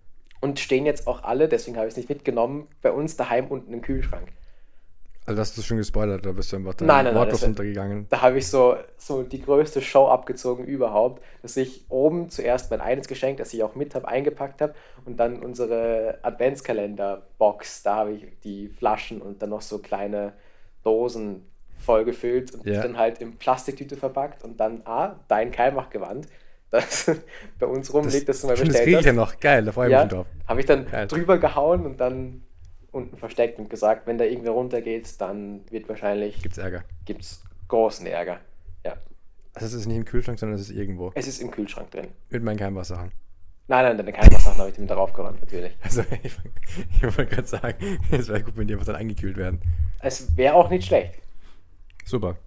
Und 0.41 0.59
stehen 0.59 0.85
jetzt 0.85 1.07
auch 1.07 1.23
alle, 1.23 1.47
deswegen 1.47 1.77
habe 1.77 1.87
ich 1.87 1.93
es 1.93 1.97
nicht 1.97 2.09
mitgenommen, 2.09 2.67
bei 2.81 2.91
uns 2.91 3.15
daheim 3.15 3.47
unten 3.47 3.73
im 3.73 3.81
Kühlschrank. 3.81 4.27
Also 5.27 5.41
hast 5.41 5.57
du 5.57 5.61
schon 5.61 5.77
gespoilert, 5.77 6.25
da 6.25 6.31
bist 6.31 6.51
du 6.51 6.55
einfach 6.55 6.73
Nein, 6.79 6.87
nein, 6.87 7.05
nein, 7.05 7.15
wortlos 7.15 7.41
das- 7.41 7.49
untergegangen. 7.49 8.07
Da 8.09 8.21
habe 8.21 8.37
ich 8.37 8.47
so, 8.47 8.77
so 8.97 9.23
die 9.23 9.41
größte 9.41 9.81
Show 9.81 10.07
abgezogen 10.07 10.65
überhaupt, 10.65 11.21
dass 11.41 11.57
ich 11.57 11.85
oben 11.89 12.29
zuerst 12.29 12.71
mein 12.71 12.79
eines 12.81 13.07
Geschenk, 13.09 13.37
das 13.37 13.53
ich 13.53 13.61
auch 13.61 13.75
mit 13.75 13.93
habe, 13.93 14.07
eingepackt 14.07 14.61
habe 14.61 14.73
und 15.05 15.19
dann 15.19 15.43
unsere 15.43 16.17
Adventskalender-Box, 16.23 17.83
da 17.83 17.95
habe 17.97 18.13
ich 18.13 18.25
die 18.43 18.69
Flaschen 18.69 19.21
und 19.21 19.41
dann 19.41 19.49
noch 19.49 19.61
so 19.61 19.79
kleine 19.79 20.33
Dosen 20.83 21.45
vollgefüllt 21.79 22.53
und 22.55 22.65
Ja. 22.65 22.81
dann 22.81 22.97
halt 22.97 23.19
in 23.19 23.37
Plastiktüte 23.37 23.95
verpackt 23.97 24.43
und 24.43 24.59
dann, 24.59 24.81
ah, 24.85 25.15
dein 25.27 25.51
Keimachgewand, 25.51 26.27
das 26.71 27.11
bei 27.59 27.65
uns 27.65 27.93
rumliegt, 27.93 28.27
das, 28.27 28.41
du 28.41 28.47
mal 28.47 28.55
Stimmt, 28.57 28.69
das 28.69 28.77
bestellt 28.77 28.85
kriege 28.85 28.99
ich 28.99 29.05
ja 29.05 29.13
noch. 29.13 29.39
Geil, 29.39 29.63
da 29.63 29.71
freue 29.71 29.87
ich 29.87 29.91
Ja, 29.93 30.03
mich 30.03 30.11
schon 30.11 30.19
drauf. 30.19 30.27
habe 30.47 30.59
ich 30.59 30.65
dann 30.65 30.85
Geil. 30.89 31.07
drüber 31.07 31.37
gehauen 31.37 31.85
und 31.85 31.97
dann 31.99 32.43
unten 32.97 33.17
versteckt 33.17 33.59
und 33.59 33.69
gesagt, 33.69 34.07
wenn 34.07 34.17
da 34.17 34.25
irgendwer 34.25 34.51
runtergeht, 34.51 35.19
dann 35.21 35.61
wird 35.71 35.87
wahrscheinlich, 35.87 36.41
Gibt's 36.41 36.57
Ärger. 36.57 36.83
gibt's 37.05 37.43
großen 37.67 38.05
Ärger. 38.07 38.39
Ja. 38.85 38.97
Also 39.53 39.67
es 39.67 39.73
ist 39.73 39.85
nicht 39.87 39.97
im 39.97 40.05
Kühlschrank, 40.05 40.39
sondern 40.39 40.55
es 40.59 40.69
ist 40.69 40.75
irgendwo. 40.75 41.11
Es 41.15 41.27
ist 41.27 41.41
im 41.41 41.51
Kühlschrank 41.51 41.91
drin. 41.91 42.07
Mit 42.29 42.43
meinen 42.43 42.57
Keimwassersachen. 42.57 43.11
Nein, 43.69 43.83
nein, 43.83 43.97
deine 43.97 44.13
Keimwassersachen 44.13 44.59
habe 44.59 44.69
ich 44.69 44.75
dem 44.75 44.87
darauf 44.87 45.13
geräumt, 45.13 45.41
natürlich. 45.41 45.75
Also 45.81 46.01
ich, 46.23 46.37
ich 46.95 47.03
wollte 47.03 47.25
gerade 47.27 47.47
sagen, 47.47 47.99
es 48.11 48.27
wäre 48.29 48.43
gut, 48.43 48.57
wenn 48.57 48.67
die 48.67 48.73
einfach 48.73 48.85
dann 48.85 48.95
eingekühlt 48.95 49.37
werden. 49.37 49.61
Es 49.99 50.35
wäre 50.37 50.53
auch 50.55 50.69
nicht 50.69 50.85
schlecht. 50.87 51.15
Super. 52.05 52.37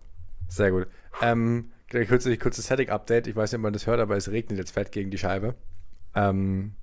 Sehr 0.48 0.70
gut. 0.70 0.86
Ähm, 1.22 1.70
kurzes, 1.90 2.38
kurzes 2.38 2.64
Static-Update. 2.64 3.26
Ich 3.26 3.36
weiß 3.36 3.52
nicht, 3.52 3.58
ob 3.58 3.62
man 3.62 3.72
das 3.72 3.86
hört, 3.86 4.00
aber 4.00 4.16
es 4.16 4.30
regnet 4.30 4.58
jetzt 4.58 4.72
fett 4.72 4.92
gegen 4.92 5.10
die 5.10 5.18
Scheibe. 5.18 5.54
Ähm, 6.14 6.74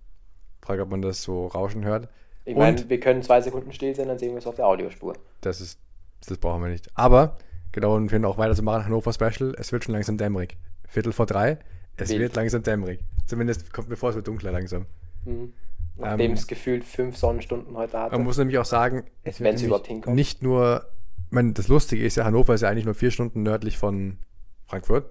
frage, 0.62 0.84
ob 0.84 0.89
man 0.89 1.01
das 1.01 1.23
so 1.23 1.47
rauschen 1.47 1.84
hört. 1.84 2.08
Ich 2.47 2.53
Und- 2.55 2.60
meine, 2.60 2.89
wir 2.89 2.99
können 3.01 3.21
zwei 3.23 3.41
Sekunden 3.41 3.73
still 3.73 3.93
sein, 3.93 4.07
dann 4.07 4.17
sehen 4.17 4.31
wir 4.31 4.38
es 4.38 4.47
auf 4.47 4.55
der 4.55 4.65
Audiospur. 4.67 5.13
Das 5.41 5.60
ist, 5.60 5.79
das 6.27 6.38
brauchen 6.38 6.62
wir 6.63 6.69
nicht. 6.69 6.89
Aber, 6.95 7.38
genau, 7.73 7.95
und 7.95 8.10
wir 8.12 8.25
auch 8.27 8.38
weiterzumachen, 8.38 8.86
Hannover 8.86 9.12
Special, 9.12 9.53
es 9.57 9.71
wird 9.73 9.83
schon 9.83 9.93
langsam 9.93 10.17
dämmerig. 10.17 10.55
Viertel 10.88 11.12
vor 11.12 11.25
drei, 11.25 11.60
es 11.97 12.10
Wild. 12.10 12.21
wird 12.21 12.36
langsam 12.38 12.63
dämmerig. 12.63 13.01
Zumindest 13.25 13.73
kommt 13.73 13.89
mir 13.89 13.97
vor, 13.97 14.12
es 14.12 14.15
wird 14.15 14.27
dunkler 14.29 14.53
langsam. 14.53 14.86
Mhm. 15.25 15.51
Nachdem 15.97 16.27
Ähm, 16.27 16.31
es 16.38 16.47
gefühlt 16.47 16.86
fünf 16.86 17.17
Sonnenstunden 17.17 17.75
heute 17.75 17.99
hatte. 17.99 18.15
Man 18.15 18.23
muss 18.23 18.38
nämlich 18.38 18.57
auch 18.60 18.65
sagen, 18.65 19.03
es 19.23 19.41
wird 19.41 19.62
überhaupt 19.62 19.88
hinkommt. 19.88 20.15
nicht 20.15 20.41
nur, 20.41 20.86
ich 21.25 21.31
meine, 21.33 21.51
das 21.51 21.67
Lustige 21.67 22.05
ist 22.05 22.15
ja, 22.15 22.23
Hannover 22.23 22.53
ist 22.53 22.62
ja 22.62 22.69
eigentlich 22.69 22.86
nur 22.86 22.93
vier 22.93 23.12
Stunden 23.12 23.43
nördlich 23.43 23.77
von 23.77 24.19
Frankfurt, 24.67 25.10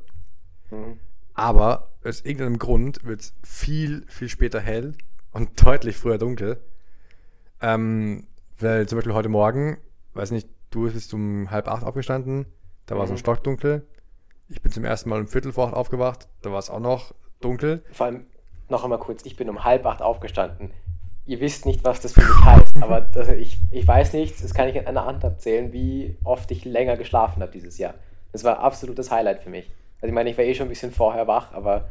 Mhm. 0.70 0.98
aber 1.34 1.90
aus 2.02 2.20
irgendeinem 2.22 2.58
Grund 2.58 3.04
wird 3.04 3.20
es 3.20 3.34
viel, 3.44 4.06
viel 4.08 4.30
später 4.30 4.58
hell 4.60 4.94
und 5.32 5.50
deutlich 5.66 5.96
früher 5.98 6.16
dunkel. 6.18 6.60
Ähm, 7.60 8.26
weil 8.58 8.86
zum 8.88 8.96
Beispiel 8.98 9.14
heute 9.14 9.28
Morgen, 9.28 9.78
weiß 10.14 10.30
nicht, 10.30 10.48
du 10.70 10.90
bist 10.90 11.12
um 11.14 11.50
halb 11.50 11.68
acht 11.68 11.84
aufgestanden, 11.84 12.46
da 12.86 12.96
war 12.96 13.04
es 13.04 13.10
Mhm. 13.10 13.14
noch 13.14 13.20
stockdunkel. 13.20 13.86
Ich 14.48 14.62
bin 14.62 14.70
zum 14.72 14.84
ersten 14.84 15.10
Mal 15.10 15.20
um 15.20 15.26
Viertel 15.26 15.52
vor 15.52 15.66
acht 15.68 15.74
aufgewacht, 15.74 16.28
da 16.42 16.52
war 16.52 16.58
es 16.58 16.70
auch 16.70 16.80
noch 16.80 17.14
dunkel. 17.40 17.82
Vor 17.92 18.06
allem 18.06 18.26
noch 18.68 18.84
einmal 18.84 18.98
kurz, 18.98 19.24
ich 19.24 19.36
bin 19.36 19.48
um 19.48 19.64
halb 19.64 19.84
acht 19.86 20.02
aufgestanden. 20.02 20.70
Ihr 21.24 21.40
wisst 21.40 21.66
nicht, 21.66 21.82
was 21.84 22.00
das 22.00 22.12
für 22.12 22.20
mich 22.20 22.44
heißt, 22.44 22.76
aber 22.82 23.00
das, 23.14 23.28
ich, 23.28 23.58
ich 23.72 23.86
weiß 23.86 24.12
nicht, 24.12 24.42
das 24.42 24.54
kann 24.54 24.68
ich 24.68 24.76
in 24.76 24.86
einer 24.86 25.04
Hand 25.04 25.24
abzählen, 25.24 25.72
wie 25.72 26.16
oft 26.22 26.50
ich 26.52 26.64
länger 26.64 26.96
geschlafen 26.96 27.42
habe 27.42 27.50
dieses 27.52 27.78
Jahr. 27.78 27.94
Das 28.32 28.44
war 28.44 28.60
absolutes 28.60 29.10
Highlight 29.10 29.40
für 29.42 29.50
mich. 29.50 29.70
Also 30.00 30.08
ich 30.08 30.12
meine, 30.14 30.30
ich 30.30 30.38
war 30.38 30.44
eh 30.44 30.54
schon 30.54 30.66
ein 30.66 30.68
bisschen 30.68 30.92
vorher 30.92 31.26
wach, 31.26 31.52
aber 31.52 31.88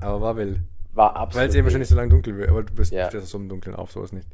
Aber 0.00 0.20
war 0.20 0.36
wild. 0.36 0.60
war 0.94 1.14
absolut. 1.16 1.42
Weil 1.42 1.48
es 1.50 1.54
eben 1.56 1.64
wahrscheinlich 1.66 1.88
so 1.88 1.96
lange 1.96 2.08
dunkel 2.10 2.36
wird, 2.38 2.48
aber 2.48 2.62
du 2.62 2.72
bist 2.72 2.92
Ja. 2.92 3.08
stehst 3.08 3.26
so 3.26 3.36
im 3.38 3.48
Dunkeln 3.48 3.76
auf, 3.76 3.90
so 3.92 4.02
ist 4.02 4.12
nicht. 4.12 4.28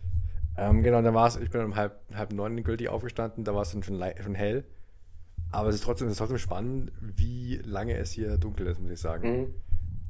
Ähm, 0.57 0.83
genau, 0.83 1.03
dann 1.03 1.15
war 1.15 1.27
es, 1.27 1.37
ich 1.37 1.51
bin 1.51 1.63
um 1.65 1.75
halb, 1.77 1.99
halb 2.15 2.33
neun 2.33 2.63
gültig 2.63 2.89
aufgestanden, 2.89 3.45
da 3.45 3.55
war 3.55 3.63
es 3.63 3.73
dann 3.73 3.83
schon, 3.83 4.03
schon 4.23 4.35
hell. 4.35 4.65
Aber 5.51 5.69
es 5.69 5.77
ist, 5.77 5.85
trotzdem, 5.85 6.07
es 6.09 6.13
ist 6.13 6.19
trotzdem 6.19 6.39
spannend, 6.39 6.93
wie 7.01 7.57
lange 7.65 7.97
es 7.97 8.11
hier 8.13 8.39
dunkel 8.39 8.67
ist, 8.67 8.81
muss 8.81 8.91
ich 8.91 9.01
sagen. 9.01 9.41
Mhm. 9.41 9.55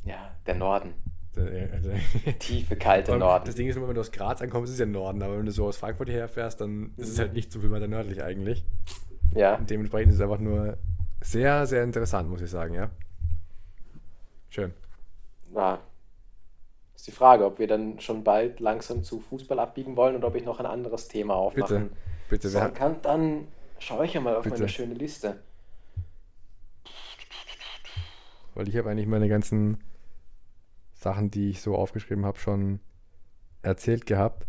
Ja, 0.05 0.31
der 0.47 0.55
Norden. 0.55 0.95
Der- 1.37 1.73
also- 1.73 1.91
Tiefe, 2.39 2.77
kalte 2.77 3.17
Norden. 3.19 3.45
Das 3.47 3.55
Ding 3.55 3.67
ist 3.69 3.77
immer, 3.77 3.89
wenn 3.89 3.95
du 3.95 4.01
aus 4.01 4.13
Graz 4.13 4.41
ankommst, 4.43 4.69
ist 4.69 4.75
es 4.75 4.81
ja 4.81 4.87
Norden, 4.87 5.23
aber 5.23 5.39
wenn 5.39 5.47
du 5.47 5.53
so 5.53 5.67
aus 5.67 5.77
Frankfurt 5.77 6.09
hierher 6.09 6.29
fährst, 6.29 6.61
dann 6.61 6.93
ist 6.97 7.09
es 7.09 7.19
halt 7.19 7.33
nicht 7.33 7.51
so 7.53 7.61
viel 7.61 7.71
weiter 7.71 7.89
nördlich 7.89 8.23
eigentlich. 8.23 8.65
Ja. 9.35 9.57
Und 9.57 9.69
dementsprechend 9.69 10.11
ist 10.13 10.17
es 10.19 10.23
einfach 10.23 10.39
nur 10.39 10.79
sehr, 11.23 11.67
sehr 11.67 11.83
interessant, 11.83 12.29
muss 12.31 12.41
ich 12.43 12.51
sagen, 12.51 12.75
ja. 12.75 12.91
Schön. 14.51 14.73
ja. 15.55 15.81
Ist 17.05 17.09
die 17.09 17.17
Frage, 17.17 17.45
ob 17.45 17.59
wir 17.59 17.67
dann 17.67 18.01
schon 18.01 18.25
bald 18.25 18.61
langsam 18.61 19.05
zu 19.05 19.21
Fußball 19.21 19.59
abbiegen 19.59 19.95
wollen 19.95 20.17
oder 20.17 20.29
ob 20.29 20.37
ich 20.37 20.45
noch 20.47 20.59
ein 20.59 20.65
anderes 20.65 21.07
Thema 21.07 21.35
aufmachen 21.35 21.91
Bitte, 22.31 22.49
sollen 22.49 22.65
hat, 22.65 22.75
kann. 22.75 22.97
Dann 23.03 23.47
schaue 23.79 24.07
ich 24.07 24.15
ja 24.15 24.23
mal 24.23 24.35
auf 24.35 24.45
Bitte. 24.45 24.57
meine 24.57 24.71
schöne 24.71 24.95
Liste. 24.95 25.39
weil 28.55 28.69
ich 28.71 28.77
habe 28.79 28.89
eigentlich 28.89 29.07
meine 29.07 29.29
ganzen 29.29 29.85
Sachen, 30.95 31.31
die 31.31 31.51
ich 31.51 31.61
so 31.61 31.77
aufgeschrieben 31.77 32.25
habe, 32.25 32.39
schon 32.39 32.81
erzählt 33.61 34.07
gehabt. 34.07 34.47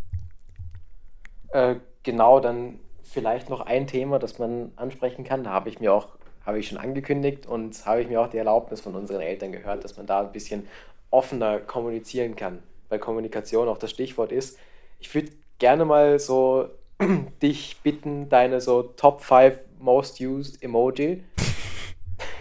Äh, 1.48 1.74
genau, 2.04 2.40
dann 2.40 2.80
vielleicht 3.02 3.50
noch 3.50 3.60
ein 3.60 3.86
Thema, 3.86 4.18
das 4.18 4.38
man 4.38 4.72
ansprechen 4.76 5.24
kann. 5.24 5.44
Da 5.44 5.50
habe 5.50 5.68
ich 5.68 5.78
mir 5.78 5.92
auch, 5.92 6.16
habe 6.46 6.58
ich 6.58 6.68
schon 6.68 6.78
angekündigt 6.78 7.44
und 7.44 7.84
habe 7.84 8.00
ich 8.00 8.08
mir 8.08 8.22
auch 8.22 8.30
die 8.30 8.38
Erlaubnis 8.38 8.80
von 8.80 8.94
unseren 8.94 9.20
Eltern 9.20 9.52
gehört, 9.52 9.84
dass 9.84 9.98
man 9.98 10.06
da 10.06 10.22
ein 10.22 10.32
bisschen 10.32 10.66
offener 11.10 11.58
kommunizieren 11.58 12.36
kann, 12.36 12.62
weil 12.88 12.98
Kommunikation 12.98 13.68
auch 13.68 13.78
das 13.78 13.90
Stichwort 13.90 14.32
ist. 14.32 14.58
Ich 15.00 15.14
würde 15.14 15.30
gerne 15.58 15.84
mal 15.84 16.18
so 16.18 16.68
dich 17.42 17.78
bitten, 17.82 18.28
deine 18.28 18.60
so 18.60 18.82
Top 18.82 19.22
5 19.22 19.56
Most 19.78 20.20
Used 20.20 20.62
Emoji 20.62 21.22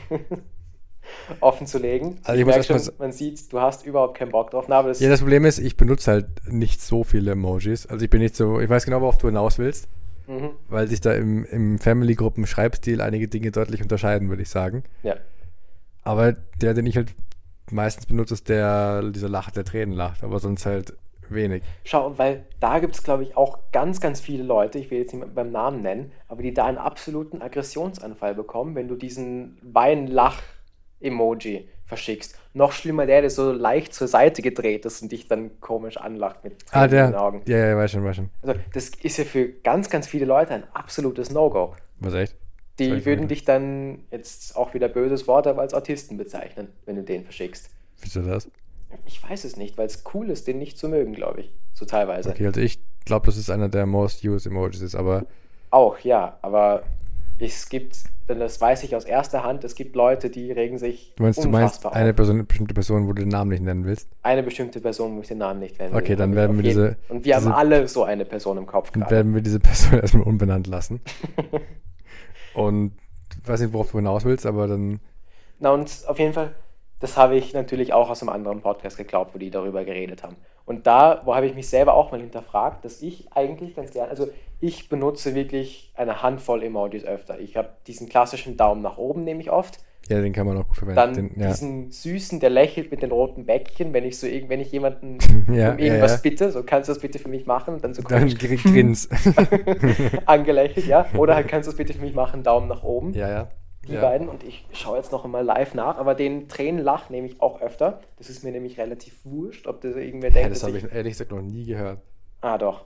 offen 1.39 1.67
zu 1.67 1.80
legen. 1.80 2.19
Also 2.23 2.41
ich 2.41 2.47
ich 2.47 2.69
mal 2.69 2.80
schon, 2.80 2.93
man 2.97 3.12
sieht, 3.12 3.51
du 3.51 3.60
hast 3.60 3.86
überhaupt 3.86 4.17
keinen 4.17 4.32
Bock 4.32 4.51
drauf. 4.51 4.65
Na, 4.67 4.84
das, 4.84 4.99
Ja, 4.99 5.10
das 5.10 5.21
Problem 5.21 5.45
ist, 5.45 5.60
ich 5.60 5.78
benutze 5.78 6.12
halt 6.12 6.28
nicht 6.47 6.82
so 6.82 7.04
viele 7.04 7.32
Emojis. 7.32 7.86
Also 7.86 8.06
ich 8.06 8.10
bin 8.10 8.21
nicht 8.21 8.36
so, 8.36 8.60
ich 8.60 8.69
weiß 8.69 8.86
genau, 8.86 9.01
worauf 9.01 9.17
du 9.17 9.28
hinaus 9.28 9.58
willst, 9.60 9.88
mhm, 10.28 10.51
weil 10.69 10.88
sich 10.88 11.01
da 11.01 11.13
im, 11.13 11.45
im 11.45 11.80
Family-Gruppen-Schreibstil 11.80 13.01
einige 13.01 13.28
Dinge 13.28 13.51
deutlich 13.51 13.82
unterscheiden, 13.82 14.30
würde 14.30 14.41
ich 14.41 14.49
sagen. 14.49 14.84
ja. 15.04 15.15
Aber 16.08 16.34
der, 16.62 16.75
den 16.75 16.86
ich 16.86 16.97
halt 16.97 17.15
meistens 17.71 18.06
benutze, 18.06 18.36
ist 18.36 18.49
der, 18.49 19.01
dieser 19.12 19.30
Lacht, 19.30 19.56
der 19.56 19.65
Tränen 19.65 19.95
lacht, 19.95 20.23
aber 20.23 20.39
sonst 20.39 20.65
halt 20.65 20.93
wenig. 21.30 21.63
Schau, 21.84 22.17
weil 22.19 22.45
da 22.60 22.78
gibt 22.80 22.93
es, 22.95 23.01
glaube 23.04 23.23
ich, 23.23 23.36
auch 23.36 23.58
ganz, 23.71 23.99
ganz 23.99 24.19
viele 24.21 24.43
Leute, 24.43 24.78
ich 24.78 24.91
will 24.91 24.99
jetzt 24.99 25.12
niemanden 25.13 25.34
beim 25.36 25.51
Namen 25.51 25.82
nennen, 25.82 26.12
aber 26.28 26.43
die 26.43 26.54
da 26.54 26.65
einen 26.65 26.78
absoluten 26.78 27.41
Aggressionsanfall 27.41 28.36
bekommen, 28.36 28.75
wenn 28.75 28.88
du 28.88 28.95
diesen 28.95 29.58
Wein-Lach-Emoji 29.63 31.67
verschickst. 31.86 32.38
Noch 32.54 32.71
schlimmer 32.71 33.06
der, 33.06 33.21
der 33.21 33.30
so 33.30 33.51
leicht 33.51 33.93
zur 33.93 34.08
Seite 34.08 34.41
gedreht 34.41 34.86
ist 34.86 35.01
und 35.01 35.12
dich 35.12 35.28
dann 35.28 35.60
komisch 35.62 35.97
anlacht 35.97 36.43
mit 36.43 36.56
Ah, 36.71 36.88
der. 36.88 37.08
den 37.08 37.15
Augen. 37.15 37.41
Ja, 37.47 37.58
ja, 37.58 37.78
weiß 37.78 37.91
schon, 37.91 38.04
weiß 38.04 38.15
schon. 38.15 38.30
Also 38.41 38.60
das 38.73 38.89
ist 38.89 39.17
ja 39.17 39.23
für 39.23 39.49
ganz, 39.49 39.89
ganz 39.89 40.08
viele 40.08 40.25
Leute 40.25 40.54
ein 40.54 40.63
absolutes 40.73 41.32
No-Go. 41.32 41.75
Was 41.99 42.13
echt? 42.13 42.36
Die 42.79 42.89
Zeig 42.89 43.05
würden 43.05 43.27
dich 43.27 43.45
dann, 43.45 43.99
jetzt 44.11 44.55
auch 44.57 44.73
wieder 44.73 44.88
böses 44.89 45.27
Wort, 45.27 45.47
aber 45.47 45.61
als 45.61 45.73
Autisten 45.73 46.17
bezeichnen, 46.17 46.67
wenn 46.85 46.95
du 46.97 47.03
den 47.03 47.23
verschickst. 47.23 47.69
Wieso 48.01 48.21
das? 48.21 48.49
Ich 49.05 49.21
weiß 49.27 49.43
es 49.45 49.57
nicht, 49.57 49.77
weil 49.77 49.88
es 49.88 50.03
cool 50.13 50.29
ist, 50.29 50.47
den 50.47 50.57
nicht 50.57 50.77
zu 50.77 50.89
mögen, 50.89 51.13
glaube 51.13 51.41
ich. 51.41 51.53
So 51.73 51.85
teilweise. 51.85 52.29
Okay, 52.29 52.45
also 52.47 52.61
ich 52.61 52.79
glaube, 53.05 53.25
das 53.25 53.38
ist 53.38 53.49
einer 53.49 53.69
der 53.69 53.85
most 53.85 54.23
used 54.23 54.45
Emojis 54.47 54.81
ist, 54.81 54.95
aber 54.95 55.25
Auch, 55.71 55.99
ja, 55.99 56.38
aber 56.41 56.83
es 57.39 57.67
gibt, 57.67 57.97
denn 58.29 58.39
das 58.39 58.61
weiß 58.61 58.83
ich 58.83 58.95
aus 58.95 59.03
erster 59.03 59.43
Hand, 59.43 59.63
es 59.65 59.75
gibt 59.75 59.95
Leute, 59.95 60.29
die 60.29 60.51
regen 60.53 60.77
sich 60.77 61.13
du 61.17 61.23
meinst, 61.23 61.43
du 61.43 61.49
meinst 61.49 61.85
eine. 61.85 62.13
Person, 62.13 62.45
bestimmte 62.47 62.73
Person, 62.73 63.07
wo 63.07 63.13
du 63.13 63.21
den 63.23 63.29
Namen 63.29 63.49
nicht 63.51 63.63
nennen 63.63 63.83
willst? 63.85 64.07
Eine 64.23 64.41
bestimmte 64.43 64.79
Person, 64.79 65.17
wo 65.17 65.21
ich 65.21 65.27
den 65.27 65.39
Namen 65.39 65.59
nicht 65.59 65.77
nennen 65.79 65.93
Okay, 65.95 66.09
will. 66.09 66.15
dann 66.15 66.29
Und 66.31 66.35
werden 66.38 66.57
wir 66.57 66.63
jeden- 66.65 66.75
diese- 66.83 66.97
Und 67.09 67.25
wir 67.25 67.35
diese- 67.35 67.49
haben 67.49 67.55
alle 67.55 67.88
so 67.89 68.03
eine 68.05 68.23
Person 68.25 68.57
im 68.57 68.65
Kopf 68.65 68.91
Dann 68.91 69.01
gerade. 69.01 69.15
werden 69.15 69.33
wir 69.33 69.41
diese 69.41 69.59
Person 69.59 69.99
erstmal 69.99 70.23
unbenannt 70.23 70.67
lassen. 70.67 71.01
Und 72.55 72.93
weiß 73.45 73.61
nicht, 73.61 73.73
worauf 73.73 73.91
du 73.91 73.97
hinaus 73.97 74.25
willst, 74.25 74.45
aber 74.45 74.67
dann. 74.67 74.99
Na 75.59 75.71
und 75.71 76.03
auf 76.07 76.19
jeden 76.19 76.33
Fall, 76.33 76.55
das 76.99 77.17
habe 77.17 77.35
ich 77.35 77.53
natürlich 77.53 77.93
auch 77.93 78.09
aus 78.09 78.21
einem 78.21 78.29
anderen 78.29 78.61
Podcast 78.61 78.97
geglaubt, 78.97 79.33
wo 79.33 79.39
die 79.39 79.51
darüber 79.51 79.85
geredet 79.85 80.23
haben. 80.23 80.35
Und 80.65 80.87
da, 80.87 81.21
wo 81.25 81.35
habe 81.35 81.45
ich 81.45 81.53
mich 81.53 81.69
selber 81.69 81.93
auch 81.93 82.11
mal 82.11 82.19
hinterfragt, 82.19 82.83
dass 82.83 83.01
ich 83.01 83.31
eigentlich 83.33 83.75
ganz 83.75 83.91
gerne, 83.91 84.09
also 84.09 84.27
ich 84.59 84.89
benutze 84.89 85.35
wirklich 85.35 85.91
eine 85.95 86.23
Handvoll 86.23 86.63
Emojis 86.63 87.05
öfter. 87.05 87.39
Ich 87.39 87.55
habe 87.55 87.69
diesen 87.87 88.09
klassischen 88.09 88.57
Daumen 88.57 88.81
nach 88.81 88.97
oben, 88.97 89.23
nehme 89.23 89.41
ich 89.41 89.51
oft. 89.51 89.79
Ja, 90.09 90.21
den 90.21 90.33
kann 90.33 90.45
man 90.45 90.57
auch 90.57 90.67
gut 90.67 90.77
verwenden. 90.77 91.31
Dann 91.33 91.41
ja. 91.41 91.47
diesen 91.47 91.91
süßen, 91.91 92.39
der 92.39 92.51
lächelt 92.51 92.91
mit 92.91 93.01
den 93.01 93.11
roten 93.11 93.45
Bäckchen, 93.45 93.91
wenn 93.93 94.03
ich 94.03 94.19
so 94.19 94.27
irgend, 94.27 94.49
wenn 94.49 94.61
ich 94.61 94.71
jemanden 94.71 95.17
Ja, 95.51 95.71
um 95.71 95.79
irgendwas 95.79 96.11
ja, 96.11 96.17
ja. 96.17 96.21
bitte, 96.21 96.51
so 96.51 96.63
kannst 96.63 96.89
du 96.89 96.93
das 96.93 97.01
bitte 97.01 97.17
für 97.17 97.29
mich 97.29 97.45
machen, 97.47 97.79
dann 97.81 97.93
so 97.93 98.03
Dann 98.03 98.29
grins. 98.29 99.09
angelächelt, 100.25 100.85
ja. 100.85 101.07
Oder 101.17 101.35
halt 101.35 101.47
kannst 101.47 101.67
du 101.67 101.71
das 101.71 101.77
bitte 101.77 101.93
für 101.93 102.01
mich 102.01 102.13
machen, 102.13 102.43
Daumen 102.43 102.67
nach 102.67 102.83
oben. 102.83 103.13
ja, 103.13 103.29
ja. 103.29 103.47
Die 103.87 103.93
ja. 103.93 104.01
beiden 104.01 104.29
und 104.29 104.43
ich 104.43 104.65
schaue 104.73 104.97
jetzt 104.97 105.11
noch 105.11 105.25
einmal 105.25 105.45
live 105.45 105.75
nach, 105.75 105.99
aber 105.99 106.15
den 106.15 106.47
Tränenlach 106.47 107.11
nehme 107.11 107.27
ich 107.27 107.39
auch 107.39 107.61
öfter. 107.61 108.01
Das 108.17 108.31
ist 108.31 108.43
mir 108.43 108.51
nämlich 108.51 108.79
relativ 108.79 109.23
wurscht, 109.23 109.67
ob 109.67 109.81
das 109.81 109.95
irgendwer 109.95 110.29
Ja, 110.29 110.35
denkt, 110.35 110.51
das 110.51 110.61
dass 110.61 110.69
habe 110.69 110.79
ich 110.79 110.91
ehrlich 110.91 111.13
gesagt 111.13 111.31
noch 111.31 111.41
nie 111.43 111.65
gehört. 111.65 111.99
Ah, 112.41 112.57
doch. 112.57 112.85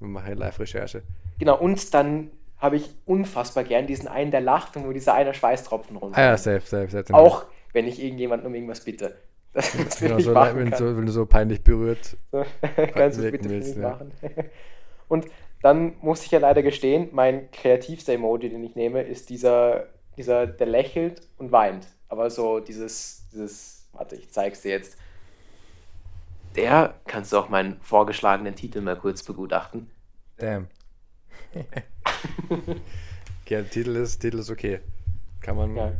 Wir 0.00 0.08
machen 0.08 0.28
ja 0.28 0.34
Live-Recherche. 0.34 1.02
Genau, 1.38 1.56
und 1.56 1.94
dann 1.94 2.32
habe 2.58 2.76
ich 2.76 2.90
unfassbar 3.06 3.64
gern 3.64 3.86
diesen 3.86 4.08
einen, 4.08 4.30
der 4.30 4.40
lacht 4.40 4.76
und 4.76 4.86
wo 4.86 4.92
dieser 4.92 5.14
eine 5.14 5.34
Schweißtropfen 5.34 5.96
runter. 5.96 6.18
Ah 6.18 6.22
ja, 6.22 6.36
safe, 6.36 6.66
safe, 6.66 6.90
safe. 6.90 7.14
Auch 7.14 7.44
wenn 7.72 7.86
ich 7.86 8.02
irgendjemanden 8.02 8.46
um 8.46 8.54
irgendwas 8.54 8.84
bitte. 8.84 9.16
Das, 9.54 9.98
Genau, 9.98 10.18
so, 10.20 10.34
wenn, 10.34 10.72
so, 10.74 10.96
wenn 10.96 11.06
du 11.06 11.10
so 11.12 11.26
peinlich 11.26 11.62
berührt. 11.62 12.16
So, 12.30 12.44
Kannst 12.94 13.18
du 13.18 13.30
bitte 13.30 13.44
für 13.44 13.50
willst, 13.50 13.74
mich 13.74 13.82
ja. 13.82 13.90
machen? 13.90 14.12
Und 15.08 15.26
dann 15.62 15.94
muss 16.00 16.22
ich 16.24 16.30
ja 16.30 16.38
leider 16.38 16.62
gestehen, 16.62 17.08
mein 17.12 17.50
kreativster 17.50 18.12
Emoji, 18.12 18.50
den 18.50 18.62
ich 18.62 18.76
nehme, 18.76 19.02
ist 19.02 19.30
dieser, 19.30 19.86
dieser, 20.16 20.46
der 20.46 20.66
lächelt 20.66 21.22
und 21.38 21.50
weint. 21.50 21.86
Aber 22.08 22.30
so 22.30 22.60
dieses, 22.60 23.26
dieses, 23.32 23.88
warte, 23.92 24.16
ich 24.16 24.30
zeig's 24.30 24.62
dir 24.62 24.72
jetzt. 24.72 24.96
Der 26.54 26.94
kannst 27.06 27.32
du 27.32 27.38
auch 27.38 27.48
meinen 27.48 27.80
vorgeschlagenen 27.80 28.54
Titel 28.54 28.80
mal 28.80 28.96
kurz 28.96 29.22
begutachten. 29.22 29.90
Damn. 30.36 30.68
der 33.48 33.68
Titel 33.68 33.96
ist, 33.96 34.20
Titel 34.20 34.38
ist 34.38 34.50
okay. 34.50 34.80
Kann 35.40 35.56
man. 35.56 35.76
Ja, 35.76 35.92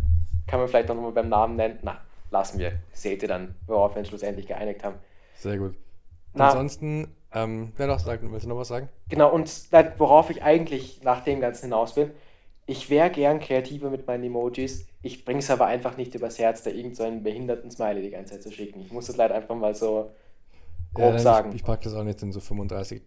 kann 0.47 0.61
man 0.61 0.69
vielleicht 0.69 0.89
noch 0.89 0.97
mal 0.97 1.13
beim 1.13 1.29
Namen 1.29 1.57
nennen? 1.57 1.79
Na, 1.83 2.01
lassen 2.31 2.59
wir. 2.59 2.73
Seht 2.93 3.23
ihr 3.23 3.29
dann, 3.29 3.55
worauf 3.67 3.95
wir 3.95 4.01
uns 4.01 4.09
schlussendlich 4.09 4.47
geeinigt 4.47 4.83
haben. 4.85 4.97
Sehr 5.37 5.59
gut. 5.59 5.75
Na. 6.35 6.49
Ansonsten, 6.49 7.09
ähm, 7.33 7.73
wer 7.77 7.87
noch 7.87 7.99
sagt, 7.99 8.23
willst 8.23 8.45
du 8.45 8.49
noch 8.49 8.57
was 8.57 8.69
sagen? 8.69 8.89
Genau, 9.09 9.33
und 9.33 9.51
worauf 9.99 10.31
ich 10.31 10.43
eigentlich 10.43 11.03
nach 11.03 11.23
dem 11.23 11.41
Ganzen 11.41 11.67
hinaus 11.67 11.97
will, 11.97 12.13
ich 12.67 12.91
wäre 12.91 13.11
gern 13.11 13.41
kreativer 13.41 13.89
mit 13.89 14.07
meinen 14.07 14.25
Emojis. 14.25 14.87
Ich 15.01 15.25
bringe 15.25 15.39
es 15.39 15.51
aber 15.51 15.67
einfach 15.67 15.97
nicht 15.97 16.15
übers 16.15 16.39
Herz, 16.39 16.63
da 16.63 16.71
irgend 16.71 16.97
so 16.97 17.03
einen 17.03 17.23
behinderten 17.23 17.71
Smiley 17.71 18.03
die 18.03 18.11
ganze 18.11 18.35
Zeit 18.35 18.43
zu 18.43 18.53
schicken. 18.53 18.81
Ich 18.81 18.93
muss 18.93 19.07
das 19.07 19.17
leider 19.17 19.35
einfach 19.35 19.55
mal 19.55 19.75
so 19.75 20.11
grob 20.93 21.13
Ja, 21.13 21.19
sagen. 21.19 21.51
Ich, 21.51 21.57
ich 21.57 21.65
packe 21.65 21.85
das 21.85 21.95
auch 21.95 22.05
nicht 22.05 22.23
in 22.23 22.33
so 22.33 22.41
35 22.41 23.03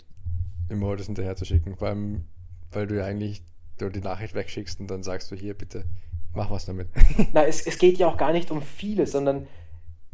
Emojis 0.70 1.06
hinterher 1.06 1.36
zu 1.36 1.46
schicken, 1.46 1.76
vor 1.76 1.90
allem, 1.90 2.26
weil 2.72 2.88
du 2.88 2.96
ja 2.98 3.06
eigentlich 3.06 3.44
die 3.80 4.00
Nachricht 4.00 4.36
wegschickst 4.36 4.80
und 4.80 4.88
dann 4.92 5.02
sagst 5.02 5.32
du 5.32 5.36
hier 5.36 5.56
bitte, 5.56 5.86
mach 6.36 6.52
was 6.52 6.66
damit. 6.66 6.88
Na, 7.34 7.44
es, 7.46 7.66
es 7.66 7.80
geht 7.80 7.98
ja 7.98 8.08
auch 8.08 8.18
gar 8.18 8.32
nicht 8.32 8.52
um 8.52 8.62
viele, 8.62 9.08
sondern 9.08 9.48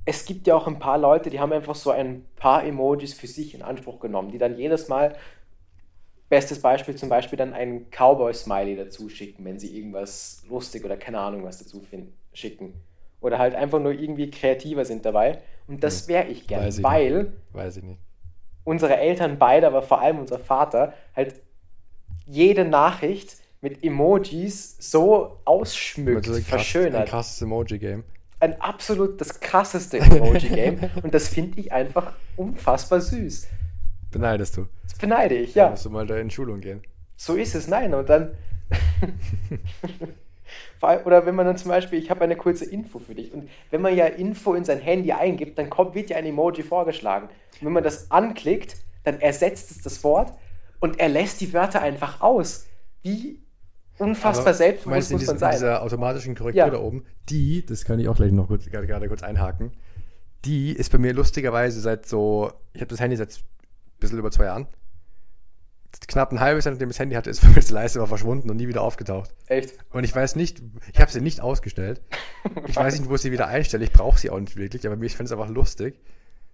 es 0.05 0.24
gibt 0.24 0.47
ja 0.47 0.55
auch 0.55 0.68
ein 0.68 0.80
paar 0.80 0.97
Leute, 0.97 1.30
die 1.30 1.39
haben 1.41 1.51
einfach 1.51 1.76
so 1.76 1.91
ein 1.91 2.24
paar 2.38 2.64
Emojis 2.64 3.14
für 3.14 3.28
sich 3.28 3.53
in 3.53 3.62
Anspruch 3.62 3.99
genommen, 3.99 4.32
die 4.32 4.38
dann 4.38 4.58
jedes 4.58 4.88
Mal, 4.88 5.18
bestes 6.30 6.62
Beispiel 6.62 6.95
zum 6.95 7.10
Beispiel, 7.10 7.38
dann 7.38 7.53
einen 7.53 7.89
Cowboy-Smiley 7.91 8.78
dazu 8.78 9.10
schicken, 9.10 9.43
wenn 9.43 9.60
sie 9.60 9.78
irgendwas 9.78 10.43
lustig 10.49 10.86
oder 10.86 10.95
keine 10.95 11.20
Ahnung 11.20 11.43
was 11.43 11.60
dazu 11.60 11.82
finden, 11.82 12.14
schicken. 12.34 12.74
Oder 13.20 13.38
halt 13.39 13.55
einfach 13.55 13.80
nur 13.82 13.91
irgendwie 13.91 14.30
kreativer 14.32 14.86
sind 14.86 15.05
dabei. 15.05 15.41
Und 15.68 15.84
das 15.84 16.08
wäre 16.08 16.28
ich 16.28 16.47
gern, 16.47 16.62
Weiß 16.66 16.78
ich 16.78 16.84
weil 16.84 17.24
nicht. 17.24 17.32
Weiß 17.51 17.78
ich 17.78 17.84
nicht. 17.84 17.99
unsere 18.64 18.95
Eltern 18.97 19.38
beide, 19.39 19.68
aber 19.68 19.82
vor 19.82 19.99
allem 20.01 20.20
unser 20.20 20.39
Vater, 20.39 20.93
halt 21.16 21.41
jede 22.28 22.65
Nachricht 22.65 23.38
mit 23.61 23.84
Emojis 23.84 24.75
so 24.80 25.39
ausschmückt, 25.45 26.28
Also 26.28 26.34
ein 26.34 26.38
krass- 26.43 26.49
verschönert 26.49 27.01
Ein 27.01 27.07
krasses 27.07 27.41
Emoji-Game. 27.41 28.03
ein 28.39 28.61
absolut 28.61 29.19
das 29.19 29.39
krasseste 29.39 29.97
Emoji-Game 29.99 30.80
und 31.03 31.13
das 31.13 31.28
finde 31.30 31.59
ich 31.59 31.71
einfach 31.71 32.13
unfassbar 32.36 33.01
süß. 33.01 33.47
Beneidest 34.11 34.57
du. 34.57 34.67
Das 34.84 34.97
beneide 34.97 35.36
ich, 35.36 35.55
Ja. 35.55 35.65
ja. 35.65 35.69
Musst 35.71 35.86
du 35.86 35.89
mal 35.89 36.05
da 36.05 36.17
in 36.17 36.30
Schulung 36.30 36.61
gehen. 36.61 36.82
So 37.15 37.36
ist 37.36 37.55
es, 37.55 37.67
nein. 37.67 37.93
Und 37.93 38.07
dann. 38.09 38.32
Oder 41.05 41.25
wenn 41.25 41.34
man 41.36 41.45
dann 41.47 41.57
zum 41.57 41.69
Beispiel, 41.69 41.97
ich 41.99 42.09
habe 42.11 42.21
eine 42.21 42.36
kurze 42.36 42.63
Info 42.65 42.99
für 42.99 43.15
dich. 43.15 43.34
Und 43.34 43.49
wenn 43.71 43.82
man 43.82 43.95
ja 43.95 44.05
Info 44.05 44.53
in 44.53 44.63
sein 44.63 44.80
Handy 44.80 45.11
eingibt, 45.11 45.57
dann 45.57 45.69
kommt, 45.69 45.95
wird 45.95 46.09
ja 46.11 46.17
ein 46.17 46.25
Emoji 46.25 46.61
vorgeschlagen. 46.63 47.28
Und 47.59 47.65
wenn 47.65 47.73
man 47.73 47.84
das 47.84 48.11
anklickt, 48.11 48.78
dann 49.03 49.19
ersetzt 49.19 49.71
es 49.71 49.82
das 49.82 50.03
Wort 50.03 50.34
und 50.80 50.99
er 50.99 51.09
lässt 51.09 51.41
die 51.41 51.53
Wörter 51.53 51.82
einfach 51.82 52.21
aus. 52.21 52.65
Wie 53.03 53.41
unfassbar 53.97 54.47
Aber 54.47 54.53
selbstbewusst 54.53 55.11
in 55.11 55.17
muss 55.17 55.28
man 55.28 55.38
sein. 55.39 55.51
dieser 55.53 55.82
automatischen 55.82 56.36
Korrektur 56.36 56.65
Ja. 56.65 56.69
da 56.69 56.80
oben, 56.80 57.03
die, 57.30 57.65
das 57.65 57.84
kann 57.86 57.99
ich 57.99 58.07
auch 58.07 58.15
gleich 58.15 58.32
noch 58.32 58.47
kurz, 58.47 58.65
gerade, 58.65 58.86
gerade 58.88 59.07
kurz 59.07 59.23
einhaken, 59.23 59.71
die 60.45 60.71
ist 60.71 60.91
bei 60.91 60.97
mir 60.99 61.13
lustigerweise 61.13 61.82
seit 61.82 62.05
so, 62.05 62.51
ich 62.73 62.82
habe 62.82 62.89
das 62.89 62.99
Handy 62.99 63.15
seit 63.17 63.32
ein 63.34 63.99
bisschen 63.99 64.19
über 64.19 64.30
zwei 64.32 64.45
Jahren. 64.45 64.67
Knapp 66.07 66.32
ein 66.32 66.39
halbes 66.39 66.65
Jahr, 66.65 66.73
nachdem 66.73 66.89
ich 66.89 66.95
das 66.95 66.99
Handy 66.99 67.15
hatte, 67.15 67.30
ist 67.32 67.41
die 67.69 67.73
Leiste 67.73 67.97
aber 67.99 68.07
verschwunden 68.07 68.49
und 68.51 68.57
nie 68.57 68.67
wieder 68.67 68.82
aufgetaucht. 68.84 69.34
Echt? 69.47 69.73
Und 69.89 70.03
ich 70.03 70.15
weiß 70.15 70.36
nicht, 70.36 70.61
ich 70.93 70.99
habe 70.99 71.11
sie 71.11 71.21
nicht 71.21 71.41
ausgestellt. 71.41 72.01
Ich 72.67 72.75
weiß 72.75 72.99
nicht, 72.99 73.09
wo 73.09 73.15
ich 73.15 73.21
sie 73.21 73.32
wieder 73.32 73.47
einstelle. 73.47 73.84
Ich 73.84 73.91
brauche 73.91 74.19
sie 74.19 74.30
auch 74.30 74.39
nicht 74.39 74.57
wirklich, 74.57 74.86
aber 74.86 75.01
ich 75.01 75.15
finde 75.15 75.25
es 75.25 75.32
einfach 75.32 75.49
lustig, 75.49 75.99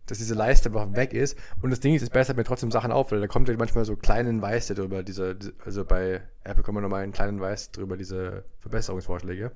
dass 0.06 0.18
diese 0.18 0.34
Leiste 0.34 0.70
einfach 0.70 0.96
weg 0.96 1.14
ist. 1.14 1.38
Und 1.62 1.70
das 1.70 1.80
Ding 1.80 1.96
ist, 1.96 2.02
es 2.02 2.10
bessert 2.10 2.38
mir 2.38 2.44
trotzdem 2.44 2.72
Sachen 2.72 2.92
auf, 2.92 3.12
weil 3.12 3.22
da 3.22 3.28
kommt 3.28 3.48
ja 3.48 3.56
manchmal 3.58 3.86
so 3.86 3.96
kleinen 3.96 4.42
Weiß 4.42 4.68
drüber, 4.68 5.04
diese, 5.04 5.38
also 5.64 5.86
bei 5.86 6.22
Apple 6.44 6.64
kommen 6.64 6.82
nochmal 6.82 7.04
einen 7.04 7.14
kleinen 7.14 7.40
Weiß 7.40 7.72
drüber, 7.72 7.98
diese 7.98 8.44
Verbesserungsvorschläge. 8.60 9.52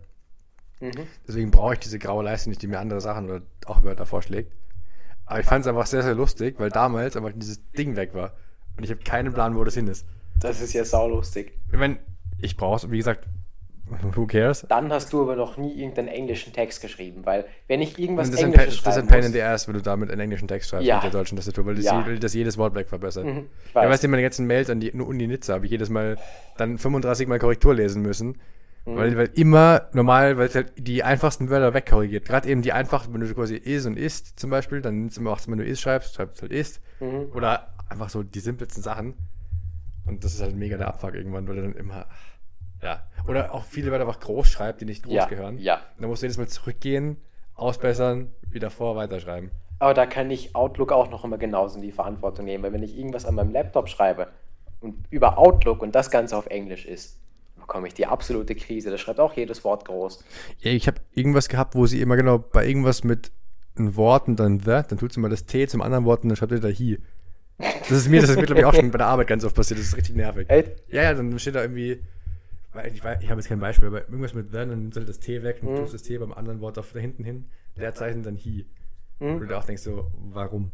Mhm. 0.80 1.08
Deswegen 1.28 1.52
brauche 1.52 1.74
ich 1.74 1.80
diese 1.80 2.00
graue 2.00 2.24
Leiste 2.24 2.50
nicht, 2.50 2.62
die 2.62 2.68
mir 2.68 2.80
andere 2.80 3.02
Sachen 3.02 3.26
oder 3.26 3.42
auch 3.66 3.84
Wörter 3.84 4.06
vorschlägt. 4.06 4.54
Aber 5.26 5.40
ich 5.40 5.46
fand 5.46 5.66
es 5.66 5.68
einfach 5.68 5.88
sehr, 5.88 6.04
sehr 6.04 6.16
lustig, 6.16 6.56
weil 6.58 6.70
damals 6.70 7.18
einfach 7.18 7.34
dieses 7.36 7.60
Ding 7.72 7.96
weg 7.96 8.14
war. 8.14 8.34
Und 8.78 8.84
ich 8.84 8.92
habe 8.92 9.02
keinen 9.02 9.34
Plan, 9.34 9.56
wo 9.56 9.64
das 9.64 9.74
hin 9.74 9.88
ist. 9.88 10.06
Das 10.40 10.62
ist 10.62 10.74
ja 10.74 10.86
saulustig. 10.86 11.54
Ich 11.72 11.78
meine, 11.78 11.98
ich 12.38 12.56
brauche 12.56 12.78
es, 12.78 12.92
wie 12.92 12.98
gesagt, 12.98 13.28
who 14.16 14.26
cares? 14.28 14.66
Dann 14.70 14.92
hast 14.92 15.14
du 15.14 15.22
aber 15.22 15.36
noch 15.36 15.58
nie 15.58 15.74
irgendeinen 15.80 16.08
englischen 16.10 16.54
Text 16.54 16.82
geschrieben, 16.82 17.26
weil 17.26 17.46
wenn 17.68 17.82
ich 17.82 17.98
irgendwas 17.98 18.30
das 18.32 18.40
ist 18.40 18.46
ein, 18.46 18.54
Englisches 18.54 18.82
Pa- 18.82 18.90
das 18.90 18.98
ist 18.98 19.04
ein 19.04 19.08
Pain 19.08 19.24
in 19.24 19.32
the 19.32 19.42
Ass, 19.42 19.68
wenn 19.68 19.76
du 19.76 19.82
damit 19.82 20.12
einen 20.12 20.22
englischen 20.22 20.48
Text 20.48 20.70
schreibst 20.70 20.88
Ja. 20.88 20.96
mit 20.96 21.04
der 21.06 21.12
deutschen 21.12 21.36
Tastatur, 21.36 21.66
weil 21.66 21.76
das, 21.76 21.86
Ja. 21.86 22.06
je- 22.08 22.20
das 22.20 22.34
jedes 22.34 22.58
Wort 22.58 22.76
weg 22.76 22.90
verbessert. 22.90 23.26
Mhm, 23.26 23.48
ich 23.68 23.74
Ja, 23.74 23.82
weiß. 23.82 23.90
weißt 23.90 24.04
du, 24.04 24.08
meine 24.10 24.22
ganzen 24.24 24.46
Mails 24.48 24.70
an 24.70 24.80
die 24.80 24.92
Uni 24.92 25.28
Nizza 25.28 25.54
habe 25.54 25.66
ich 25.66 25.72
jedes 25.72 25.90
Mal 25.90 26.18
dann 26.58 26.78
35 26.78 27.28
Mal 27.28 27.40
Korrektur 27.40 27.74
lesen 27.76 28.02
müssen. 28.02 28.38
Mhm. 28.86 28.96
Weil, 28.96 29.18
weil 29.18 29.30
immer 29.36 29.90
normal, 29.94 30.38
weil 30.38 30.48
es 30.48 30.56
halt 30.56 30.72
die 30.78 31.04
einfachsten 31.04 31.50
Wörter 31.50 31.74
wegkorrigiert. 31.74 32.26
Gerade 32.26 32.48
eben 32.50 32.62
die 32.62 32.72
einfachen, 32.72 33.14
wenn 33.14 33.22
du 33.22 33.34
quasi 33.34 33.56
is 33.56 33.86
und 33.86 33.98
ist 33.98 34.40
zum 34.40 34.50
Beispiel, 34.50 34.82
dann 34.82 34.98
nimmst 35.00 35.18
du 35.18 35.22
immer, 35.22 35.32
auch, 35.32 35.40
wenn 35.48 35.58
du 35.58 35.66
is 35.66 35.82
schreibst, 35.82 36.16
schreibst 36.16 36.38
du 36.40 36.44
halt 36.44 36.52
ist. 36.54 36.82
Mhm. 37.02 37.32
Oder 37.36 37.74
einfach 37.90 38.10
so 38.10 38.24
die 38.24 38.40
simpelsten 38.40 38.82
Sachen. 38.84 39.16
Und 40.06 40.24
das 40.24 40.34
ist 40.34 40.42
halt 40.42 40.56
mega 40.56 40.78
der 40.78 40.88
Abfuck 40.88 41.16
irgendwann, 41.16 41.48
weil 41.50 41.58
er 41.58 41.64
dann 41.64 41.74
immer. 41.76 42.06
Ja. 42.88 43.04
Oder 43.28 43.54
auch 43.54 43.64
viele 43.66 43.92
Wörter 43.92 44.06
einfach 44.08 44.20
groß 44.22 44.48
schreibt, 44.48 44.82
die 44.82 44.86
nicht 44.86 45.04
groß 45.04 45.14
Ja, 45.14 45.26
gehören. 45.26 45.58
ja. 45.60 45.82
Dann 46.00 46.10
musst 46.10 46.22
du 46.22 46.26
jedes 46.26 46.38
Mal 46.38 46.48
zurückgehen, 46.48 47.18
ausbessern, 47.56 48.32
wieder 48.50 48.70
vor, 48.70 48.96
weiterschreiben. 48.96 49.52
Aber 49.80 49.94
da 49.94 50.06
kann 50.06 50.32
ich 50.32 50.56
Outlook 50.56 50.92
auch 50.92 51.10
noch 51.10 51.24
immer 51.24 51.38
genauso 51.38 51.76
in 51.76 51.82
die 51.84 51.92
Verantwortung 51.92 52.46
nehmen, 52.46 52.64
weil 52.64 52.74
wenn 52.74 52.84
ich 52.84 52.98
irgendwas 52.98 53.26
an 53.26 53.36
meinem 53.36 53.52
Laptop 53.52 53.90
schreibe 53.90 54.28
und 54.80 54.96
über 55.10 55.38
Outlook 55.38 55.82
und 55.82 55.94
das 55.94 56.10
Ganze 56.10 56.38
auf 56.38 56.48
Englisch 56.48 56.86
ist, 56.86 57.20
bekomme 57.58 57.88
ich 57.88 57.94
die 57.94 58.06
absolute 58.06 58.56
Krise. 58.56 58.90
Da 58.90 58.98
schreibt 58.98 59.20
auch 59.20 59.34
jedes 59.34 59.64
Wort 59.64 59.86
groß. 59.86 60.24
Ja, 60.60 60.72
ich 60.72 60.88
habe 60.88 60.98
irgendwas 61.14 61.50
gehabt, 61.50 61.76
wo 61.76 61.86
sie 61.86 62.02
immer 62.02 62.16
genau 62.16 62.38
bei 62.40 62.66
irgendwas 62.66 63.04
mit 63.04 63.32
einem 63.78 63.96
Wort 63.98 64.28
und 64.28 64.40
dann 64.40 64.60
the, 64.60 64.82
dann 64.88 64.98
tut 64.98 65.14
sie 65.14 65.20
mal 65.20 65.30
das 65.30 65.46
T 65.46 65.68
zum 65.68 65.82
anderen 65.82 66.06
Wort 66.06 66.24
und 66.24 66.30
dann 66.30 66.36
schreibt 66.38 66.54
ihr 66.54 66.60
da 66.60 66.70
hi. 66.70 66.98
Das 67.58 67.92
ist 67.92 68.10
mir, 68.10 68.22
das 68.22 68.30
ist 68.30 68.38
mir 68.38 68.46
glaube 68.46 68.62
ich 68.62 68.66
auch 68.66 68.74
schon 68.74 68.92
bei 68.92 68.98
der 69.00 69.08
Arbeit 69.08 69.28
ganz 69.28 69.44
oft 69.44 69.56
passiert, 69.56 69.80
das 69.80 69.88
ist 69.88 69.98
richtig 69.98 70.16
nervig. 70.16 70.50
Echt? 70.50 70.72
Ja, 70.90 71.04
ja, 71.04 71.14
dann 71.14 71.38
steht 71.40 71.56
da 71.56 71.62
irgendwie, 71.62 72.02
weil 72.78 72.88
ich, 72.94 73.00
ich 73.00 73.04
habe 73.04 73.40
jetzt 73.42 73.48
kein 73.50 73.60
Beispiel, 73.60 73.90
aber 73.90 74.02
irgendwas 74.02 74.34
mit 74.34 74.48
the, 74.52 74.58
dann 74.58 74.70
nimmst 74.70 74.96
du 74.96 75.02
halt 75.02 75.10
das 75.10 75.20
T 75.20 75.44
weg 75.44 75.60
und 75.62 75.72
Mhm. 75.72 75.76
tust 75.78 75.94
das 75.94 76.04
T 76.04 76.18
beim 76.18 76.32
anderen 76.32 76.62
Wort 76.62 76.78
auf 76.80 76.92
da 76.94 77.00
hinten 77.00 77.24
hin, 77.26 77.46
Leerzeichen 77.76 78.24
dann 78.24 78.38
hi. 78.38 78.66
Mhm. 79.20 79.36
Und 79.42 79.48
du 79.50 79.58
auch 79.58 79.66
denkst 79.66 79.82
so, 79.84 80.10
warum? 80.32 80.72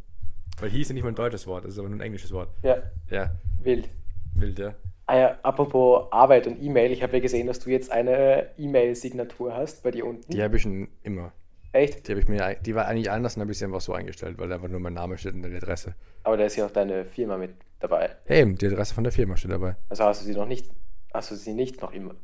Weil 0.60 0.72
hi 0.72 0.82
ist 0.82 0.89
ja 0.89 0.93
nicht 0.93 1.04
mal 1.04 1.10
ein 1.10 1.16
deutsches 1.16 1.47
Wort, 1.47 1.66
das 1.66 1.74
ist 1.74 1.80
aber 1.80 1.89
nur 1.89 1.97
ein 1.97 2.01
englisches 2.01 2.32
Wort. 2.32 2.49
Ja, 2.64 2.78
Ja, 3.10 3.32
wild. 3.62 3.89
wild, 4.36 4.60
ja. 4.60 4.76
Ah 5.06 5.18
ja, 5.18 5.39
apropos 5.43 6.08
Arbeit 6.12 6.47
und 6.47 6.62
E-Mail, 6.62 6.91
ich 6.91 7.04
habe 7.04 7.14
ja 7.14 7.20
gesehen, 7.20 7.47
dass 7.47 7.60
du 7.60 7.70
jetzt 7.70 7.91
eine 7.91 8.47
E-Mail-Signatur 8.58 9.54
hast 9.56 9.84
bei 9.84 9.91
dir 9.91 10.06
unten. 10.06 10.32
Die 10.32 10.41
habe 10.41 10.56
ich 10.56 10.62
schon 10.62 10.88
immer. 11.04 11.34
Echt? 11.74 12.08
Die 12.08 12.12
habe 12.12 12.22
ich 12.22 12.28
mir, 12.28 12.56
die 12.62 12.76
war 12.76 12.88
eigentlich 12.88 13.10
anders, 13.10 13.34
dann 13.34 13.41
habe 13.41 13.51
ich 13.51 13.58
sie 13.58 13.66
einfach 13.66 13.82
so 13.82 13.93
eingestellt, 13.93 14.38
weil 14.38 14.47
da 14.47 14.56
einfach 14.56 14.70
nur 14.70 14.80
mein 14.80 14.93
Name 14.93 15.18
steht 15.18 15.34
und 15.34 15.41
die 15.43 15.56
Adresse. 15.56 15.95
Aber 16.24 16.38
da 16.38 16.45
ist 16.45 16.56
ja 16.56 16.66
auch 16.68 16.72
deine 16.72 17.04
Firma 17.06 17.36
mit 17.38 17.56
dabei. 17.80 18.12
Hey, 18.26 18.54
die 18.56 18.68
Adresse 18.68 18.93
von 18.93 19.04
der 19.04 19.12
Firma 19.12 19.36
steht 19.36 19.51
dabei. 19.51 19.76
Also 19.89 20.04
hast 20.06 20.22
du 20.22 20.26
sie 20.26 20.36
noch 20.36 20.47
nicht, 20.47 20.70
hast 21.14 21.32
du 21.32 21.36
sie 21.36 21.53
nicht 21.53 21.82
noch 21.82 21.93
immer, 21.93 22.16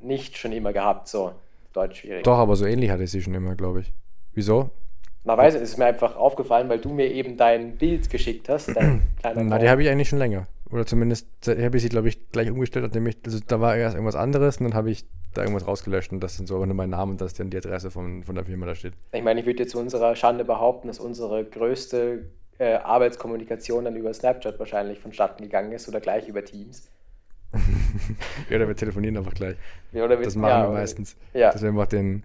nicht 0.00 0.38
schon 0.38 0.52
immer 0.52 0.72
gehabt, 0.72 1.08
so. 1.08 1.32
Deutsch 1.72 2.00
schwierig. 2.00 2.24
Doch, 2.24 2.36
aber 2.36 2.56
so 2.56 2.66
ähnlich 2.66 2.90
hatte 2.90 3.02
ich 3.02 3.10
sie 3.10 3.22
schon 3.22 3.34
immer, 3.34 3.54
glaube 3.54 3.80
ich. 3.80 3.92
Wieso? 4.34 4.70
Na, 5.24 5.38
weiß 5.38 5.54
ich, 5.54 5.62
es 5.62 5.70
ist 5.70 5.78
mir 5.78 5.86
einfach 5.86 6.16
aufgefallen, 6.16 6.68
weil 6.68 6.80
du 6.80 6.90
mir 6.90 7.10
eben 7.10 7.36
dein 7.36 7.76
Bild 7.76 8.10
geschickt 8.10 8.48
hast, 8.48 8.70
Na, 9.22 9.58
die 9.58 9.68
habe 9.68 9.82
ich 9.82 9.88
eigentlich 9.88 10.08
schon 10.08 10.18
länger. 10.18 10.46
Oder 10.70 10.86
zumindest 10.86 11.28
habe 11.46 11.76
ich 11.76 11.82
sie, 11.82 11.88
glaube 11.88 12.08
ich, 12.08 12.30
gleich 12.30 12.50
umgestellt, 12.50 12.84
nachdem 12.84 13.06
ich, 13.06 13.18
also 13.24 13.38
da 13.46 13.60
war 13.60 13.76
erst 13.76 13.94
irgendwas 13.94 14.16
anderes 14.16 14.56
und 14.56 14.64
dann 14.64 14.74
habe 14.74 14.90
ich 14.90 15.04
da 15.34 15.42
irgendwas 15.42 15.66
rausgelöscht 15.66 16.12
und 16.12 16.20
das 16.20 16.36
sind 16.36 16.46
so 16.46 16.56
aber 16.56 16.66
nur 16.66 16.74
mein 16.74 16.90
Name 16.90 17.12
und 17.12 17.20
das 17.20 17.32
ist 17.32 17.40
dann 17.40 17.50
die 17.50 17.56
Adresse 17.56 17.90
von, 17.90 18.22
von 18.24 18.34
der 18.34 18.44
Firma 18.44 18.66
da 18.66 18.74
steht. 18.74 18.94
Ich 19.12 19.22
meine, 19.22 19.40
ich 19.40 19.46
würde 19.46 19.62
jetzt 19.62 19.72
zu 19.72 19.78
unserer 19.78 20.16
Schande 20.16 20.44
behaupten, 20.44 20.88
dass 20.88 20.98
unsere 20.98 21.44
größte 21.44 22.24
äh, 22.58 22.74
Arbeitskommunikation 22.74 23.84
dann 23.84 23.96
über 23.96 24.12
Snapchat 24.12 24.58
wahrscheinlich 24.58 24.98
vonstatten 24.98 25.42
gegangen 25.42 25.72
ist 25.72 25.88
oder 25.88 26.00
gleich 26.00 26.26
über 26.28 26.44
Teams. 26.44 26.88
Ja, 28.50 28.56
oder 28.56 28.68
wir 28.68 28.76
telefonieren 28.76 29.16
einfach 29.16 29.34
gleich. 29.34 29.56
Ja, 29.92 30.08
wir- 30.08 30.16
Das 30.24 30.36
machen 30.36 30.48
ja, 30.50 30.68
wir 30.68 30.72
meistens. 30.74 31.16
Ja. 31.34 31.52
Dass 31.52 31.62
wir 31.62 31.68
einfach 31.70 31.86
den 31.86 32.24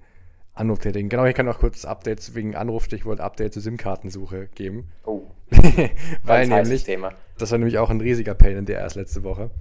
Anruf 0.54 0.80
tätigen. 0.80 1.10
Genau, 1.10 1.26
ich 1.26 1.36
kann 1.36 1.48
auch 1.48 1.60
kurz 1.60 1.86
Updates 1.86 2.34
wegen 2.34 2.56
Anrufstichwort 2.56 3.20
Update 3.20 3.54
zur 3.54 3.62
SIM-Kartensuche 3.62 4.48
geben. 4.56 4.90
Oh, 5.06 5.24
weil 6.24 6.48
nämlich, 6.48 6.84
Thema. 6.84 7.14
das 7.38 7.52
war 7.52 7.58
nämlich 7.60 7.78
auch 7.78 7.90
ein 7.90 8.02
riesiger 8.02 8.34
Pain 8.34 8.58
in 8.58 8.66
der 8.66 8.80
erst 8.80 8.96
letzte 8.96 9.24
Woche, 9.24 9.52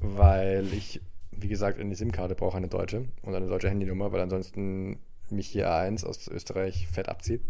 weil 0.00 0.66
ich, 0.72 1.00
wie 1.32 1.48
gesagt, 1.48 1.80
eine 1.80 1.94
SIM-Karte 1.94 2.34
brauche, 2.34 2.56
eine 2.56 2.68
deutsche 2.68 3.06
und 3.22 3.34
eine 3.34 3.46
deutsche 3.46 3.70
Handynummer, 3.70 4.12
weil 4.12 4.20
ansonsten 4.20 4.98
mich 5.30 5.46
hier 5.48 5.68
A1 5.70 6.04
aus 6.04 6.28
Österreich 6.28 6.86
fett 6.88 7.08
abzieht. 7.08 7.40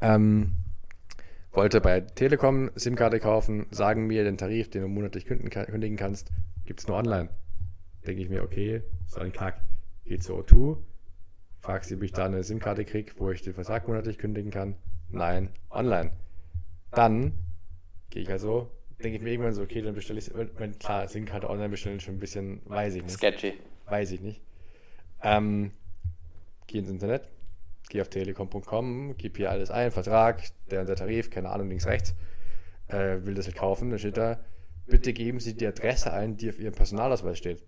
Ähm, 0.00 0.52
wollte 1.52 1.80
bei 1.80 2.00
Telekom 2.00 2.70
SIM-Karte 2.74 3.20
kaufen, 3.20 3.66
sagen 3.70 4.06
mir 4.06 4.24
den 4.24 4.38
Tarif, 4.38 4.70
den 4.70 4.82
du 4.82 4.88
monatlich 4.88 5.26
kündigen 5.26 5.96
kannst, 5.96 6.30
gibt 6.66 6.80
es 6.80 6.88
nur 6.88 6.96
online. 6.96 7.30
Denke 8.06 8.22
ich 8.22 8.28
mir, 8.28 8.42
okay, 8.42 8.82
so 9.06 9.20
ein 9.20 9.32
Kack. 9.32 9.62
Geht 10.04 10.22
zu 10.22 10.34
O2, 10.34 10.76
frag 11.60 11.84
sie, 11.84 11.96
ob 11.96 12.02
ich 12.02 12.12
da 12.12 12.26
eine 12.26 12.44
SIM-Karte 12.44 12.84
kriege, 12.84 13.12
wo 13.16 13.30
ich 13.30 13.42
den 13.42 13.54
Vertrag 13.54 13.88
monatlich 13.88 14.18
kündigen 14.18 14.52
kann. 14.52 14.76
Nein, 15.08 15.50
online. 15.70 16.12
Dann 16.92 17.32
gehe 18.10 18.22
ich 18.22 18.30
also, 18.30 18.70
denke 19.02 19.16
ich 19.16 19.22
mir 19.22 19.30
irgendwann 19.30 19.52
so, 19.52 19.62
okay, 19.62 19.82
dann 19.82 19.94
bestelle 19.94 20.18
ich 20.20 20.30
wenn 20.34 20.78
klar, 20.78 21.08
SIM-Karte 21.08 21.50
online 21.50 21.70
bestellen 21.70 21.98
schon 21.98 22.14
ein 22.14 22.20
bisschen, 22.20 22.60
weiß 22.66 22.94
ich 22.94 23.02
nicht. 23.02 23.16
Sketchy. 23.16 23.54
Weiß 23.86 24.12
ich 24.12 24.20
nicht. 24.20 24.40
Ähm, 25.22 25.72
geh 26.66 26.78
ins 26.78 26.90
Internet, 26.90 27.28
geh 27.88 28.00
auf 28.00 28.08
telekom.com, 28.08 29.16
gib 29.16 29.36
hier 29.36 29.50
alles 29.50 29.70
ein, 29.70 29.90
Vertrag, 29.90 30.42
der 30.70 30.84
der 30.84 30.96
Tarif, 30.96 31.30
keine 31.30 31.50
Ahnung, 31.50 31.68
links, 31.68 31.86
rechts, 31.86 32.14
äh, 32.88 33.24
will 33.24 33.34
das 33.34 33.46
halt 33.46 33.56
kaufen, 33.56 33.90
dann 33.90 33.98
steht 33.98 34.16
da, 34.16 34.38
bitte 34.86 35.12
geben 35.12 35.40
Sie 35.40 35.54
die 35.54 35.66
Adresse 35.66 36.12
ein, 36.12 36.36
die 36.36 36.48
auf 36.48 36.58
Ihrem 36.58 36.74
Personalausweis 36.74 37.38
steht. 37.38 37.62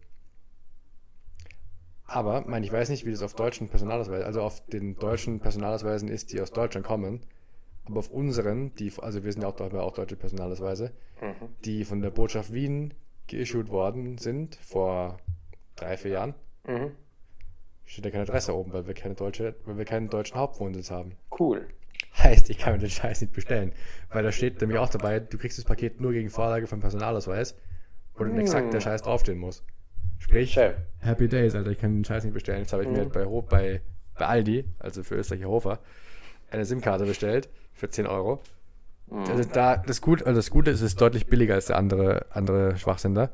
Aber, 2.04 2.44
mein, 2.46 2.64
ich 2.64 2.72
weiß 2.72 2.88
nicht, 2.88 3.04
wie 3.04 3.10
das 3.10 3.22
auf 3.22 3.34
deutschen 3.34 3.68
Personalausweisen, 3.68 4.24
also 4.26 4.40
auf 4.40 4.64
den 4.66 4.96
deutschen 4.96 5.40
Personalausweisen 5.40 6.08
ist, 6.08 6.32
die 6.32 6.40
aus 6.40 6.50
Deutschland 6.52 6.86
kommen. 6.86 7.20
Aber 7.84 7.98
auf 7.98 8.10
unseren, 8.10 8.74
die, 8.76 8.92
also 8.98 9.24
wir 9.24 9.32
sind 9.32 9.42
ja 9.42 9.48
auch, 9.48 9.60
auch 9.60 9.94
deutsche 9.94 10.16
Personalausweise, 10.16 10.92
die 11.64 11.84
von 11.84 12.00
der 12.00 12.10
Botschaft 12.10 12.52
Wien 12.52 12.94
geissued 13.28 13.68
worden 13.68 14.18
sind 14.18 14.56
vor 14.56 15.18
drei, 15.76 15.96
vier 15.96 16.10
Jahren, 16.12 16.34
Mhm. 16.66 16.92
steht 17.86 18.04
da 18.04 18.10
keine 18.10 18.24
Adresse 18.24 18.54
oben, 18.54 18.72
weil 18.72 18.86
wir 18.86 18.94
keine 18.94 19.14
deutsche, 19.14 19.54
weil 19.64 19.78
wir 19.78 19.84
keinen 19.86 20.10
deutschen 20.10 20.36
Hauptwohnsitz 20.36 20.90
haben. 20.90 21.12
Cool. 21.38 21.66
Heißt, 22.18 22.50
ich 22.50 22.58
kann 22.58 22.74
mir 22.74 22.78
den 22.78 22.90
Scheiß 22.90 23.20
nicht 23.20 23.32
bestellen. 23.32 23.72
Weil 24.10 24.22
da 24.22 24.32
steht 24.32 24.60
nämlich 24.60 24.78
auch 24.78 24.90
dabei, 24.90 25.20
du 25.20 25.38
kriegst 25.38 25.58
das 25.58 25.64
Paket 25.64 26.00
nur 26.00 26.12
gegen 26.12 26.30
Vorlage 26.30 26.66
vom 26.66 26.80
Personalausweis, 26.80 27.56
wo 28.14 28.24
dann 28.24 28.38
exakt 28.38 28.72
der 28.72 28.80
Scheiß 28.80 29.02
draufstehen 29.02 29.38
muss. 29.38 29.62
Sprich, 30.18 30.52
Schön. 30.52 30.74
Happy 30.98 31.28
Days, 31.28 31.54
Alter, 31.54 31.70
ich 31.70 31.78
kann 31.78 31.94
den 31.94 32.04
Scheiß 32.04 32.24
nicht 32.24 32.34
bestellen. 32.34 32.60
Jetzt 32.60 32.72
habe 32.72 32.82
ich 32.82 32.88
mir 32.88 32.98
halt 32.98 33.12
bei, 33.12 33.24
bei, 33.24 33.80
bei 34.18 34.26
Aldi, 34.26 34.64
also 34.78 35.04
für 35.04 35.14
Österreicher 35.14 35.48
Hofer, 35.48 35.78
eine 36.50 36.64
SIM-Karte 36.64 37.04
bestellt 37.04 37.48
für 37.72 37.88
10 37.88 38.06
Euro. 38.06 38.42
Also 39.10 39.44
da, 39.44 39.76
das, 39.76 40.00
Gut, 40.00 40.22
also 40.24 40.38
das 40.38 40.50
Gute 40.50 40.70
ist, 40.70 40.80
es 40.80 40.92
ist 40.92 41.00
deutlich 41.00 41.26
billiger 41.28 41.54
als 41.54 41.66
der 41.66 41.76
andere, 41.76 42.26
andere 42.30 42.76
Schwachsender. 42.76 43.32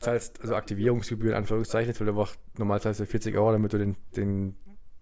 Das 0.00 0.08
heißt, 0.08 0.40
also 0.40 0.54
Aktivierungsgebühr 0.56 1.30
in 1.30 1.36
Anführungszeichen, 1.36 1.88
jetzt 1.88 2.00
will 2.00 2.06
du 2.06 2.12
einfach 2.12 2.34
normal 2.56 2.80
zahlst 2.80 3.00
du 3.00 3.06
40 3.06 3.36
Euro, 3.36 3.52
damit 3.52 3.72
du 3.72 3.78
den, 3.78 3.96
den 4.16 4.56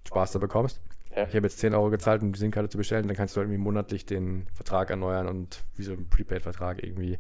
Spaß 0.07 0.33
da 0.33 0.39
bekommst. 0.39 0.81
Ich 1.25 1.35
habe 1.35 1.47
jetzt 1.47 1.59
10 1.59 1.75
Euro 1.75 1.91
gezahlt, 1.91 2.23
um 2.23 2.33
die 2.33 2.39
SIM-Karte 2.39 2.69
zu 2.69 2.79
bestellen, 2.79 3.07
dann 3.07 3.16
kannst 3.16 3.35
du 3.35 3.41
halt 3.41 3.49
irgendwie 3.49 3.62
monatlich 3.62 4.07
den 4.07 4.47
Vertrag 4.55 4.91
erneuern 4.91 5.27
und 5.27 5.64
wie 5.77 5.83
so 5.83 5.93
ein 5.93 6.09
Prepaid-Vertrag 6.09 6.83
irgendwie. 6.83 7.19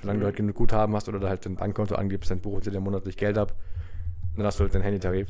Solange 0.00 0.20
du 0.20 0.26
halt 0.26 0.36
genug 0.36 0.54
Guthaben 0.54 0.94
hast 0.94 1.08
oder 1.08 1.18
du 1.18 1.28
halt 1.28 1.44
dein 1.44 1.56
Bankkonto 1.56 1.94
angibst, 1.96 2.30
dann 2.30 2.40
buchen 2.40 2.62
sie 2.62 2.70
dir 2.70 2.80
monatlich 2.80 3.16
Geld 3.16 3.36
ab. 3.36 3.54
Dann 4.36 4.46
hast 4.46 4.58
du 4.58 4.64
halt 4.64 4.74
deinen 4.74 4.82
Handytarif. 4.82 5.28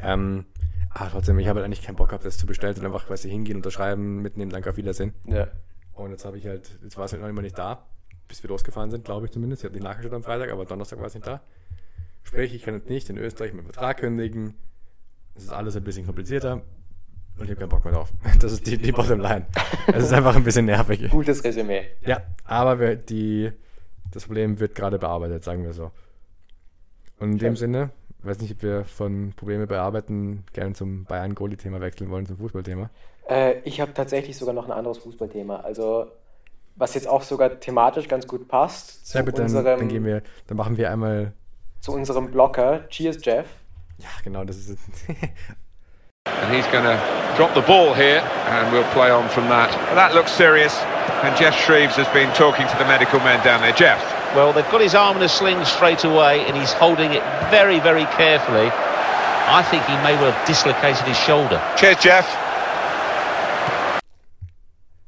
Ähm, 0.00 0.44
aber 0.90 1.10
trotzdem, 1.10 1.38
ich 1.38 1.48
habe 1.48 1.60
halt 1.60 1.66
eigentlich 1.66 1.82
keinen 1.82 1.96
Bock 1.96 2.10
gehabt, 2.10 2.24
das 2.24 2.36
zu 2.36 2.46
bestellen 2.46 2.76
und 2.78 2.84
einfach, 2.84 3.08
weißt 3.08 3.24
du, 3.24 3.28
hingehen, 3.28 3.56
unterschreiben, 3.56 4.20
mitnehmen, 4.20 4.50
danke, 4.50 4.70
auf 4.70 4.76
Wiedersehen. 4.76 5.14
Ja. 5.26 5.48
Und 5.94 6.10
jetzt 6.10 6.24
habe 6.24 6.36
ich 6.38 6.46
halt, 6.46 6.78
jetzt 6.82 6.96
war 6.96 7.06
es 7.06 7.12
halt 7.12 7.22
noch 7.22 7.28
immer 7.28 7.42
nicht 7.42 7.58
da, 7.58 7.86
bis 8.28 8.42
wir 8.42 8.48
losgefahren 8.48 8.90
sind, 8.90 9.04
glaube 9.04 9.26
ich 9.26 9.32
zumindest. 9.32 9.62
Ich 9.62 9.64
habe 9.64 9.74
nicht 9.74 9.84
nachgeschaut 9.84 10.12
am 10.12 10.22
Freitag, 10.22 10.50
aber 10.50 10.64
Donnerstag 10.66 10.98
war 10.98 11.06
es 11.06 11.14
nicht 11.14 11.26
da. 11.26 11.40
Sprich, 12.22 12.54
ich 12.54 12.62
kann 12.62 12.74
jetzt 12.74 12.88
nicht 12.88 13.08
in 13.10 13.18
Österreich 13.18 13.52
meinen 13.52 13.64
Vertrag 13.64 13.98
kündigen. 13.98 14.54
Das 15.34 15.44
ist 15.44 15.52
alles 15.52 15.76
ein 15.76 15.84
bisschen 15.84 16.06
komplizierter. 16.06 16.62
Und 17.38 17.44
ich 17.44 17.50
habe 17.50 17.60
keinen 17.60 17.68
Bock 17.68 17.84
mehr 17.84 17.94
drauf. 17.94 18.12
Das 18.40 18.52
ist 18.52 18.66
die, 18.66 18.78
die 18.78 18.92
Bottomline. 18.92 19.46
Es 19.88 20.04
ist 20.04 20.12
einfach 20.12 20.36
ein 20.36 20.44
bisschen 20.44 20.66
nervig. 20.66 21.10
Gutes 21.10 21.42
Resümee. 21.42 21.86
Ja, 22.06 22.22
aber 22.44 22.78
wir, 22.78 22.96
die, 22.96 23.50
das 24.12 24.26
Problem 24.26 24.60
wird 24.60 24.74
gerade 24.74 24.98
bearbeitet, 24.98 25.42
sagen 25.44 25.64
wir 25.64 25.72
so. 25.72 25.90
Und 27.18 27.32
in 27.32 27.38
dem 27.38 27.56
Schön. 27.56 27.56
Sinne, 27.56 27.90
weiß 28.22 28.40
nicht, 28.40 28.52
ob 28.52 28.62
wir 28.62 28.84
von 28.84 29.32
Probleme 29.36 29.66
bearbeiten 29.66 30.44
gerne 30.52 30.74
zum 30.74 31.04
Bayern-Goli-Thema 31.04 31.80
wechseln 31.80 32.10
wollen, 32.10 32.26
zum 32.26 32.36
Fußballthema. 32.38 32.90
Äh, 33.28 33.60
ich 33.64 33.80
habe 33.80 33.94
tatsächlich 33.94 34.36
sogar 34.36 34.54
noch 34.54 34.66
ein 34.66 34.72
anderes 34.72 34.98
Fußballthema. 34.98 35.60
Also, 35.60 36.06
was 36.76 36.94
jetzt 36.94 37.08
auch 37.08 37.22
sogar 37.22 37.60
thematisch 37.60 38.08
ganz 38.08 38.26
gut 38.26 38.48
passt 38.48 39.06
zu, 39.06 39.18
Ja, 39.18 39.24
bitte, 39.24 39.38
dann, 39.38 39.46
unserem, 39.46 39.78
dann 39.80 39.88
gehen 39.88 40.04
wir, 40.04 40.22
dann 40.46 40.56
machen 40.56 40.76
wir 40.76 40.90
einmal 40.90 41.32
zu 41.80 41.92
unserem 41.92 42.30
Blocker. 42.30 42.88
Cheers, 42.88 43.18
Jeff. 43.24 43.46
Ja, 43.98 44.08
genau, 44.22 44.44
das 44.44 44.56
ist. 44.56 44.78
And 46.26 46.54
he's 46.54 46.66
going 46.68 46.84
to 46.84 46.96
drop 47.36 47.54
the 47.54 47.60
ball 47.62 47.92
here, 47.92 48.20
and 48.48 48.72
we'll 48.72 48.88
play 48.92 49.10
on 49.10 49.28
from 49.28 49.44
that. 49.48 49.70
That 49.94 50.14
looks 50.14 50.32
serious, 50.32 50.74
and 51.22 51.36
Jeff 51.36 51.54
Shreves 51.54 51.96
has 51.96 52.08
been 52.14 52.32
talking 52.34 52.66
to 52.66 52.76
the 52.78 52.84
medical 52.86 53.18
men 53.20 53.44
down 53.44 53.60
there. 53.60 53.72
Jeff, 53.72 54.00
Well, 54.34 54.52
they've 54.52 54.68
got 54.70 54.80
his 54.80 54.94
arm 54.94 55.16
in 55.18 55.22
a 55.22 55.28
sling 55.28 55.62
straight 55.66 56.04
away, 56.04 56.40
and 56.46 56.56
he's 56.56 56.72
holding 56.72 57.12
it 57.12 57.22
very, 57.50 57.78
very 57.78 58.04
carefully. 58.16 58.70
I 59.46 59.62
think 59.70 59.84
he 59.84 59.92
may 60.02 60.16
well 60.16 60.32
have 60.32 60.46
dislocated 60.46 61.04
his 61.06 61.18
shoulder. 61.18 61.60
cheers, 61.76 61.98
Jeff. 62.02 62.26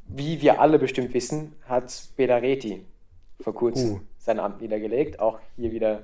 Wie 0.08 0.40
wir 0.40 0.60
alle 0.60 0.78
bestimmt 0.78 1.12
wissen, 1.14 1.54
hat 1.68 1.90
Belareti 2.16 2.84
vor 3.42 3.54
kurzem 3.54 3.94
Uh. 3.94 4.00
sein 4.18 4.38
Amt 4.38 4.60
niedergelegt. 4.60 5.18
Auch 5.20 5.38
hier 5.56 5.72
wieder 5.72 6.02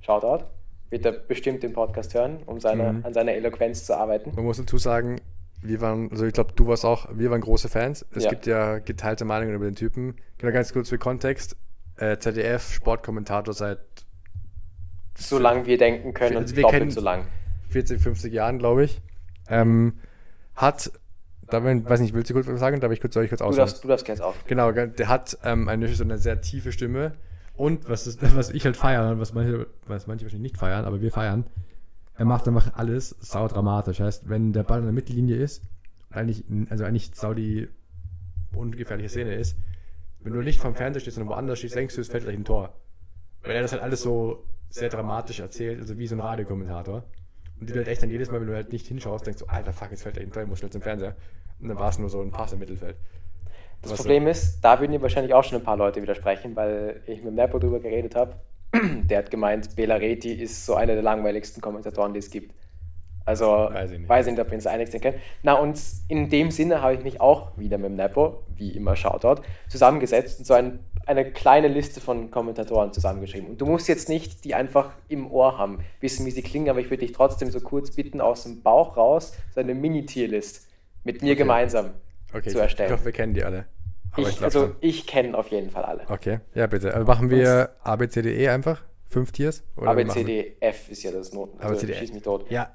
Shoutout. 0.00 0.44
Wird 0.92 1.06
er 1.06 1.12
bestimmt 1.12 1.62
den 1.62 1.72
Podcast 1.72 2.12
hören, 2.14 2.42
um 2.44 2.60
seine, 2.60 2.92
Mhm. 2.92 3.06
an 3.06 3.14
seiner 3.14 3.32
Eloquenz 3.32 3.84
zu 3.86 3.96
arbeiten. 3.96 4.32
Man 4.36 4.44
muss 4.44 4.58
dazu 4.58 4.76
sagen, 4.78 5.20
wir 5.62 5.80
waren, 5.80 6.10
also 6.10 6.26
ich 6.26 6.34
glaube, 6.34 6.52
du 6.54 6.66
warst 6.66 6.84
auch, 6.84 7.08
wir 7.12 7.30
waren 7.30 7.40
große 7.40 7.68
Fans. 7.70 8.04
Es 8.14 8.24
Ja. 8.24 8.30
gibt 8.30 8.46
ja 8.46 8.78
geteilte 8.78 9.24
Meinungen 9.24 9.54
über 9.54 9.64
den 9.64 9.74
Typen. 9.74 10.16
Genau, 10.38 10.52
ganz 10.52 10.72
kurz 10.72 10.90
für 10.90 10.98
Kontext. 10.98 11.56
Äh, 11.96 12.18
ZDF, 12.18 12.72
Sportkommentator 12.72 13.54
seit 13.54 13.78
Solange 15.16 15.66
wir 15.66 15.78
denken 15.78 16.14
können 16.14 16.36
Also 16.36 16.50
und 16.50 16.56
wir 16.56 16.62
doppelt 16.62 16.92
so 16.92 17.00
lang. 17.00 17.26
40, 17.68 18.00
50 18.00 18.32
Jahren, 18.32 18.58
glaube 18.58 18.84
ich. 18.84 19.00
Ähm, 19.48 19.94
hat, 20.54 20.90
da 21.48 21.62
wenn- 21.64 21.88
weiß 21.88 22.00
nicht, 22.00 22.14
willst 22.14 22.30
du 22.30 22.34
kurz 22.34 22.46
was 22.48 22.60
sagen? 22.60 22.80
Darf 22.80 22.92
ich 22.92 23.00
kurz, 23.00 23.14
soll 23.14 23.24
ich 23.24 23.30
kurz 23.30 23.38
Du 23.40 23.44
ausholen? 23.46 23.58
darfst, 23.66 23.84
du 23.84 23.88
darfst 23.88 24.08
jetzt 24.08 24.22
auf. 24.22 24.34
Genau, 24.46 24.72
der 24.72 25.08
hat 25.08 25.38
ähm, 25.44 25.68
eine, 25.68 25.88
so 25.88 26.04
eine 26.04 26.18
sehr 26.18 26.40
tiefe 26.40 26.72
Stimme. 26.72 27.12
Und 27.62 27.88
was, 27.88 28.08
ist, 28.08 28.20
was 28.36 28.50
ich 28.50 28.64
halt 28.64 28.76
feiere, 28.76 29.20
was 29.20 29.34
manche, 29.34 29.68
was 29.86 30.08
manche 30.08 30.24
wahrscheinlich 30.24 30.50
nicht 30.50 30.58
feiern, 30.58 30.84
aber 30.84 31.00
wir 31.00 31.12
feiern, 31.12 31.44
er 32.16 32.24
macht 32.24 32.48
einfach 32.48 32.74
alles 32.74 33.10
sau 33.20 33.46
dramatisch. 33.46 34.00
Heißt, 34.00 34.28
wenn 34.28 34.52
der 34.52 34.64
Ball 34.64 34.80
in 34.80 34.86
der 34.86 34.92
Mittellinie 34.92 35.36
ist, 35.36 35.62
eigentlich, 36.10 36.42
also 36.70 36.82
eigentlich 36.82 37.12
sau 37.14 37.34
die 37.34 37.68
ungefährliche 38.52 39.10
Szene 39.10 39.36
ist, 39.36 39.56
wenn 40.24 40.32
du 40.32 40.40
nicht 40.40 40.60
vom 40.60 40.74
Fernseher 40.74 41.02
stehst, 41.02 41.14
sondern 41.14 41.32
woanders 41.36 41.60
stehst, 41.60 41.76
denkst 41.76 41.94
du, 41.94 42.00
es 42.00 42.08
fällt 42.08 42.24
gleich 42.24 42.34
ein 42.34 42.44
Tor. 42.44 42.74
Weil 43.44 43.52
er 43.52 43.62
das 43.62 43.70
halt 43.70 43.82
alles 43.82 44.02
so 44.02 44.44
sehr 44.68 44.88
dramatisch 44.88 45.38
erzählt, 45.38 45.78
also 45.78 45.96
wie 45.98 46.08
so 46.08 46.16
ein 46.16 46.20
Radiokommentator. 46.20 47.04
Und 47.60 47.70
die 47.70 47.74
halt 47.74 47.86
echt 47.86 48.02
dann 48.02 48.10
jedes 48.10 48.32
Mal, 48.32 48.40
wenn 48.40 48.48
du 48.48 48.56
halt 48.56 48.72
nicht 48.72 48.88
hinschaust, 48.88 49.24
denkst 49.24 49.38
du, 49.38 49.46
alter 49.46 49.72
Fuck, 49.72 49.92
jetzt 49.92 50.02
fällt 50.02 50.16
gleich 50.16 50.26
ein 50.26 50.32
Tor, 50.32 50.42
ich 50.42 50.48
muss 50.48 50.58
schnell 50.58 50.72
zum 50.72 50.82
Fernseher. 50.82 51.14
Und 51.60 51.68
dann 51.68 51.78
war 51.78 51.90
es 51.90 51.98
nur 52.00 52.08
so 52.08 52.22
ein 52.22 52.32
Pass 52.32 52.52
im 52.52 52.58
Mittelfeld. 52.58 52.96
Das 53.82 53.92
Was 53.92 53.98
Problem 53.98 54.28
ist, 54.28 54.60
da 54.60 54.78
würden 54.80 54.92
dir 54.92 55.02
wahrscheinlich 55.02 55.34
auch 55.34 55.42
schon 55.42 55.58
ein 55.58 55.64
paar 55.64 55.76
Leute 55.76 56.00
widersprechen, 56.00 56.54
weil 56.54 57.02
ich 57.06 57.22
mit 57.22 57.34
Nepo 57.34 57.58
drüber 57.58 57.80
geredet 57.80 58.14
habe. 58.14 58.36
Der 59.04 59.18
hat 59.18 59.30
gemeint, 59.30 59.74
Belareti 59.74 60.32
ist 60.32 60.64
so 60.64 60.74
einer 60.74 60.94
der 60.94 61.02
langweiligsten 61.02 61.60
Kommentatoren, 61.60 62.14
die 62.14 62.20
es 62.20 62.30
gibt. 62.30 62.54
Also, 63.24 63.46
Weiß 63.46 63.90
ich 63.92 63.98
nicht. 63.98 64.08
weiß 64.08 64.26
ich 64.26 64.32
nicht, 64.32 64.40
ob 64.40 64.48
wir 64.50 64.54
uns 64.54 64.66
einig 64.66 64.90
sind 64.90 65.00
können. 65.02 65.18
Na, 65.42 65.54
und 65.54 65.80
in 66.08 66.28
dem 66.28 66.50
Sinne 66.50 66.80
habe 66.80 66.94
ich 66.94 67.04
mich 67.04 67.20
auch 67.20 67.56
wieder 67.56 67.78
mit 67.78 67.90
dem 67.90 67.96
Nepo, 67.96 68.42
wie 68.56 68.70
immer 68.70 68.96
Shoutout, 68.96 69.42
zusammengesetzt 69.68 70.40
und 70.40 70.44
so 70.44 70.54
ein, 70.54 70.80
eine 71.06 71.30
kleine 71.30 71.68
Liste 71.68 72.00
von 72.00 72.30
Kommentatoren 72.30 72.92
zusammengeschrieben. 72.92 73.48
Und 73.50 73.60
du 73.60 73.66
musst 73.66 73.88
jetzt 73.88 74.08
nicht 74.08 74.44
die 74.44 74.54
einfach 74.54 74.90
im 75.08 75.30
Ohr 75.30 75.58
haben, 75.58 75.80
wissen, 76.00 76.26
wie 76.26 76.30
sie 76.30 76.42
klingen, 76.42 76.68
aber 76.68 76.80
ich 76.80 76.86
würde 76.86 77.04
dich 77.04 77.12
trotzdem 77.12 77.50
so 77.50 77.60
kurz 77.60 77.92
bitten, 77.92 78.20
aus 78.20 78.44
dem 78.44 78.62
Bauch 78.62 78.96
raus 78.96 79.36
so 79.54 79.60
eine 79.60 79.74
Mini-Tierlist 79.74 80.68
mit 81.04 81.22
mir 81.22 81.36
gemeinsam 81.36 81.90
Okay, 82.32 82.50
zu 82.50 82.56
ich, 82.56 82.62
erstellen. 82.62 82.88
ich 82.88 82.92
hoffe, 82.94 83.04
wir 83.06 83.12
kennen 83.12 83.34
die 83.34 83.44
alle. 83.44 83.66
Aber 84.12 84.22
Ich, 84.28 84.36
glaub 84.36 84.42
also 84.44 84.60
schon. 84.66 84.76
ich 84.80 85.06
kenne 85.06 85.36
auf 85.36 85.48
jeden 85.48 85.70
Fall 85.70 85.84
alle. 85.84 86.04
Okay, 86.08 86.40
ja 86.54 86.66
bitte. 86.66 86.92
Also 86.94 87.06
machen 87.06 87.30
wir 87.30 87.70
ABCDE 87.82 88.50
einfach? 88.50 88.82
Fünf 89.08 89.32
Tiers? 89.32 89.62
Oder 89.76 89.90
A, 89.90 89.94
B, 89.94 90.06
C, 90.06 90.24
D, 90.24 90.56
F 90.60 90.88
ist 90.90 91.02
ja 91.02 91.10
das 91.12 91.32
Noten. 91.32 91.58
Also 91.60 91.74
ABCDE. 91.74 91.94
schieß 91.94 92.12
mich 92.12 92.22
tot. 92.22 92.50
Ja. 92.50 92.70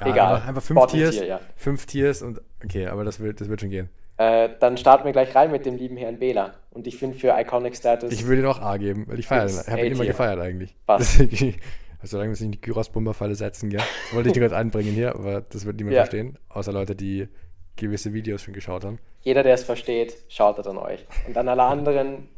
ja 0.00 0.06
Egal. 0.06 0.42
Einfach, 0.46 0.62
fünf 0.62 0.80
Bottom 0.80 0.98
Tiers. 0.98 1.16
Tier, 1.16 1.26
ja. 1.26 1.40
Fünf 1.56 1.86
Tiers 1.86 2.22
und 2.22 2.40
okay, 2.64 2.86
aber 2.86 3.04
das 3.04 3.20
wird, 3.20 3.40
das 3.40 3.48
wird 3.48 3.60
schon 3.60 3.70
gehen. 3.70 3.88
Äh, 4.16 4.50
dann 4.60 4.76
starten 4.76 5.04
wir 5.04 5.12
gleich 5.12 5.34
rein 5.34 5.50
mit 5.50 5.66
dem 5.66 5.76
lieben 5.76 5.96
Herrn 5.96 6.18
Bela. 6.18 6.54
Und 6.70 6.86
ich 6.86 6.96
finde 6.96 7.18
für 7.18 7.34
Iconic 7.38 7.76
Status. 7.76 8.12
Ich 8.12 8.26
würde 8.26 8.42
ihn 8.42 8.46
auch 8.46 8.60
A 8.60 8.76
geben, 8.76 9.06
weil 9.08 9.18
ich 9.18 9.26
feiere 9.26 9.46
Ich 9.46 9.66
habe 9.68 9.84
ihn 9.86 9.92
immer 9.92 10.06
gefeiert 10.06 10.38
eigentlich. 10.38 10.76
Deswegen- 10.88 11.56
Also 12.00 12.12
solange 12.18 12.30
wir 12.30 12.32
es 12.34 12.40
nicht 12.40 12.46
in 12.48 12.52
die 12.52 12.60
Gyros-Bomberfalle 12.60 13.34
setzen, 13.34 13.70
gell? 13.70 13.80
Das 13.80 14.14
wollte 14.14 14.28
ich 14.28 14.34
dir 14.34 14.40
gerade 14.48 14.56
anbringen 14.56 14.92
hier, 14.92 15.14
aber 15.14 15.40
das 15.40 15.64
wird 15.64 15.76
niemand 15.76 15.96
Ja. 15.96 16.02
verstehen. 16.02 16.38
Außer 16.50 16.70
Leute, 16.72 16.94
die 16.94 17.28
gewisse 17.76 18.12
Videos 18.12 18.42
schon 18.42 18.54
geschaut 18.54 18.84
haben. 18.84 18.98
jeder, 19.22 19.42
der 19.42 19.54
es 19.54 19.64
versteht, 19.64 20.16
schaut 20.28 20.64
an 20.66 20.78
euch. 20.78 21.04
Und 21.26 21.36
an 21.36 21.48
alle 21.48 21.62
anderen, 21.64 22.28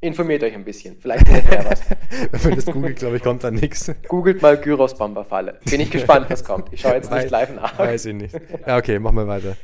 informiert 0.00 0.42
euch 0.42 0.54
ein 0.54 0.64
bisschen. 0.64 0.96
Vielleicht 1.00 1.26
findet 1.26 1.50
ihr 1.50 1.64
was. 1.64 1.80
Wenn 2.30 2.50
man 2.50 2.54
das 2.56 2.66
googelt, 2.66 2.96
glaube 2.98 3.16
ich, 3.16 3.22
kommt 3.22 3.44
da 3.44 3.50
nichts. 3.50 3.92
Googelt 4.08 4.42
mal 4.42 4.58
Gyros 4.58 4.96
Bomberfalle. 4.96 5.60
Bin 5.64 5.80
ich 5.80 5.90
gespannt, 5.90 6.28
was 6.28 6.44
kommt. 6.44 6.72
Ich 6.72 6.80
schaue 6.80 6.94
jetzt 6.94 7.10
nicht 7.10 7.30
live 7.30 7.54
nach. 7.54 7.78
Weiß 7.78 8.04
ich 8.06 8.14
nicht. 8.14 8.34
Ja, 8.66 8.76
okay, 8.76 8.98
machen 8.98 9.16
wir 9.16 9.26
weiter. 9.26 9.56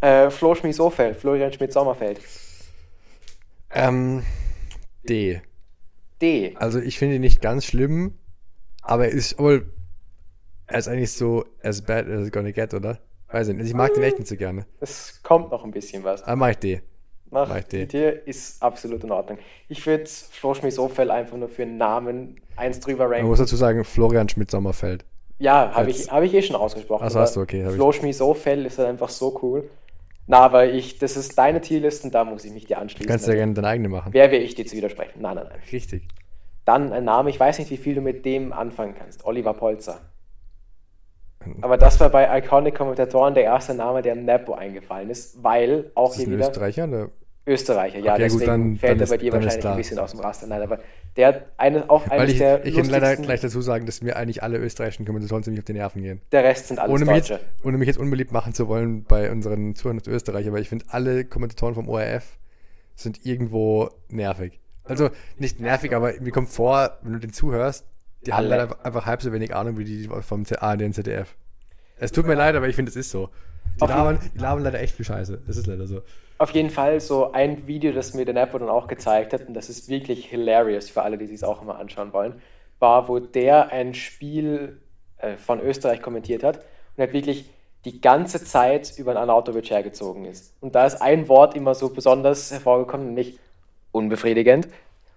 Äh, 0.00 0.30
Flo 0.30 0.54
Schmies-Ofeld, 0.54 1.16
Florian 1.16 1.52
Schmidt-Sommerfeld. 1.52 2.20
Ähm, 3.72 4.22
D. 5.08 5.40
D. 6.20 6.54
Also 6.56 6.78
ich 6.80 6.98
finde 6.98 7.16
ihn 7.16 7.20
nicht 7.22 7.40
ganz 7.40 7.64
schlimm, 7.64 8.18
aber 8.82 9.06
er 9.06 9.12
ist 9.12 9.38
wohl, 9.38 9.72
er 10.66 10.78
ist 10.78 10.88
eigentlich 10.88 11.12
so 11.12 11.44
as 11.62 11.82
bad 11.82 12.06
as 12.08 12.20
it's 12.20 12.30
gonna 12.30 12.50
get, 12.52 12.72
oder? 12.74 13.00
Weiß 13.34 13.48
ich 13.48 13.56
nicht. 13.56 13.66
Ich 13.66 13.74
mag 13.74 13.92
den 13.94 14.04
echt 14.04 14.20
nicht 14.20 14.28
so 14.28 14.36
gerne. 14.36 14.64
Es 14.78 15.20
kommt 15.24 15.50
noch 15.50 15.64
ein 15.64 15.72
bisschen 15.72 16.04
was. 16.04 16.22
Aber 16.22 16.36
mach 16.36 16.50
ich 16.50 16.58
D. 16.58 16.82
Mach 17.30 17.48
Mach 17.48 17.56
ich 17.58 17.64
die. 17.64 17.86
die 17.88 18.12
ist 18.26 18.62
absolut 18.62 19.02
in 19.02 19.10
Ordnung. 19.10 19.38
Ich 19.68 19.84
würde 19.84 20.04
Flo 20.06 20.54
Schmies-Ofeld 20.54 21.10
einfach 21.10 21.36
nur 21.36 21.48
für 21.48 21.62
einen 21.62 21.76
Namen 21.76 22.40
eins 22.54 22.78
drüber 22.78 23.04
Man 23.04 23.14
ranken. 23.14 23.26
muss 23.26 23.40
dazu 23.40 23.56
sagen, 23.56 23.82
Florian 23.82 24.28
Schmidt-Sommerfeld. 24.28 25.04
Ja, 25.40 25.72
habe 25.74 25.90
ich, 25.90 26.12
hab 26.12 26.22
ich 26.22 26.32
eh 26.32 26.42
schon 26.42 26.54
ausgesprochen. 26.54 27.02
Ach 27.04 27.10
so, 27.10 27.16
aber 27.18 27.24
hast 27.24 27.34
du, 27.34 27.40
okay, 27.40 27.68
Flo 27.70 27.90
Schmies-Ofeld 27.90 28.64
ist 28.66 28.78
halt 28.78 28.86
einfach 28.88 29.08
so 29.08 29.36
cool. 29.42 29.68
Na, 30.28 30.38
aber 30.38 30.68
ich, 30.70 30.98
das 31.00 31.16
ist 31.16 31.36
deine 31.36 31.60
Tierliste 31.60 32.06
und 32.06 32.14
da 32.14 32.24
muss 32.24 32.44
ich 32.44 32.52
mich 32.52 32.66
dir 32.66 32.78
anschließen. 32.78 33.04
Du 33.04 33.12
kannst 33.12 33.26
ja 33.26 33.34
gerne 33.34 33.52
deine 33.52 33.66
eigene 33.66 33.88
machen. 33.88 34.12
Wer 34.12 34.30
wäre 34.30 34.42
ich, 34.44 34.54
dir 34.54 34.64
zu 34.64 34.76
widersprechen? 34.76 35.20
Nein, 35.20 35.34
nein, 35.34 35.46
nein. 35.50 35.58
Richtig. 35.72 36.06
Dann 36.64 36.92
ein 36.92 37.02
Name, 37.04 37.30
ich 37.30 37.40
weiß 37.40 37.58
nicht, 37.58 37.70
wie 37.72 37.76
viel 37.78 37.96
du 37.96 38.00
mit 38.00 38.24
dem 38.24 38.52
anfangen 38.52 38.94
kannst. 38.96 39.24
Oliver 39.24 39.54
Polzer. 39.54 40.00
Aber 41.60 41.76
das 41.76 41.98
war 42.00 42.08
bei 42.10 42.38
Iconic-Kommentatoren 42.38 43.34
der 43.34 43.44
erste 43.44 43.74
Name, 43.74 44.02
der 44.02 44.14
Nepo 44.14 44.54
eingefallen 44.54 45.10
ist, 45.10 45.42
weil 45.42 45.90
auch 45.94 46.10
Ist 46.12 46.18
hier 46.18 46.26
wieder 46.30 46.48
Österreicher? 46.48 46.88
Oder? 46.88 47.08
Österreicher, 47.46 47.98
ja, 47.98 48.14
Okay, 48.14 48.22
gut, 48.28 48.40
deswegen 48.40 48.46
dann- 48.46 48.76
fällt 48.76 49.00
dann 49.00 49.06
er 49.06 49.10
bei 49.10 49.16
dir 49.18 49.32
wahrscheinlich 49.34 49.66
ein 49.66 49.76
bisschen 49.76 49.98
aus 49.98 50.12
dem 50.12 50.20
Raster. 50.20 50.46
Nein, 50.46 50.62
aber 50.62 50.78
der 51.16 51.28
hat 51.28 51.42
eine, 51.58 51.90
auch 51.90 52.08
eines 52.08 52.32
ich, 52.32 52.38
der 52.38 52.64
ich 52.64 52.74
kann 52.74 52.86
leider 52.86 53.14
gleich 53.16 53.42
dazu 53.42 53.60
sagen, 53.60 53.84
dass 53.84 54.00
mir 54.00 54.16
eigentlich 54.16 54.42
alle 54.42 54.56
österreichischen 54.56 55.04
Kommentatoren 55.04 55.42
ziemlich 55.42 55.60
auf 55.60 55.66
die 55.66 55.74
Nerven 55.74 56.00
gehen. 56.02 56.22
der 56.32 56.42
Rest 56.42 56.68
sind 56.68 56.78
alles 56.78 56.90
Ohne 56.94 57.04
mich, 57.04 57.14
Deutsche. 57.28 57.34
jetzt, 57.34 57.64
ohne 57.66 57.76
mich 57.76 57.86
jetzt 57.86 57.98
unbeliebt 57.98 58.32
machen 58.32 58.54
zu 58.54 58.66
wollen 58.68 59.04
bei 59.04 59.30
unseren 59.30 59.74
Zuhörern 59.74 59.98
aus 60.00 60.06
Österreich, 60.06 60.48
aber 60.48 60.58
ich 60.58 60.70
finde, 60.70 60.86
alle 60.88 61.26
Kommentatoren 61.26 61.74
vom 61.74 61.86
ORF 61.88 62.38
sind 62.96 63.26
irgendwo 63.26 63.90
nervig. 64.08 64.58
Also 64.84 65.10
nicht 65.36 65.60
nervig, 65.60 65.94
aber 65.94 66.12
mir 66.20 66.30
kommt 66.32 66.48
vor, 66.48 66.96
wenn 67.02 67.12
du 67.12 67.18
den 67.18 67.32
zuhörst, 67.34 67.84
die 68.26 68.32
haben 68.32 68.46
Alle. 68.46 68.56
leider 68.56 68.84
einfach 68.84 69.06
halb 69.06 69.22
so 69.22 69.32
wenig 69.32 69.54
Ahnung 69.54 69.78
wie 69.78 69.84
die 69.84 70.08
vom 70.08 70.44
ARD 70.58 70.82
und 70.82 70.92
ZDF. 70.94 71.34
Es 71.96 72.12
tut 72.12 72.26
mir 72.26 72.34
leid, 72.34 72.54
aber 72.56 72.68
ich 72.68 72.76
finde, 72.76 72.90
es 72.90 72.96
ist 72.96 73.10
so. 73.10 73.30
Die 73.80 73.86
labern, 73.86 74.18
die 74.34 74.38
labern 74.38 74.62
leider 74.62 74.80
echt 74.80 74.94
viel 74.94 75.04
Scheiße. 75.04 75.42
Das 75.46 75.56
ist 75.56 75.66
leider 75.66 75.86
so. 75.86 76.02
Auf 76.38 76.50
jeden 76.50 76.70
Fall 76.70 77.00
so 77.00 77.32
ein 77.32 77.66
Video, 77.66 77.92
das 77.92 78.14
mir 78.14 78.24
der 78.24 78.34
Nepo 78.34 78.58
dann 78.58 78.68
auch 78.68 78.88
gezeigt 78.88 79.32
hat, 79.32 79.46
und 79.46 79.54
das 79.54 79.68
ist 79.68 79.88
wirklich 79.88 80.26
hilarious 80.26 80.90
für 80.90 81.02
alle, 81.02 81.16
die 81.16 81.26
sich 81.26 81.44
auch 81.44 81.62
immer 81.62 81.78
anschauen 81.78 82.12
wollen, 82.12 82.40
war, 82.80 83.08
wo 83.08 83.18
der 83.20 83.70
ein 83.70 83.94
Spiel 83.94 84.80
äh, 85.18 85.36
von 85.36 85.60
Österreich 85.60 86.02
kommentiert 86.02 86.42
hat 86.42 86.64
und 86.96 87.02
hat 87.02 87.12
wirklich 87.12 87.50
die 87.84 88.00
ganze 88.00 88.42
Zeit 88.44 88.94
über 88.98 89.12
einen 89.12 89.20
Arnautovic 89.20 89.70
hergezogen 89.70 90.24
ist. 90.24 90.54
Und 90.60 90.74
da 90.74 90.86
ist 90.86 91.00
ein 91.00 91.28
Wort 91.28 91.54
immer 91.54 91.74
so 91.74 91.90
besonders 91.90 92.50
hervorgekommen, 92.50 93.08
nämlich 93.08 93.38
unbefriedigend. 93.92 94.68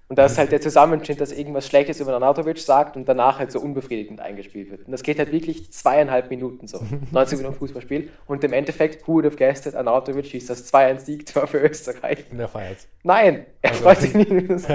Und 0.09 0.17
das 0.17 0.33
ist 0.33 0.37
halt 0.37 0.53
der 0.53 0.61
Zusammenschnitt, 0.61 1.19
dass 1.19 1.33
irgendwas 1.33 1.67
Schlechtes 1.67 1.99
über 1.99 2.13
Arnautovic 2.13 2.59
sagt 2.59 2.95
und 2.95 3.09
danach 3.09 3.39
halt 3.39 3.51
so 3.51 3.59
unbefriedigend 3.59 4.21
eingespielt 4.21 4.71
wird. 4.71 4.85
Und 4.85 4.93
das 4.93 5.03
geht 5.03 5.19
halt 5.19 5.33
wirklich 5.33 5.73
zweieinhalb 5.73 6.29
Minuten 6.29 6.67
so. 6.67 6.79
90 7.11 7.39
Minuten 7.39 7.55
Fußballspiel. 7.57 8.09
Und 8.25 8.41
im 8.45 8.53
Endeffekt, 8.53 9.05
who 9.05 9.15
would 9.15 9.25
have 9.25 9.35
guessed 9.35 9.65
it, 9.65 9.75
Arnautovic 9.75 10.25
schießt 10.27 10.49
das 10.49 10.73
2-1-Siegtor 10.73 11.47
für 11.47 11.59
Österreich. 11.59 12.23
Und 12.31 12.37
der 12.37 12.47
feiert's. 12.47 12.87
Nein, 13.03 13.47
er 13.61 13.73
freut 13.73 13.99
sich 13.99 14.13
nicht. 14.13 14.69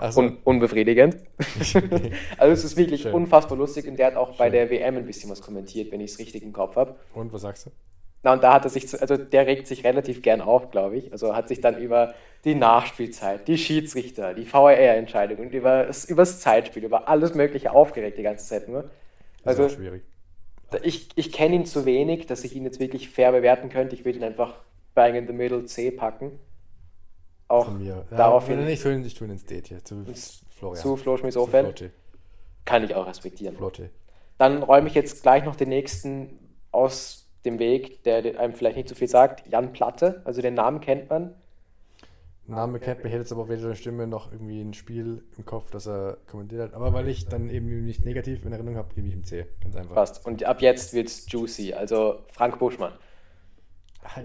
Achso. 0.00 0.20
Un 0.20 0.38
unbefriedigend. 0.44 1.16
also 2.38 2.52
es 2.52 2.64
ist 2.64 2.76
wirklich 2.78 3.02
Schön. 3.02 3.12
unfassbar 3.12 3.58
lustig 3.58 3.86
und 3.86 3.98
der 3.98 4.08
hat 4.08 4.16
auch 4.16 4.36
bei 4.36 4.48
der 4.48 4.70
WM 4.70 4.96
ein 4.96 5.04
bisschen 5.06 5.30
was 5.30 5.42
kommentiert, 5.42 5.92
wenn 5.92 6.00
ich 6.00 6.12
es 6.12 6.18
richtig 6.18 6.42
im 6.42 6.54
Kopf 6.54 6.76
habe. 6.76 6.96
Und 7.14 7.32
was 7.34 7.42
sagst 7.42 7.66
du? 7.66 7.70
Na, 8.22 8.32
und 8.32 8.42
da 8.42 8.52
hat 8.54 8.64
er 8.64 8.70
sich, 8.70 9.00
also 9.00 9.16
der 9.16 9.46
regt 9.46 9.66
sich 9.66 9.84
relativ 9.84 10.22
gern 10.22 10.40
auf, 10.40 10.70
glaube 10.70 10.96
ich. 10.96 11.12
Also 11.12 11.34
hat 11.36 11.48
sich 11.48 11.60
dann 11.60 11.78
über 11.78 12.14
die 12.44 12.54
Nachspielzeit, 12.54 13.46
die 13.48 13.58
Schiedsrichter, 13.58 14.34
die 14.34 14.50
VAR-Entscheidung 14.52 15.38
und 15.38 15.54
über 15.54 15.84
das, 15.86 16.04
über 16.04 16.22
das 16.22 16.40
Zeitspiel, 16.40 16.84
über 16.84 17.08
alles 17.08 17.34
Mögliche 17.34 17.72
aufgeregt 17.72 18.18
die 18.18 18.22
ganze 18.22 18.46
Zeit 18.46 18.68
nur. 18.68 18.90
Das 19.44 19.54
ist 19.54 19.60
Also 19.60 19.68
schwierig. 19.76 20.02
ich, 20.82 21.08
ich 21.14 21.32
kenne 21.32 21.54
ihn 21.56 21.64
zu 21.66 21.84
wenig, 21.84 22.26
dass 22.26 22.44
ich 22.44 22.54
ihn 22.56 22.64
jetzt 22.64 22.80
wirklich 22.80 23.08
fair 23.08 23.32
bewerten 23.32 23.68
könnte. 23.70 23.94
Ich 23.94 24.04
würde 24.04 24.18
ihn 24.18 24.24
einfach 24.24 24.54
Bang 24.94 25.14
in 25.14 25.26
the 25.26 25.32
Middle 25.32 25.64
C 25.66 25.90
packen. 25.90 26.38
Auch 27.46 27.66
Von 27.66 27.78
mir. 27.78 28.04
Ja, 28.10 28.16
daraufhin 28.16 28.66
ich 28.68 28.82
tue 28.82 28.92
ihn, 28.92 29.30
ins 29.30 29.44
Date 29.46 29.68
hier. 29.68 29.82
Zu 29.84 30.04
Florian. 30.50 30.82
zu 30.82 30.96
Flo 30.96 31.16
Flotte. 31.16 31.92
kann 32.64 32.84
ich 32.84 32.94
auch 32.94 33.06
respektieren. 33.06 33.56
Flotte. 33.56 33.90
Dann 34.36 34.62
räume 34.62 34.88
ich 34.88 34.94
jetzt 34.94 35.22
gleich 35.22 35.44
noch 35.44 35.56
den 35.56 35.70
nächsten 35.70 36.38
aus 36.72 37.27
dem 37.44 37.58
Weg, 37.58 38.02
der 38.04 38.38
einem 38.38 38.54
vielleicht 38.54 38.76
nicht 38.76 38.88
so 38.88 38.94
viel 38.94 39.08
sagt. 39.08 39.46
Jan 39.48 39.72
Platte, 39.72 40.22
also 40.24 40.42
den 40.42 40.54
Namen 40.54 40.80
kennt 40.80 41.08
man. 41.10 41.34
Name 42.48 42.80
kennt 42.80 43.04
mich, 43.04 43.12
hätte 43.12 43.22
jetzt 43.22 43.32
aber 43.32 43.48
weder 43.48 43.60
seine 43.60 43.76
Stimme 43.76 44.06
noch 44.06 44.32
irgendwie 44.32 44.62
ein 44.62 44.72
Spiel 44.72 45.22
im 45.36 45.44
Kopf, 45.44 45.70
das 45.70 45.86
er 45.86 46.16
kommentiert 46.26 46.62
hat. 46.62 46.74
Aber 46.74 46.94
weil 46.94 47.06
ich 47.08 47.26
dann 47.26 47.50
eben 47.50 47.84
nicht 47.84 48.06
negativ 48.06 48.44
in 48.44 48.52
Erinnerung 48.52 48.78
habe, 48.78 48.94
gebe 48.94 49.06
ich 49.06 49.12
ihm 49.12 49.22
C. 49.22 49.46
Ganz 49.62 49.76
einfach. 49.76 49.94
Passt. 49.94 50.24
Und 50.26 50.44
ab 50.44 50.62
jetzt 50.62 50.94
wird's 50.94 51.26
juicy. 51.28 51.74
Also 51.74 52.20
Frank 52.32 52.58
Buschmann. 52.58 52.94
Hi. 54.02 54.24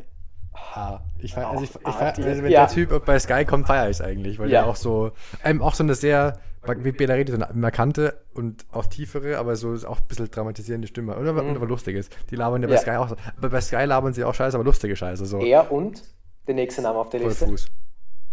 Ah, 0.53 1.01
ich 1.19 1.33
feier, 1.33 1.49
also 1.49 1.63
ich, 1.63 1.71
ich 1.75 1.81
feier, 1.81 2.13
also 2.15 2.43
wenn 2.43 2.51
ja. 2.51 2.65
der 2.65 2.73
Typ 2.73 3.05
bei 3.05 3.19
Sky 3.19 3.43
kommt, 3.43 3.67
feiere 3.67 3.89
ich 3.89 3.97
es 3.97 4.01
eigentlich, 4.01 4.39
weil 4.39 4.49
Ja. 4.49 4.61
der 4.61 4.69
auch 4.69 4.75
so, 4.77 5.11
ähm, 5.43 5.61
auch 5.61 5.73
so 5.73 5.83
eine 5.83 5.95
sehr, 5.95 6.39
wie 6.81 6.91
Bellariti, 6.91 7.31
so 7.31 7.37
eine 7.41 7.47
markante 7.53 8.21
und 8.33 8.65
auch 8.71 8.85
tiefere, 8.85 9.37
aber 9.37 9.55
so 9.55 9.73
ist 9.73 9.85
auch 9.85 9.99
ein 9.99 10.07
bisschen 10.07 10.29
dramatisierende 10.31 10.87
Stimme. 10.87 11.17
Oder 11.17 11.31
und 11.43 11.55
aber 11.55 11.65
lustig 11.67 11.95
ist. 11.95 12.15
Die 12.31 12.35
labern 12.35 12.61
ja 12.61 12.67
bei 12.67 12.75
Ja. 12.75 12.79
Sky 12.81 12.91
auch 12.91 13.09
so. 13.09 13.15
Bei 13.41 13.61
Sky 13.61 13.83
labern 13.85 14.13
sie 14.13 14.23
auch 14.23 14.33
scheiße, 14.33 14.55
aber 14.57 14.63
lustige 14.63 14.95
Scheiße. 14.95 15.25
So. 15.25 15.39
Er 15.39 15.71
und 15.71 16.01
der 16.47 16.55
nächste 16.55 16.81
Name 16.81 16.97
auf 16.99 17.09
der 17.09 17.19
Voll 17.21 17.29
Liste. 17.29 17.45
Fuß. 17.47 17.67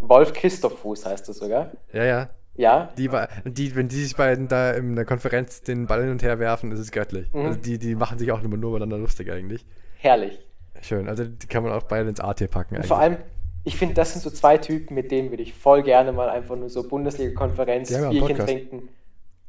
Wolf 0.00 0.32
Christoph 0.32 0.78
Fuß 0.80 1.06
heißt 1.06 1.28
das 1.28 1.36
sogar. 1.38 1.72
Ja, 1.92 2.04
ja. 2.04 2.30
Ja, 2.56 2.92
Die, 2.98 3.08
die, 3.46 3.74
wenn 3.76 3.88
die 3.88 4.02
sich 4.02 4.16
beiden 4.16 4.48
da 4.48 4.72
in 4.72 4.94
der 4.96 5.04
Konferenz 5.04 5.62
den 5.62 5.86
Ball 5.86 6.02
hin 6.02 6.10
und 6.10 6.22
her 6.22 6.38
werfen, 6.40 6.72
ist 6.72 6.80
es 6.80 6.90
göttlich. 6.90 7.32
Mhm. 7.32 7.46
Also 7.46 7.58
die, 7.60 7.78
die 7.78 7.94
machen 7.94 8.18
sich 8.18 8.32
auch 8.32 8.42
nur 8.42 8.58
nur 8.58 8.72
miteinander 8.72 8.98
lustig 8.98 9.30
eigentlich. 9.30 9.64
herrlich. 9.98 10.38
Schön. 10.82 11.08
Also 11.08 11.24
die 11.24 11.46
kann 11.46 11.62
man 11.62 11.72
auch 11.72 11.84
beide 11.84 12.08
ins 12.08 12.20
A-Tier 12.20 12.48
packen. 12.48 12.82
Vor 12.82 12.98
allem, 12.98 13.16
ich 13.64 13.76
finde, 13.76 13.94
das 13.94 14.12
sind 14.12 14.22
so 14.22 14.30
zwei 14.30 14.58
Typen, 14.58 14.94
mit 14.94 15.10
denen 15.10 15.30
würde 15.30 15.42
ich 15.42 15.52
voll 15.54 15.82
gerne 15.82 16.12
mal 16.12 16.28
einfach 16.28 16.56
nur 16.56 16.68
so 16.70 16.86
Bundesliga-Konferenz, 16.88 17.90
ja 17.90 18.08
Bierchen 18.10 18.28
Podcast. 18.28 18.48
trinken. 18.48 18.88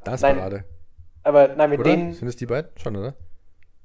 Tanzparade. 0.04 0.64
Aber 1.22 1.54
nein, 1.54 1.70
mit 1.70 1.80
Oder? 1.80 1.90
denen, 1.90 2.12
Sind 2.14 2.28
es 2.28 2.36
die 2.36 2.46
beiden? 2.46 2.70
Schon, 2.76 2.96
oder? 2.96 3.14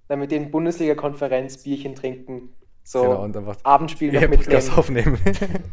nein, 0.09 0.19
mit 0.19 0.31
denen 0.31 0.49
Bundesliga-Konferenz, 0.51 1.61
Bierchen 1.63 1.93
trinken, 1.95 2.49
so 2.83 3.01
Genau, 3.01 3.23
und 3.23 3.35
einfach 3.37 3.57
Abendspiel 3.63 4.11
noch 4.13 4.21
Ja, 4.21 4.27
Podcast 4.27 4.75
mitnehmen. 4.89 5.17
aufnehmen. 5.17 5.19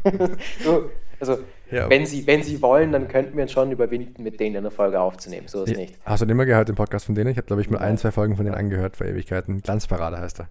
so, 0.64 0.90
also, 1.20 1.38
Ja. 1.70 1.88
wenn, 1.88 2.04
sie, 2.06 2.26
wenn 2.26 2.42
sie 2.42 2.60
wollen, 2.60 2.92
dann 2.92 3.08
könnten 3.08 3.36
wir 3.36 3.42
uns 3.44 3.52
schon 3.52 3.70
überwinden, 3.72 4.22
mit 4.22 4.40
denen 4.40 4.56
eine 4.56 4.70
Folge 4.70 5.00
aufzunehmen. 5.00 5.48
So 5.48 5.62
ist 5.62 5.70
Ja. 5.70 5.76
nicht. 5.78 5.94
Hast 6.04 6.20
du 6.22 6.26
den 6.26 6.32
immer 6.32 6.44
gehört, 6.46 6.68
den 6.68 6.74
Podcast 6.76 7.06
von 7.06 7.14
denen? 7.14 7.30
Ich 7.30 7.36
habe, 7.38 7.46
glaube 7.46 7.62
ich, 7.62 7.70
mal 7.70 7.78
ein, 7.78 7.96
zwei 7.96 8.10
Folgen 8.10 8.36
von 8.36 8.44
denen 8.44 8.56
angehört 8.56 8.96
vor 8.96 9.06
Ewigkeiten. 9.06 9.62
Glanzparade 9.62 10.18
heißt 10.18 10.40
er. 10.40 10.48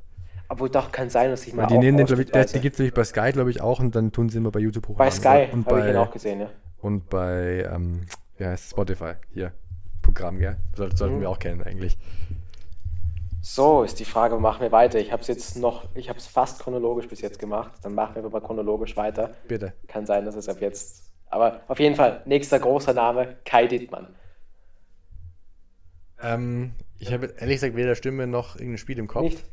Obwohl 0.53 0.69
doch 0.69 0.91
kann 0.91 1.09
sein, 1.09 1.31
dass 1.31 1.47
ich 1.47 1.53
mal 1.55 1.65
die 1.65 1.79
nehmen 1.79 1.97
den, 1.97 2.05
glaube 2.05 2.21
ich, 2.21 2.29
der, 2.29 2.45
die 2.45 2.59
gibt 2.59 2.75
es 2.75 2.79
nämlich 2.79 2.93
bei 2.93 3.03
Sky, 3.03 3.31
glaube 3.31 3.49
ich, 3.49 3.59
auch 3.59 3.79
und 3.79 3.95
dann 3.95 4.11
tun 4.11 4.29
sie 4.29 4.37
immer 4.37 4.51
bei 4.51 4.59
YouTube 4.59 4.87
hoch. 4.87 4.97
Bei 4.97 5.09
Sky 5.09 5.47
und 5.51 5.65
habe 5.65 5.79
ich 5.79 5.87
ihn 5.87 5.93
bei, 5.93 5.99
auch 5.99 6.11
gesehen, 6.11 6.41
ja. 6.41 6.49
und 6.79 7.09
bei, 7.09 7.67
ähm, 7.73 8.01
es, 8.37 8.69
Spotify, 8.69 9.13
hier, 9.33 9.51
Programm, 10.03 10.37
gell? 10.37 10.57
Sollten, 10.75 10.95
sollten 10.95 11.15
Mhm. 11.15 11.21
wir 11.21 11.29
auch 11.31 11.39
kennen 11.39 11.63
eigentlich. 11.63 11.97
So 13.41 13.81
ist 13.81 13.99
die 13.99 14.05
Frage, 14.05 14.37
machen 14.37 14.61
wir 14.61 14.71
weiter. 14.71 14.99
Ich 14.99 15.11
habe 15.11 15.23
es 15.23 15.27
jetzt 15.27 15.57
noch, 15.57 15.85
ich 15.95 16.07
habe 16.07 16.19
es 16.19 16.27
fast 16.27 16.59
chronologisch 16.61 17.07
bis 17.07 17.21
jetzt 17.21 17.39
gemacht. 17.39 17.71
Dann 17.81 17.95
machen 17.95 18.13
wir 18.13 18.23
aber 18.23 18.39
chronologisch 18.39 18.95
weiter. 18.95 19.31
Bitte. 19.47 19.73
Kann 19.87 20.05
sein, 20.05 20.23
dass 20.23 20.35
es 20.35 20.47
ab 20.47 20.57
jetzt. 20.61 21.11
Aber 21.31 21.61
auf 21.67 21.79
jeden 21.79 21.95
Fall, 21.95 22.21
nächster 22.25 22.59
großer 22.59 22.93
Name, 22.93 23.37
Kai 23.43 23.65
Dittmann. 23.65 24.13
Ähm, 26.21 26.73
ich 26.99 27.11
habe 27.11 27.33
ehrlich 27.39 27.55
gesagt 27.55 27.75
weder 27.75 27.95
Stimme 27.95 28.27
noch 28.27 28.55
irgendein 28.55 28.77
Spiel 28.77 28.99
im 28.99 29.07
Kopf. 29.07 29.23
Nicht? 29.23 29.43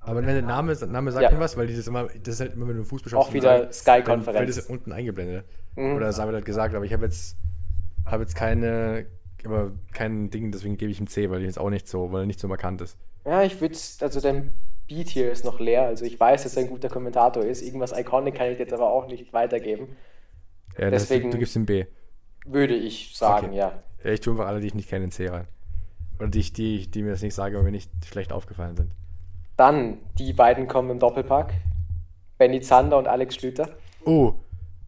Aber 0.00 0.16
wenn 0.20 0.26
der 0.26 0.42
Name, 0.42 0.74
Name 0.86 1.12
sagt 1.12 1.22
Ja. 1.24 1.30
mir 1.30 1.40
was, 1.40 1.56
weil 1.56 1.66
dieses 1.66 1.86
immer, 1.86 2.04
das 2.22 2.34
ist 2.34 2.40
halt 2.40 2.54
immer, 2.54 2.66
wenn 2.68 2.76
du 2.78 2.84
Fußball 2.84 3.14
Auch 3.18 3.32
wieder 3.32 3.70
Sky-Konferenz. 3.72 4.40
Wird 4.46 4.56
das 4.58 4.66
unten 4.66 4.92
eingeblendet. 4.92 5.44
Mhm. 5.76 5.94
Oder 5.96 6.12
Samuel 6.12 6.38
hat 6.38 6.44
gesagt, 6.44 6.74
aber 6.74 6.84
ich 6.84 6.92
habe 6.92 7.04
jetzt, 7.04 7.36
habe 8.06 8.22
jetzt 8.22 8.34
keine, 8.34 9.06
aber 9.44 9.72
kein 9.92 10.30
Ding, 10.30 10.52
deswegen 10.52 10.76
gebe 10.78 10.90
ich 10.90 11.00
ihm 11.00 11.06
C, 11.06 11.28
weil 11.30 11.40
ich 11.40 11.46
jetzt 11.46 11.58
auch 11.58 11.70
nicht 11.70 11.86
so, 11.86 12.10
weil 12.12 12.22
er 12.22 12.26
nicht 12.26 12.40
so 12.40 12.48
markant 12.48 12.80
ist. 12.80 12.96
Ja, 13.26 13.42
ich 13.42 13.60
würde 13.60 13.76
also 14.00 14.20
dein 14.20 14.52
Beat 14.88 15.08
hier 15.08 15.30
ist 15.30 15.44
noch 15.44 15.60
leer. 15.60 15.82
Also 15.86 16.04
ich 16.06 16.18
weiß, 16.18 16.42
dass 16.44 16.56
er 16.56 16.62
ein 16.64 16.70
guter 16.70 16.88
Kommentator 16.88 17.44
ist. 17.44 17.60
Irgendwas 17.62 17.92
Iconic 17.96 18.34
kann 18.34 18.50
ich 18.50 18.58
jetzt 18.58 18.72
aber 18.72 18.90
auch 18.90 19.06
nicht 19.06 19.32
weitergeben. 19.34 19.88
Ja, 20.78 20.90
Deswegen- 20.90 21.30
du 21.30 21.38
gibst 21.38 21.54
ihm 21.56 21.66
B. 21.66 21.84
Würde 22.46 22.74
ich 22.74 23.14
sagen, 23.16 23.48
Okay. 23.48 23.56
ja. 23.58 23.82
Ja, 24.02 24.10
ich 24.12 24.20
tue 24.20 24.32
einfach 24.32 24.46
alle, 24.46 24.60
die 24.60 24.66
ich 24.68 24.74
nicht 24.74 24.88
kenne, 24.88 25.04
in 25.04 25.10
C 25.10 25.28
rein. 25.28 25.46
Oder 26.18 26.28
die, 26.28 26.40
die, 26.52 26.90
die 26.90 27.02
mir 27.02 27.10
das 27.10 27.20
nicht 27.22 27.34
sagen, 27.34 27.54
aber 27.54 27.64
mir 27.64 27.70
nicht 27.70 27.90
schlecht 28.06 28.32
aufgefallen 28.32 28.76
sind. 28.76 28.90
Dann, 29.60 29.98
die 30.18 30.32
beiden 30.32 30.68
kommen 30.68 30.88
im 30.88 30.98
Doppelpack. 30.98 31.52
Benny 32.38 32.62
Zander 32.62 32.96
und 32.96 33.06
Alex 33.06 33.34
Schlüter. 33.34 33.68
Oh, 34.06 34.32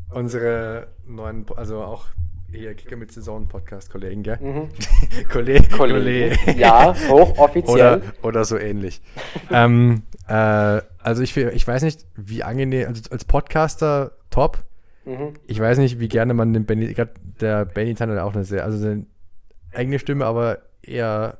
unsere 0.08 0.86
neuen, 1.06 1.44
also 1.54 1.82
auch 1.82 2.06
hier 2.50 2.72
Kicker 2.72 2.96
mit 2.96 3.12
Saison 3.12 3.46
Podcast 3.48 3.90
Kollegen, 3.90 4.22
gell? 4.22 4.38
Mhm. 4.40 4.68
Kollege, 5.30 5.68
Kollege. 5.76 6.52
Ja, 6.56 6.94
hochoffiziell. 7.10 7.96
Oder, 7.98 8.12
oder 8.22 8.44
so 8.46 8.56
ähnlich. 8.56 9.02
ähm, 9.50 10.04
äh, 10.26 10.80
also 11.02 11.22
ich, 11.22 11.36
ich 11.36 11.68
weiß 11.68 11.82
nicht, 11.82 12.06
wie 12.16 12.42
angenehm, 12.42 12.88
also 12.88 13.02
als 13.10 13.26
Podcaster 13.26 14.12
top. 14.30 14.64
Mhm. 15.04 15.34
Ich 15.46 15.60
weiß 15.60 15.76
nicht, 15.76 16.00
wie 16.00 16.08
gerne 16.08 16.32
man 16.32 16.54
den 16.54 16.64
Benny, 16.64 16.94
gerade 16.94 17.12
der 17.42 17.66
Benny 17.66 17.94
hat 17.94 18.08
auch 18.08 18.34
eine 18.34 18.44
sehr, 18.44 18.64
also 18.64 18.78
seine 18.78 19.04
eigene 19.74 19.98
Stimme, 19.98 20.24
aber 20.24 20.60
eher, 20.80 21.36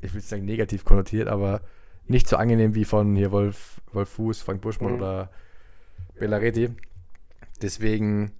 ich 0.00 0.12
will 0.12 0.22
sagen 0.22 0.44
negativ 0.44 0.84
konnotiert, 0.84 1.28
aber 1.28 1.60
nicht 2.08 2.28
so 2.28 2.36
angenehm 2.36 2.74
wie 2.74 2.84
von 2.84 3.14
hier 3.16 3.30
Wolf, 3.32 3.80
Wolf 3.92 4.08
Fuß, 4.10 4.42
Frank 4.42 4.60
Buschmann 4.60 4.92
Mhm. 4.94 4.98
oder 4.98 5.30
Bellaretti. 6.18 6.70
Deswegen 7.62 8.32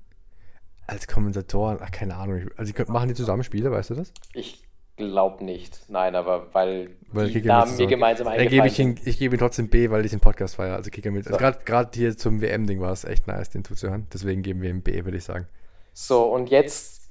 als 0.87 1.07
Kommentator, 1.07 1.79
ach, 1.83 1.91
keine 1.91 2.17
Ahnung, 2.17 2.49
also 2.57 2.73
die 2.73 2.91
machen 2.91 3.09
die 3.09 3.15
zusammen 3.15 3.43
Spiele, 3.45 3.71
weißt 3.71 3.91
du 3.91 3.95
das? 3.95 4.13
Ich 4.33 4.63
glaube 4.97 5.45
nicht. 5.45 5.81
Nein, 5.89 6.15
aber 6.17 6.53
weil, 6.55 6.91
Weil 7.13 7.31
die 7.31 7.43
Namen 7.43 7.77
mir 7.77 7.87
gemeinsam 7.87 8.27
eingefallen 8.27 8.51
gebe 8.51 8.67
ich, 8.67 8.75
sind. 8.75 9.01
ihn, 9.01 9.09
ich 9.09 9.19
gebe 9.19 9.37
ihm 9.37 9.39
trotzdem 9.39 9.69
B, 9.69 9.91
weil 9.91 10.05
ich 10.05 10.11
den 10.11 10.21
Podcast 10.21 10.57
feiere. 10.57 10.77
Also 10.77 10.91
Kicker 10.91 11.11
mit. 11.11 11.27
Also 11.27 11.39
So. 11.39 11.53
gerade 11.65 11.91
hier 11.95 12.17
zum 12.17 12.41
WM-Ding 12.41 12.81
war 12.81 12.91
es 12.93 13.05
echt 13.05 13.27
nice, 13.27 13.51
den 13.51 13.65
zuzuhören. 13.65 14.07
Deswegen 14.13 14.43
geben 14.43 14.63
wir 14.63 14.71
ihm 14.71 14.83
B, 14.83 15.05
würde 15.05 15.19
ich 15.19 15.25
sagen. 15.25 15.47
So, 15.93 16.25
und 16.33 16.49
jetzt 16.51 17.11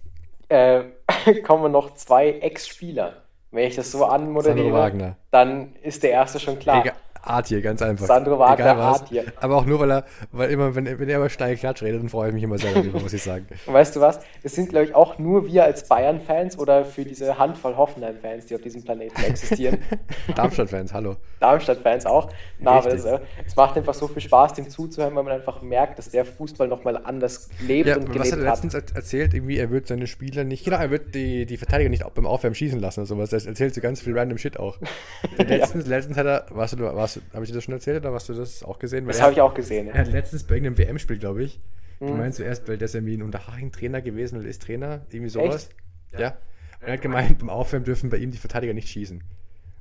äh, 0.50 0.84
kommen 1.46 1.72
noch 1.72 1.94
zwei 1.96 2.32
Ex-Spieler 2.32 3.24
Wenn 3.52 3.68
ich 3.68 3.76
das 3.76 3.92
so 3.92 4.06
anmoderiere, 4.06 5.16
dann 5.32 5.76
ist 5.82 6.04
der 6.04 6.12
erste 6.12 6.40
schon 6.40 6.60
klar. 6.60 6.84
Egal, 7.28 7.36
Artier, 7.38 7.62
ganz 7.62 7.82
einfach. 7.82 8.06
Sandro 8.06 8.40
Wagner, 8.40 8.66
Egal 8.66 8.78
was. 8.78 9.02
Artier. 9.02 9.26
Aber 9.42 9.58
auch 9.58 9.66
nur, 9.66 9.80
weil 9.80 9.92
er, 9.92 10.06
weil 10.32 10.50
immer, 10.50 10.74
wenn, 10.76 10.86
wenn 11.00 11.10
er 11.10 11.18
über 11.18 11.30
steil 11.30 11.56
Klatsch 11.58 11.82
redet, 11.84 12.02
dann 12.02 12.10
freue 12.10 12.30
ich 12.30 12.34
mich 12.34 12.44
immer 12.44 12.58
sehr 12.58 12.74
darüber, 12.74 13.00
muss 13.00 13.14
ich 13.14 13.24
sagen. 13.24 13.46
Und 13.66 13.74
weißt 13.74 13.96
du 13.96 14.02
was? 14.02 14.20
Es 14.44 14.56
sind, 14.56 14.70
glaube 14.70 14.86
ich, 14.86 14.96
auch 14.96 15.18
nur 15.20 15.46
wir 15.48 15.64
als 15.66 15.88
Bayern-Fans 15.88 16.58
oder 16.58 16.86
für 16.86 17.04
diese 17.04 17.38
Handvoll 17.38 17.76
Hoffenheim-Fans, 17.78 18.46
die 18.48 18.56
auf 18.56 18.62
diesem 18.62 18.84
Planeten 18.84 19.22
existieren. 19.24 19.78
Darmstadt-Fans, 20.36 20.94
hallo. 20.94 21.16
Darmstadt-Fans 21.40 22.06
auch. 22.06 22.30
Na, 22.60 22.72
aber 22.72 22.90
das, 22.90 23.06
äh, 23.06 23.20
es 23.46 23.56
macht 23.56 23.78
einfach 23.78 23.94
so 23.94 24.08
viel 24.08 24.22
Spaß, 24.22 24.54
dem 24.54 24.70
zuzuhören, 24.70 25.16
weil 25.16 25.24
man 25.24 25.34
einfach 25.34 25.62
merkt, 25.62 25.98
dass 26.00 26.10
der 26.10 26.26
Fußball 26.26 26.68
nochmal 26.68 26.98
anders 27.04 27.50
lebt 27.66 27.88
Ja, 27.90 27.98
und 27.98 28.04
was 28.10 28.10
hat 28.10 28.14
gelebt 28.24 28.32
er 28.44 28.52
hat. 28.52 28.64
letztens 28.64 28.74
er- 28.74 28.96
erzählt? 28.96 29.34
Irgendwie, 29.34 29.58
er 29.58 29.70
wird 29.70 29.88
seine 29.88 30.08
Spieler 30.08 30.44
nicht, 30.44 30.64
genau, 30.66 30.78
er 30.78 30.92
wird 30.92 31.14
die, 31.16 31.46
die 31.46 31.58
Verteidiger 31.58 31.90
nicht 31.90 32.04
beim 32.14 32.26
Aufwärmen 32.26 32.56
schießen 32.56 32.80
lassen 32.80 33.02
oder 33.02 33.08
sowas. 33.08 33.34
Er 33.34 33.46
erzählt 33.48 33.74
so 33.76 33.82
ganz 33.82 34.02
viel 34.02 34.18
random 34.18 34.38
Shit 34.38 34.58
auch. 34.60 34.78
Letztens, 35.38 35.88
letztens 35.88 36.18
hat 36.18 36.26
er, 36.26 36.46
warst 36.50 36.74
du, 36.74 36.80
warst 36.80 37.17
du, 37.17 37.17
habe 37.34 37.44
ich 37.44 37.50
dir 37.50 37.56
das 37.56 37.64
schon 37.64 37.74
erzählt 37.74 38.04
oder 38.04 38.14
hast 38.14 38.30
du 38.30 38.34
das 38.34 38.64
auch 38.64 38.80
gesehen? 38.80 39.06
Weil 39.06 39.14
Das 39.14 39.22
habe 39.22 39.34
ich 39.34 39.42
auch 39.42 39.54
gesehen. 39.54 39.88
Er 39.88 39.96
Ja. 39.96 40.00
hat 40.02 40.12
letztens 40.12 40.44
bei 40.44 40.56
irgendeinem 40.56 40.78
WM-Spiel, 40.78 41.18
glaube 41.18 41.44
ich, 41.44 41.60
Mhm. 42.00 42.08
gemeint 42.08 42.36
zuerst, 42.36 42.68
weil 42.68 42.78
der 42.78 42.86
ist 42.86 42.96
irgendwie 42.96 43.16
ein 43.18 43.24
Unterhaching-Trainer 43.24 44.02
gewesen 44.02 44.38
oder 44.40 44.48
ist 44.48 44.62
Trainer, 44.62 45.02
irgendwie 45.10 45.30
sowas. 45.30 45.70
Ja. 46.18 46.38
Und 46.82 46.88
er 46.88 46.94
hat 46.94 47.02
gemeint, 47.02 47.40
beim 47.40 47.50
Aufwärmen 47.50 47.86
dürfen 47.86 48.10
bei 48.10 48.18
ihm 48.18 48.32
die 48.32 48.38
Verteidiger 48.38 48.74
nicht 48.74 48.88
schießen. 48.90 49.24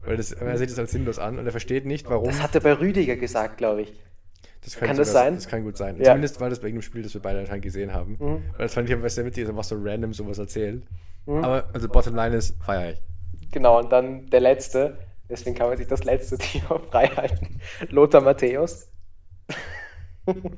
Weil 0.04 0.16
das, 0.16 0.32
er 0.32 0.56
sieht 0.56 0.70
das 0.70 0.78
als 0.78 0.92
sinnlos 0.92 1.18
an 1.18 1.38
und 1.38 1.44
er 1.46 1.50
versteht 1.50 1.84
nicht, 1.84 2.08
warum. 2.08 2.26
Das 2.26 2.40
hat 2.42 2.54
er 2.54 2.60
bei 2.60 2.72
Rüdiger 2.72 3.16
gesagt, 3.16 3.58
glaube 3.58 3.82
ich. 3.82 3.92
Das 4.64 4.76
Kann 4.76 4.96
das 4.96 5.12
sein? 5.12 5.34
Das 5.34 5.46
kann 5.46 5.62
gut 5.62 5.76
sein. 5.76 5.96
Ja. 5.98 6.04
Zumindest 6.06 6.40
war 6.40 6.48
das 6.48 6.58
bei 6.60 6.68
irgendeinem 6.68 6.82
Spiel, 6.82 7.02
das 7.02 7.12
wir 7.14 7.20
beide 7.22 7.38
anscheinend 7.40 7.62
gesehen 7.62 7.92
haben. 7.92 8.12
Mhm. 8.18 8.42
Weil 8.52 8.58
das 8.66 8.74
fand 8.74 8.88
ich 8.88 8.94
aber 8.96 9.08
sehr 9.08 9.24
witzig, 9.24 9.44
dass 9.44 9.52
er 9.52 9.56
was 9.56 9.68
so 9.68 9.76
random 9.80 10.12
sowas 10.12 10.38
erzählt. 10.38 10.82
Aber 11.26 11.68
also 11.72 11.88
Bottomline 11.88 12.36
ist, 12.36 12.56
feier 12.64 12.92
ich. 12.92 13.02
Genau, 13.52 13.78
und 13.80 13.90
dann 13.92 14.26
der 14.30 14.40
letzte, 14.40 14.96
deswegen 15.28 15.56
kann 15.56 15.68
man 15.68 15.76
sich 15.76 15.86
das 15.86 16.04
letzte 16.04 16.38
Team 16.38 16.62
auch 16.68 16.82
frei 16.84 17.06
halten. 17.08 17.60
Lothar 17.90 18.20
Matthäus. 18.22 18.88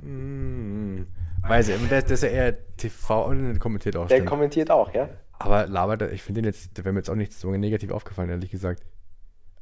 Mm, 0.02 1.02
weiß 1.46 1.68
ich, 1.68 1.88
der, 1.88 2.02
der 2.02 2.10
ist 2.12 2.22
ja 2.22 2.28
eher 2.30 2.76
TV 2.76 3.26
und 3.26 3.58
kommentiert 3.60 3.96
auch. 3.96 4.06
Der 4.06 4.16
stimmt. 4.16 4.28
kommentiert 4.30 4.70
auch, 4.70 4.92
ja? 4.94 5.08
aber 5.40 5.66
labert, 5.66 6.02
er- 6.02 6.12
ich 6.12 6.22
finde 6.22 6.40
den 6.42 6.46
jetzt, 6.46 6.76
der 6.76 6.84
wäre 6.84 6.92
mir 6.92 7.00
jetzt 7.00 7.10
auch 7.10 7.14
nicht 7.14 7.32
so 7.32 7.50
negativ 7.52 7.90
aufgefallen, 7.92 8.30
ehrlich 8.30 8.50
gesagt. 8.50 8.82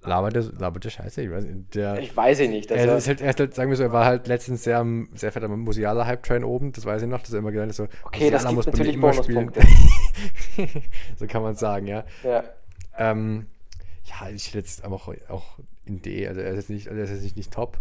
Labert 0.03 0.37
der, 0.37 0.45
labert 0.59 0.85
der 0.85 0.91
Scheiße, 0.91 1.23
ich 1.23 1.31
weiß 1.31 1.45
nicht. 1.45 1.75
Der, 1.75 1.99
Ich 1.99 2.17
weiß 2.17 2.39
ihn 2.41 2.51
nicht. 2.53 2.71
er, 2.71 2.97
ist 2.97 3.09
halt, 3.09 3.21
er 3.21 3.31
ist 3.31 3.41
halt, 3.41 3.55
sagen 3.55 3.71
wir 3.71 3.77
so, 3.77 3.83
er 3.83 3.93
war 3.93 4.05
halt 4.05 4.29
letztens 4.29 4.63
sehr, 4.63 4.79
am- 4.79 5.09
sehr 5.15 5.33
fett 5.33 5.43
am 5.43 5.59
Musiala-Hype-Train 5.61 6.45
oben, 6.45 6.71
das 6.73 6.85
weiß 6.87 7.03
ich 7.03 7.09
noch, 7.09 7.21
dass 7.23 7.33
er 7.33 7.41
immer 7.41 7.51
gesagt 7.51 7.71
hat, 7.71 7.75
so, 7.75 7.89
Okay, 8.05 8.31
das 8.31 8.45
Musiala 8.45 8.63
gibt 8.63 8.67
man 8.67 8.79
natürlich 8.79 8.95
immer 8.95 9.13
spielen. 9.13 9.53
So 11.17 11.27
kann 11.27 11.43
man 11.43 11.57
sagen, 11.57 11.87
ja. 11.89 12.05
ja. 12.23 12.45
Ähm, 12.97 13.47
ja, 14.07 14.29
ich 14.31 14.53
jetzt 14.55 14.85
aber 14.85 14.97
auch, 14.97 15.09
auch 15.29 15.59
in 15.85 16.01
D, 16.03 16.27
also 16.29 16.41
er 16.41 16.51
ist 16.51 16.57
jetzt 16.57 16.71
nicht, 16.71 16.89
also 16.89 16.99
er 16.99 17.05
ist 17.05 17.11
jetzt 17.11 17.23
nicht, 17.23 17.37
nicht 17.37 17.53
top. 17.53 17.79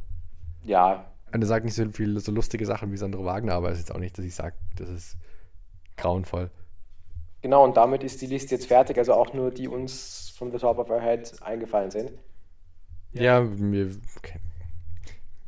ja, 0.63 1.05
Und 1.33 1.41
er 1.41 1.47
sagt 1.47 1.65
nicht 1.65 1.75
so 1.75 1.89
viel 1.91 2.19
so 2.19 2.31
lustige 2.31 2.65
Sachen 2.65 2.91
wie 2.91 2.97
Sandro 2.97 3.25
Wagner, 3.25 3.53
aber 3.53 3.69
es 3.69 3.79
ist 3.79 3.87
jetzt 3.87 3.95
auch 3.95 3.99
nicht, 3.99 4.17
dass 4.17 4.25
ich 4.25 4.35
sage, 4.35 4.55
das 4.75 4.89
ist 4.89 5.17
grauenvoll. 5.97 6.49
genau, 7.41 7.63
und 7.63 7.77
damit 7.77 8.03
ist 8.03 8.21
die 8.21 8.27
Liste 8.27 8.55
jetzt 8.55 8.67
fertig. 8.67 8.97
Also 8.97 9.13
auch 9.13 9.33
nur 9.33 9.51
die 9.51 9.67
uns 9.67 10.33
from 10.37 10.51
the 10.51 10.57
top 10.57 10.77
of 10.79 10.89
our 10.89 11.01
head 11.01 11.31
eingefallen 11.41 11.91
sind. 11.91 12.11
Ja, 13.13 13.41
mir. 13.41 13.95
Okay. 14.17 14.39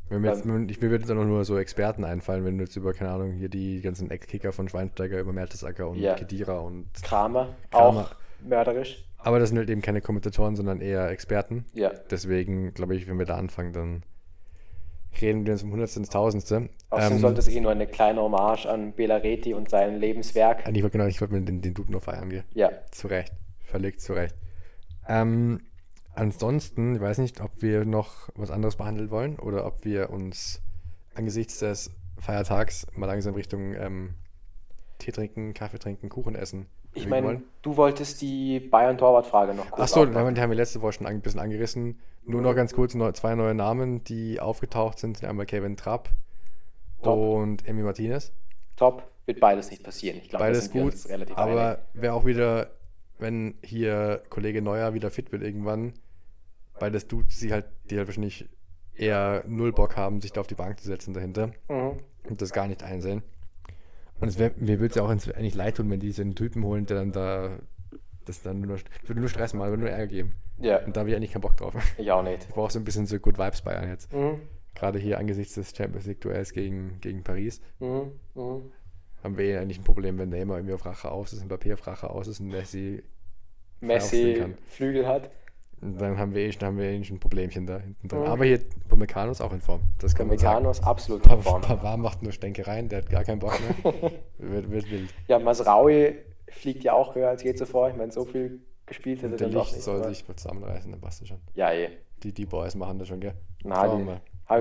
Wenn 0.08 0.22
mir, 0.22 0.28
jetzt, 0.28 0.46
ich, 0.46 0.80
mir 0.80 0.90
würden 0.90 1.02
jetzt 1.02 1.10
auch 1.10 1.16
noch 1.16 1.24
nur 1.26 1.44
so 1.44 1.58
Experten 1.58 2.02
einfallen, 2.04 2.44
wenn 2.44 2.56
du 2.56 2.64
jetzt 2.64 2.76
über, 2.76 2.94
keine 2.94 3.10
Ahnung, 3.10 3.32
hier 3.32 3.50
die 3.50 3.82
ganzen 3.82 4.10
Ex-Kicker 4.10 4.52
von 4.52 4.66
Schweinsteiger 4.68 5.20
über 5.20 5.34
Mertesacker 5.34 5.88
und 5.88 5.98
Ja. 5.98 6.14
Kedira 6.14 6.58
und. 6.60 6.86
Kramer, 7.02 7.54
Kramer. 7.70 8.00
auch 8.00 8.14
mörderisch. 8.40 9.04
Aber 9.18 9.38
das 9.38 9.48
sind 9.48 9.58
halt 9.58 9.68
eben 9.68 9.82
keine 9.82 10.00
Kommentatoren, 10.00 10.56
sondern 10.56 10.80
eher 10.80 11.10
Experten. 11.10 11.66
Ja. 11.74 11.90
Deswegen 12.10 12.72
glaube 12.72 12.94
ich, 12.96 13.08
wenn 13.08 13.18
wir 13.18 13.26
da 13.26 13.36
anfangen, 13.36 13.72
dann 13.72 14.02
reden 15.20 15.44
wir 15.44 15.52
uns 15.54 15.62
um 15.62 15.72
Hundertste 15.72 15.98
ins 16.00 16.10
Tausendste. 16.10 16.68
Außerdem 16.90 17.16
Ähm, 17.16 17.20
sollte 17.20 17.40
es 17.40 17.48
eh 17.48 17.60
nur 17.60 17.72
eine 17.72 17.86
kleine 17.86 18.20
Hommage 18.20 18.66
an 18.66 18.92
Bela 18.92 19.16
Reti 19.16 19.54
und 19.54 19.68
sein 19.68 19.98
Lebenswerk. 19.98 20.66
eigentlich 20.66 20.82
wollte 20.84 20.98
genau, 20.98 21.08
ich 21.08 21.20
wollte 21.20 21.34
mir 21.34 21.42
den, 21.42 21.60
den 21.60 21.74
Dude 21.74 21.90
nur 21.90 22.00
feiern 22.00 22.30
gehen. 22.30 22.44
Ja, 22.54 22.70
Zu 22.90 23.08
Recht. 23.08 23.32
Völlig 23.64 24.00
zu 24.00 24.12
Recht. 24.12 24.34
Ähm, 25.08 25.60
ansonsten, 26.14 26.94
ich 26.94 27.00
weiß 27.00 27.18
nicht, 27.18 27.40
ob 27.40 27.50
wir 27.60 27.84
noch 27.84 28.28
was 28.34 28.50
anderes 28.50 28.76
behandeln 28.76 29.10
wollen 29.10 29.38
oder 29.38 29.66
ob 29.66 29.84
wir 29.84 30.10
uns 30.10 30.62
angesichts 31.14 31.58
des 31.58 31.90
Feiertags 32.18 32.86
mal 32.94 33.06
langsam 33.06 33.34
Richtung 33.34 33.74
ähm, 33.74 34.14
Tee 34.98 35.12
trinken, 35.12 35.54
Kaffee 35.54 35.78
trinken, 35.78 36.08
Kuchen 36.08 36.34
essen. 36.34 36.66
Ich 36.94 37.06
meine, 37.06 37.42
du 37.62 37.76
wolltest 37.76 38.20
die 38.22 38.60
Bayern-Torwart-Frage 38.60 39.54
noch 39.54 39.70
kurz 39.70 39.80
Achso, 39.80 40.06
die 40.06 40.14
haben 40.14 40.34
wir 40.50 40.56
letzte 40.56 40.80
Woche 40.82 40.94
schon 40.94 41.06
ein 41.06 41.20
bisschen 41.20 41.40
angerissen. 41.40 41.98
Nur 42.24 42.42
noch 42.42 42.54
ganz 42.54 42.74
kurz 42.74 42.94
neu, 42.94 43.12
zwei 43.12 43.34
neue 43.34 43.54
Namen, 43.54 44.04
die 44.04 44.38
aufgetaucht 44.40 44.98
sind. 44.98 45.16
sind 45.16 45.28
Einmal 45.28 45.46
Kevin 45.46 45.76
Trapp 45.76 46.10
Top. 47.02 47.18
und 47.18 47.66
Emi 47.66 47.82
Martinez. 47.82 48.32
Top, 48.76 49.02
wird 49.26 49.40
beides 49.40 49.70
nicht 49.70 49.82
passieren. 49.82 50.18
Ich 50.18 50.28
glaube, 50.28 50.44
Beides 50.44 50.70
gut, 50.70 50.94
aber 51.34 51.78
wäre 51.94 52.12
auch 52.14 52.26
wieder, 52.26 52.70
wenn 53.18 53.54
hier 53.62 54.22
Kollege 54.28 54.60
Neuer 54.62 54.92
wieder 54.94 55.10
fit 55.10 55.32
wird 55.32 55.42
irgendwann, 55.42 55.94
beides 56.78 57.06
Dudes, 57.08 57.38
die 57.40 57.52
halt, 57.52 57.66
die 57.90 57.96
halt 57.96 58.08
wahrscheinlich 58.08 58.46
eher 58.94 59.42
null 59.46 59.72
Bock 59.72 59.96
haben, 59.96 60.20
sich 60.20 60.32
da 60.32 60.40
auf 60.40 60.46
die 60.46 60.54
Bank 60.54 60.80
zu 60.80 60.86
setzen 60.86 61.14
dahinter 61.14 61.50
Mhm. 61.68 61.98
und 62.28 62.42
das 62.42 62.52
gar 62.52 62.66
nicht 62.66 62.82
einsehen. 62.82 63.22
Und 64.20 64.28
es 64.28 64.38
wär, 64.38 64.52
mir 64.56 64.80
würde 64.80 64.86
es 64.90 64.94
ja 64.96 65.02
auch 65.02 65.08
eigentlich 65.10 65.54
leid 65.54 65.76
tun, 65.76 65.90
wenn 65.90 66.00
die 66.00 66.10
so 66.12 66.22
einen 66.22 66.34
Typen 66.34 66.64
holen, 66.64 66.86
der 66.86 66.96
dann 66.98 67.12
da 67.12 67.58
das 68.24 68.42
dann 68.42 68.60
nur, 68.60 68.78
würde 69.06 69.20
nur 69.20 69.28
Stress 69.30 69.54
machen, 69.54 69.70
würde 69.70 69.82
nur 69.82 69.90
Ärger 69.90 70.06
geben. 70.08 70.32
Ja, 70.58 70.84
Und 70.84 70.96
da 70.96 71.00
habe 71.00 71.10
ich 71.10 71.16
eigentlich 71.16 71.32
keinen 71.32 71.40
Bock 71.42 71.56
drauf. 71.56 71.74
ich 71.96 72.10
auch 72.10 72.22
nicht. 72.22 72.44
Ich 72.44 72.48
brauche 72.54 72.70
so 72.72 72.78
ein 72.78 72.84
bisschen 72.84 73.06
so 73.06 73.18
Good 73.18 73.38
Vibes 73.38 73.62
Bayern 73.62 73.88
jetzt. 73.88 74.12
Mhm. 74.12 74.40
Gerade 74.74 74.98
hier 74.98 75.18
angesichts 75.18 75.54
des 75.54 75.74
Champions 75.74 76.06
League 76.06 76.20
Duells 76.20 76.52
gegen, 76.52 76.98
gegen 77.00 77.22
Paris 77.22 77.60
Mhm. 77.80 78.12
Mhm. 78.34 78.62
haben 79.24 79.38
wir 79.38 79.44
eh 79.46 79.56
eigentlich 79.58 79.78
ein 79.78 79.84
Problem, 79.84 80.18
wenn 80.18 80.28
Neymar 80.28 80.58
irgendwie 80.58 80.74
auf 80.74 80.84
Rache 80.84 81.10
aus 81.10 81.32
ist, 81.32 81.44
Mbappé 81.44 81.72
auf 81.74 81.86
Rache 81.86 82.10
aus 82.10 82.28
ist 82.28 82.40
und 82.40 82.48
Messi 82.48 83.02
Messi. 83.80 84.44
Flügel 84.66 85.06
hat. 85.06 85.30
Dann 85.80 86.18
haben 86.18 86.34
wir 86.34 86.42
eh, 86.42 86.50
haben 86.52 86.76
wir 86.78 86.84
eh 86.86 87.04
schon 87.04 87.16
ein 87.16 87.20
Problemchen 87.20 87.66
da 87.66 87.78
hinten 87.78 88.08
drin. 88.08 88.20
Mhm. 88.20 88.26
Aber 88.26 88.44
hier 88.44 88.60
Pomecano 88.88 89.30
ist 89.32 89.40
auch 89.40 89.52
in 89.52 89.60
Form. 89.60 89.80
Das 90.00 90.14
kann 90.14 90.28
sagen. 90.28 90.40
Mechanos 90.40 90.82
absolut 90.82 91.26
in 91.26 91.42
Form. 91.42 91.62
Pavard 91.62 91.98
macht 91.98 92.22
nur 92.22 92.32
Stänkereien, 92.32 92.88
der 92.88 92.98
hat 93.02 93.10
gar 93.10 93.24
keinen 93.24 93.38
Bock 93.38 93.52
mehr. 93.82 94.12
wird, 94.38 94.70
wird 94.70 94.90
wild. 94.90 95.14
Ja, 95.28 95.38
Masraui 95.38 96.16
fliegt 96.48 96.82
ja 96.84 96.92
auch 96.94 97.14
höher 97.14 97.28
als 97.28 97.42
je 97.42 97.54
zuvor. 97.54 97.90
Ich 97.90 97.96
meine, 97.96 98.10
so 98.12 98.24
viel 98.24 98.60
gespielt 98.86 99.22
hätte 99.22 99.34
er 99.34 99.38
der 99.38 99.48
Licht 99.48 99.72
nicht. 99.72 99.82
soll 99.82 99.98
aber- 100.00 100.08
sich 100.08 100.24
zusammenreißen, 100.26 100.90
dann 100.90 101.00
passt 101.00 101.20
das 101.20 101.28
schon. 101.28 101.38
Ja, 101.54 101.72
eh. 101.72 101.90
Die, 102.22 102.32
die 102.32 102.46
Boys 102.46 102.74
machen 102.74 102.98
das 102.98 103.06
schon, 103.08 103.20
gell? 103.20 103.34
Na, 103.62 103.86
die, 103.86 104.04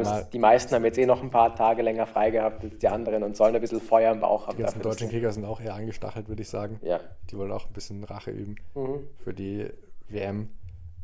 es, 0.01 0.29
die 0.29 0.37
meisten 0.37 0.75
haben 0.75 0.83
jetzt 0.85 0.97
eh 0.97 1.05
noch 1.05 1.23
ein 1.23 1.31
paar 1.31 1.55
Tage 1.55 1.81
länger 1.81 2.05
frei 2.05 2.29
gehabt 2.29 2.63
als 2.63 2.77
die 2.77 2.87
anderen 2.87 3.23
und 3.23 3.35
sollen 3.37 3.55
ein 3.55 3.61
bisschen 3.61 3.79
Feuer 3.79 4.11
im 4.11 4.19
Bauch 4.19 4.45
haben. 4.47 4.57
Die 4.57 4.63
ganzen 4.63 4.81
deutschen 4.81 5.09
Krieger 5.09 5.31
sind 5.31 5.45
auch 5.45 5.61
eher 5.61 5.73
angestachelt, 5.73 6.27
würde 6.27 6.41
ich 6.41 6.49
sagen. 6.49 6.79
Ja. 6.83 6.99
Die 7.31 7.37
wollen 7.37 7.51
auch 7.51 7.65
ein 7.65 7.73
bisschen 7.73 8.03
Rache 8.03 8.31
üben 8.31 8.55
Mhm. 8.75 9.07
für 9.23 9.33
die 9.33 9.67
WM. 10.09 10.49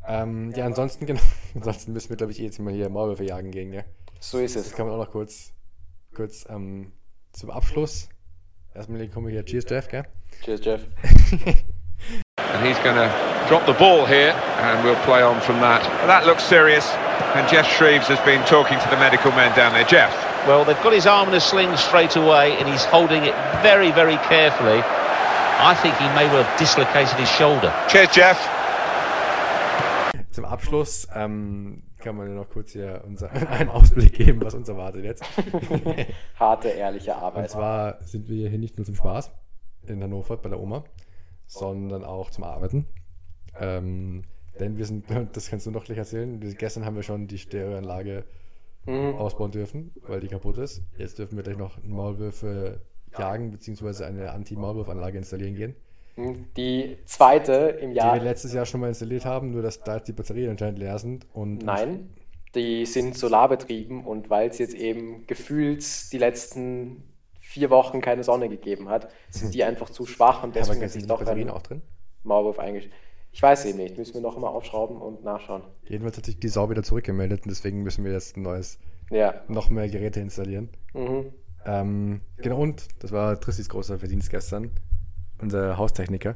Ähm, 0.06 0.52
ja, 0.54 0.66
ansonsten, 0.66 1.06
genau. 1.06 1.20
Ansonsten 1.54 1.92
müssen 1.92 2.10
wir, 2.10 2.16
glaube 2.16 2.32
ich, 2.32 2.40
eh 2.40 2.44
jetzt 2.44 2.58
mal 2.58 2.72
hier 2.72 2.88
Maulwürfe 2.90 3.24
jagen 3.24 3.50
gegen, 3.50 3.72
ja. 3.72 3.82
So 4.20 4.38
ist 4.38 4.56
Das 4.56 4.66
es. 4.66 4.72
kann 4.74 4.86
man 4.86 4.94
auch 4.96 5.04
noch 5.04 5.10
kurz, 5.12 5.52
kurz 6.14 6.44
ähm, 6.50 6.92
zum 7.32 7.50
Abschluss. 7.50 8.08
Erstmal 8.74 9.06
kommen 9.08 9.26
wir 9.26 9.32
hier. 9.32 9.44
Cheers, 9.44 9.64
Jeff, 9.68 9.88
gell? 9.88 10.04
Cheers, 10.44 10.60
Jeff. 10.64 10.80
And 12.36 12.66
he's 12.66 12.78
going 12.84 12.96
to 12.96 13.08
drop 13.48 13.66
the 13.66 13.72
ball 13.74 14.06
here, 14.06 14.32
and 14.60 14.84
we'll 14.84 14.98
play 15.04 15.22
on 15.22 15.40
from 15.40 15.60
that. 15.60 15.82
That 16.06 16.26
looks 16.26 16.42
serious, 16.44 16.86
and 17.34 17.48
Jeff 17.48 17.66
Shreves 17.66 18.06
has 18.06 18.20
been 18.24 18.42
talking 18.46 18.78
to 18.78 18.88
the 18.90 18.96
medical 18.96 19.30
men 19.32 19.54
down 19.56 19.72
there. 19.72 19.84
Jeff. 19.84 20.12
Well, 20.46 20.64
they've 20.64 20.80
got 20.82 20.92
his 20.92 21.06
arm 21.06 21.28
in 21.28 21.34
a 21.34 21.40
sling 21.40 21.74
straight 21.76 22.14
away, 22.16 22.56
and 22.58 22.68
he's 22.68 22.84
holding 22.84 23.24
it 23.24 23.34
very, 23.62 23.90
very 23.92 24.16
carefully. 24.28 24.82
I 24.84 25.74
think 25.80 25.96
he 25.96 26.06
may 26.14 26.26
well 26.30 26.42
have 26.44 26.58
dislocated 26.58 27.14
his 27.18 27.30
shoulder. 27.30 27.72
Cheers, 27.88 28.10
Jeff. 28.12 28.38
Zum 30.34 30.44
Abschluss 30.44 31.06
ähm, 31.14 31.84
kann 31.98 32.16
man 32.16 32.34
noch 32.34 32.50
kurz 32.50 32.72
hier 32.72 33.02
unser, 33.06 33.30
einen 33.50 33.70
Ausblick 33.70 34.14
geben, 34.14 34.42
was 34.42 34.54
uns 34.54 34.68
erwartet 34.68 35.04
jetzt. 35.04 35.22
Harte, 36.38 36.68
ehrliche 36.68 37.12
Und 37.12 37.18
Arbeit. 37.18 37.50
zwar 37.50 38.02
sind 38.02 38.28
wir 38.28 38.48
hier 38.48 38.58
nicht 38.58 38.76
nur 38.76 38.84
zum 38.84 38.96
Spaß 38.96 39.30
in 39.86 40.02
Hannover 40.02 40.36
bei 40.36 40.48
der 40.48 40.58
Oma, 40.58 40.82
sondern 41.46 42.02
auch 42.04 42.30
zum 42.30 42.42
Arbeiten. 42.42 42.86
Ähm, 43.60 44.24
denn 44.58 44.76
wir 44.76 44.84
sind, 44.86 45.04
das 45.32 45.50
kannst 45.50 45.66
du 45.66 45.70
noch 45.70 45.84
gleich 45.84 45.98
erzählen, 45.98 46.40
gestern 46.58 46.84
haben 46.84 46.96
wir 46.96 47.04
schon 47.04 47.28
die 47.28 47.38
Stereoanlage 47.38 48.24
Mhm. 48.86 49.14
ausbauen 49.14 49.50
dürfen, 49.50 49.92
weil 50.06 50.20
die 50.20 50.28
kaputt 50.28 50.58
ist. 50.58 50.82
Jetzt 50.98 51.18
dürfen 51.18 51.36
wir 51.36 51.42
gleich 51.42 51.56
noch 51.56 51.82
Maulwürfe 51.82 52.82
jagen, 53.16 53.50
beziehungsweise 53.50 54.04
eine 54.04 54.30
Anti-Maulwurfanlage 54.32 55.16
installieren 55.16 55.54
gehen, 55.54 55.74
Die 56.16 56.96
zweite 57.06 57.52
im 57.80 57.90
die 57.90 57.96
Jahr. 57.96 58.14
wir 58.14 58.22
letztes 58.22 58.52
Jahr 58.52 58.66
schon 58.66 58.80
mal 58.80 58.88
installiert 58.88 59.24
haben, 59.24 59.50
nur 59.50 59.62
dass 59.62 59.82
da 59.82 59.98
die 59.98 60.12
Batterien 60.12 60.50
anscheinend 60.50 60.78
leer 60.78 60.98
sind. 60.98 61.26
Und 61.32 61.64
Nein, 61.64 62.10
die 62.54 62.86
sind 62.86 63.16
solarbetrieben 63.18 64.04
und 64.04 64.30
weil 64.30 64.48
es 64.48 64.58
jetzt 64.58 64.74
eben 64.74 65.26
gefühlt 65.26 65.84
die 66.12 66.18
letzten 66.18 67.02
vier 67.40 67.70
Wochen 67.70 68.00
keine 68.00 68.22
Sonne 68.24 68.48
gegeben 68.48 68.88
hat, 68.88 69.08
sind 69.30 69.54
die 69.54 69.64
einfach 69.64 69.90
zu 69.90 70.06
schwach 70.06 70.42
und 70.44 70.54
Ja, 70.54 70.62
deswegen 70.62 70.82
hat 70.82 70.90
sind 70.90 70.92
sich 70.92 71.02
die 71.02 71.08
doch 71.08 71.18
Batterien 71.18 71.50
auch 71.50 71.62
drin? 71.62 71.82
Maulwurf 72.22 72.58
eingestellt. 72.58 72.94
Ich 73.32 73.42
weiß 73.42 73.64
eben 73.64 73.78
nicht. 73.78 73.98
Müssen 73.98 74.14
wir 74.14 74.20
noch 74.20 74.38
mal 74.38 74.46
aufschrauben 74.48 74.96
und 75.02 75.24
nachschauen. 75.24 75.62
Jedenfalls 75.88 76.16
hat 76.16 76.26
sich 76.26 76.38
die 76.38 76.48
Sau 76.48 76.70
wieder 76.70 76.84
zurückgemeldet 76.84 77.42
und 77.44 77.50
deswegen 77.50 77.82
müssen 77.82 78.04
wir 78.04 78.12
jetzt 78.12 78.36
ein 78.36 78.42
neues, 78.42 78.78
Ja. 79.10 79.42
noch 79.48 79.70
mehr 79.70 79.88
Geräte 79.88 80.20
installieren. 80.20 80.68
Mhm. 80.94 81.32
Ähm, 81.66 82.20
genau, 82.36 82.60
und 82.60 82.86
das 83.00 83.10
war 83.10 83.40
Tristis 83.40 83.68
großer 83.68 83.98
Verdienst 83.98 84.30
gestern. 84.30 84.70
Unser 85.40 85.76
Haustechniker. 85.76 86.34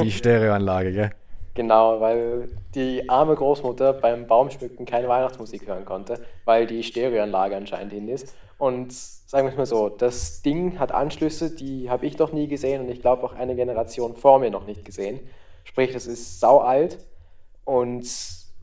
Die 0.00 0.10
Stereoanlage, 0.10 0.92
gell? 0.92 1.10
Genau, 1.54 2.00
weil 2.00 2.48
die 2.74 3.08
arme 3.08 3.34
Großmutter 3.34 3.92
beim 3.92 4.26
Baumschmücken 4.26 4.86
keine 4.86 5.08
Weihnachtsmusik 5.08 5.66
hören 5.66 5.84
konnte, 5.84 6.24
weil 6.44 6.66
die 6.66 6.82
Stereoanlage 6.82 7.56
anscheinend 7.56 7.92
hin 7.92 8.08
ist. 8.08 8.34
Und 8.56 8.92
sagen 8.92 9.46
wir 9.46 9.52
es 9.52 9.56
mal 9.56 9.66
so, 9.66 9.88
das 9.88 10.42
Ding 10.42 10.78
hat 10.78 10.92
Anschlüsse, 10.92 11.54
die 11.54 11.90
habe 11.90 12.06
ich 12.06 12.18
noch 12.18 12.32
nie 12.32 12.46
gesehen 12.46 12.82
und 12.82 12.90
ich 12.90 13.00
glaube 13.00 13.24
auch 13.24 13.32
eine 13.32 13.56
Generation 13.56 14.14
vor 14.16 14.38
mir 14.38 14.50
noch 14.50 14.66
nicht 14.66 14.84
gesehen. 14.84 15.20
Sprich, 15.64 15.92
das 15.92 16.06
ist 16.06 16.40
sau 16.40 16.58
alt 16.58 16.98
und 17.64 18.06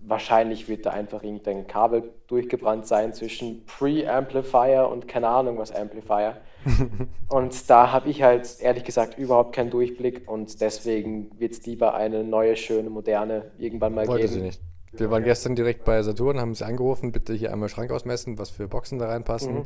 wahrscheinlich 0.01 0.69
wird 0.69 0.85
da 0.85 0.91
einfach 0.91 1.23
irgendein 1.23 1.67
Kabel 1.67 2.13
durchgebrannt 2.27 2.87
sein 2.87 3.13
zwischen 3.13 3.65
Pre-Amplifier 3.65 4.87
und 4.89 5.07
keine 5.07 5.27
Ahnung 5.27 5.57
was 5.57 5.71
Amplifier. 5.71 6.37
und 7.29 7.69
da 7.69 7.91
habe 7.91 8.09
ich 8.09 8.23
halt 8.23 8.59
ehrlich 8.59 8.83
gesagt 8.83 9.17
überhaupt 9.17 9.55
keinen 9.55 9.69
Durchblick 9.69 10.29
und 10.29 10.59
deswegen 10.61 11.39
wird 11.39 11.53
es 11.53 11.65
lieber 11.65 11.93
eine 11.93 12.23
neue, 12.23 12.55
schöne, 12.55 12.89
moderne 12.89 13.51
irgendwann 13.57 13.93
mal 13.93 14.07
Wollte 14.07 14.27
geben. 14.27 14.33
sie 14.33 14.41
nicht. 14.41 14.61
Wir 14.93 15.11
waren 15.11 15.23
gestern 15.23 15.55
direkt 15.55 15.83
bei 15.85 16.01
Saturn, 16.01 16.39
haben 16.39 16.55
sie 16.55 16.65
angerufen, 16.65 17.11
bitte 17.11 17.33
hier 17.33 17.51
einmal 17.51 17.69
Schrank 17.69 17.91
ausmessen, 17.91 18.37
was 18.39 18.49
für 18.49 18.67
Boxen 18.67 18.99
da 18.99 19.07
reinpassen. 19.07 19.53
Mhm. 19.53 19.65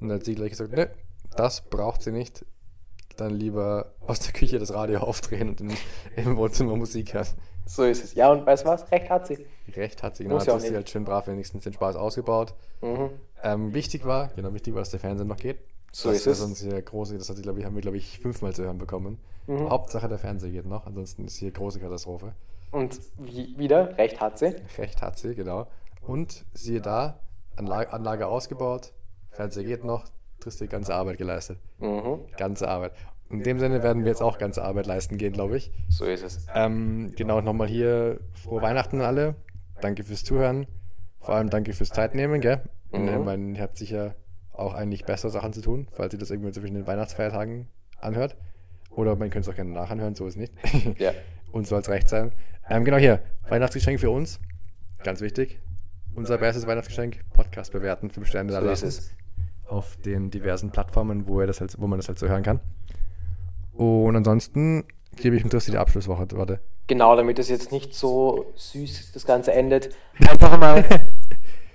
Und 0.00 0.08
dann 0.08 0.12
hat 0.12 0.24
sie 0.24 0.34
gleich 0.34 0.50
gesagt, 0.50 0.72
ne, 0.72 0.90
das 1.36 1.62
braucht 1.62 2.02
sie 2.02 2.12
nicht. 2.12 2.44
Dann 3.16 3.30
lieber 3.30 3.94
aus 4.06 4.20
der 4.20 4.32
Küche 4.32 4.58
das 4.58 4.74
Radio 4.74 4.98
aufdrehen 5.00 5.50
und 5.50 5.60
im, 5.60 5.70
im 6.16 6.36
Wohnzimmer 6.36 6.76
Musik 6.76 7.14
hören. 7.14 7.26
So 7.66 7.84
ist 7.84 8.04
es. 8.04 8.14
Ja, 8.14 8.30
und 8.30 8.46
weißt 8.46 8.64
du 8.64 8.68
was? 8.68 8.90
Recht 8.92 9.10
hat 9.10 9.26
sie. 9.26 9.44
Recht 9.74 10.02
hat 10.02 10.16
sie, 10.16 10.24
genau, 10.24 10.36
Muss 10.36 10.46
hat 10.46 10.60
sie 10.60 10.68
nicht. 10.68 10.76
halt 10.76 10.90
schön 10.90 11.04
brav 11.04 11.26
wenigstens 11.26 11.64
den 11.64 11.72
Spaß 11.72 11.96
ausgebaut. 11.96 12.54
Mhm. 12.80 13.10
Ähm, 13.42 13.74
wichtig 13.74 14.04
war, 14.04 14.28
genau, 14.36 14.52
wichtig 14.54 14.74
war, 14.74 14.82
dass 14.82 14.90
der 14.90 15.00
Fernseher 15.00 15.26
noch 15.26 15.36
geht. 15.36 15.58
So 15.92 16.10
das 16.10 16.18
ist 16.18 16.26
es. 16.26 16.38
Sonst 16.38 16.60
hier 16.60 16.80
große, 16.80 17.16
das 17.16 17.30
hat 17.30 17.40
glaube 17.42 17.60
ich, 17.60 17.64
haben 17.64 17.74
wir, 17.74 17.82
glaube 17.82 17.96
ich, 17.96 18.18
fünfmal 18.18 18.54
zu 18.54 18.64
hören 18.64 18.78
bekommen. 18.78 19.18
Mhm. 19.46 19.70
Hauptsache 19.70 20.08
der 20.08 20.18
Fernseher 20.18 20.50
geht 20.50 20.66
noch, 20.66 20.86
ansonsten 20.86 21.24
ist 21.24 21.36
hier 21.36 21.50
große 21.50 21.80
Katastrophe. 21.80 22.34
Und 22.72 22.98
wie, 23.18 23.56
wieder, 23.56 23.96
recht 23.96 24.20
hat 24.20 24.38
sie. 24.38 24.56
Recht 24.76 25.00
hat 25.02 25.18
sie, 25.18 25.34
genau. 25.34 25.66
Und 26.02 26.44
siehe 26.52 26.80
da, 26.80 27.20
Anlage, 27.56 27.92
Anlage 27.92 28.26
ausgebaut, 28.26 28.92
Fernseher 29.30 29.64
geht 29.64 29.84
noch, 29.84 30.04
Tristan 30.40 30.68
ganze 30.68 30.94
Arbeit 30.94 31.18
geleistet. 31.18 31.58
Mhm. 31.78 32.20
Ganze 32.36 32.68
Arbeit. 32.68 32.92
In 33.30 33.42
dem 33.42 33.58
Sinne 33.58 33.82
werden 33.82 34.04
wir 34.04 34.10
jetzt 34.10 34.22
auch 34.22 34.38
ganze 34.38 34.62
Arbeit 34.62 34.86
leisten 34.86 35.18
gehen, 35.18 35.32
glaube 35.32 35.56
ich. 35.56 35.72
So 35.88 36.04
ist 36.04 36.22
es. 36.22 36.46
Ähm, 36.54 37.12
genau, 37.16 37.40
nochmal 37.40 37.66
hier 37.66 38.20
frohe 38.34 38.62
Weihnachten 38.62 39.00
an 39.00 39.06
alle. 39.06 39.34
Danke 39.80 40.04
fürs 40.04 40.22
Zuhören. 40.22 40.66
Vor 41.20 41.34
allem 41.34 41.50
danke 41.50 41.72
fürs 41.72 41.90
Zeitnehmen, 41.90 42.40
gell? 42.40 42.62
Mhm. 42.92 43.54
Ihr 43.56 43.62
habt 43.62 43.78
sicher 43.78 44.14
auch 44.56 44.74
eigentlich 44.74 45.04
bessere 45.04 45.30
Sachen 45.30 45.52
zu 45.52 45.60
tun, 45.60 45.88
falls 45.92 46.12
ihr 46.12 46.18
das 46.18 46.30
irgendwo 46.30 46.50
zwischen 46.50 46.74
den 46.74 46.86
Weihnachtsfeiertagen 46.86 47.68
anhört. 48.00 48.36
Oder 48.90 49.16
man 49.16 49.30
könnte 49.30 49.48
es 49.48 49.52
auch 49.52 49.56
gerne 49.56 49.70
nachanhören, 49.70 50.14
so 50.14 50.26
ist 50.26 50.36
nicht. 50.36 50.52
Ja. 50.98 51.12
Uns 51.52 51.68
soll 51.68 51.80
es 51.80 51.88
recht 51.88 52.08
sein. 52.08 52.32
Ähm, 52.68 52.84
genau 52.84 52.96
hier, 52.96 53.20
Weihnachtsgeschenk 53.48 54.00
für 54.00 54.10
uns. 54.10 54.40
Ganz 55.04 55.20
wichtig. 55.20 55.60
Unser 56.14 56.38
bestes 56.38 56.66
Weihnachtsgeschenk, 56.66 57.20
Podcast 57.32 57.72
bewerten, 57.72 58.10
5 58.10 58.26
Sterne 58.26 58.52
da 58.52 58.58
lassen. 58.58 58.88
es. 58.88 59.14
Auf 59.66 59.96
den 59.96 60.30
diversen 60.30 60.70
Plattformen, 60.70 61.28
wo, 61.28 61.40
ihr 61.40 61.46
das 61.46 61.60
halt, 61.60 61.74
wo 61.78 61.86
man 61.86 61.98
das 61.98 62.08
halt 62.08 62.18
so 62.18 62.28
hören 62.28 62.42
kann. 62.42 62.60
Und 63.72 64.16
ansonsten 64.16 64.84
gebe 65.16 65.36
ich 65.36 65.42
dem 65.42 65.50
Tristan 65.50 65.72
die 65.72 65.78
Abschlusswoche. 65.78 66.26
Warte. 66.32 66.60
Genau, 66.86 67.16
damit 67.16 67.38
es 67.38 67.48
jetzt 67.48 67.72
nicht 67.72 67.94
so 67.94 68.52
süß 68.54 69.12
das 69.12 69.26
Ganze 69.26 69.52
endet. 69.52 69.90
Einfach 70.28 70.58
mal 70.58 70.84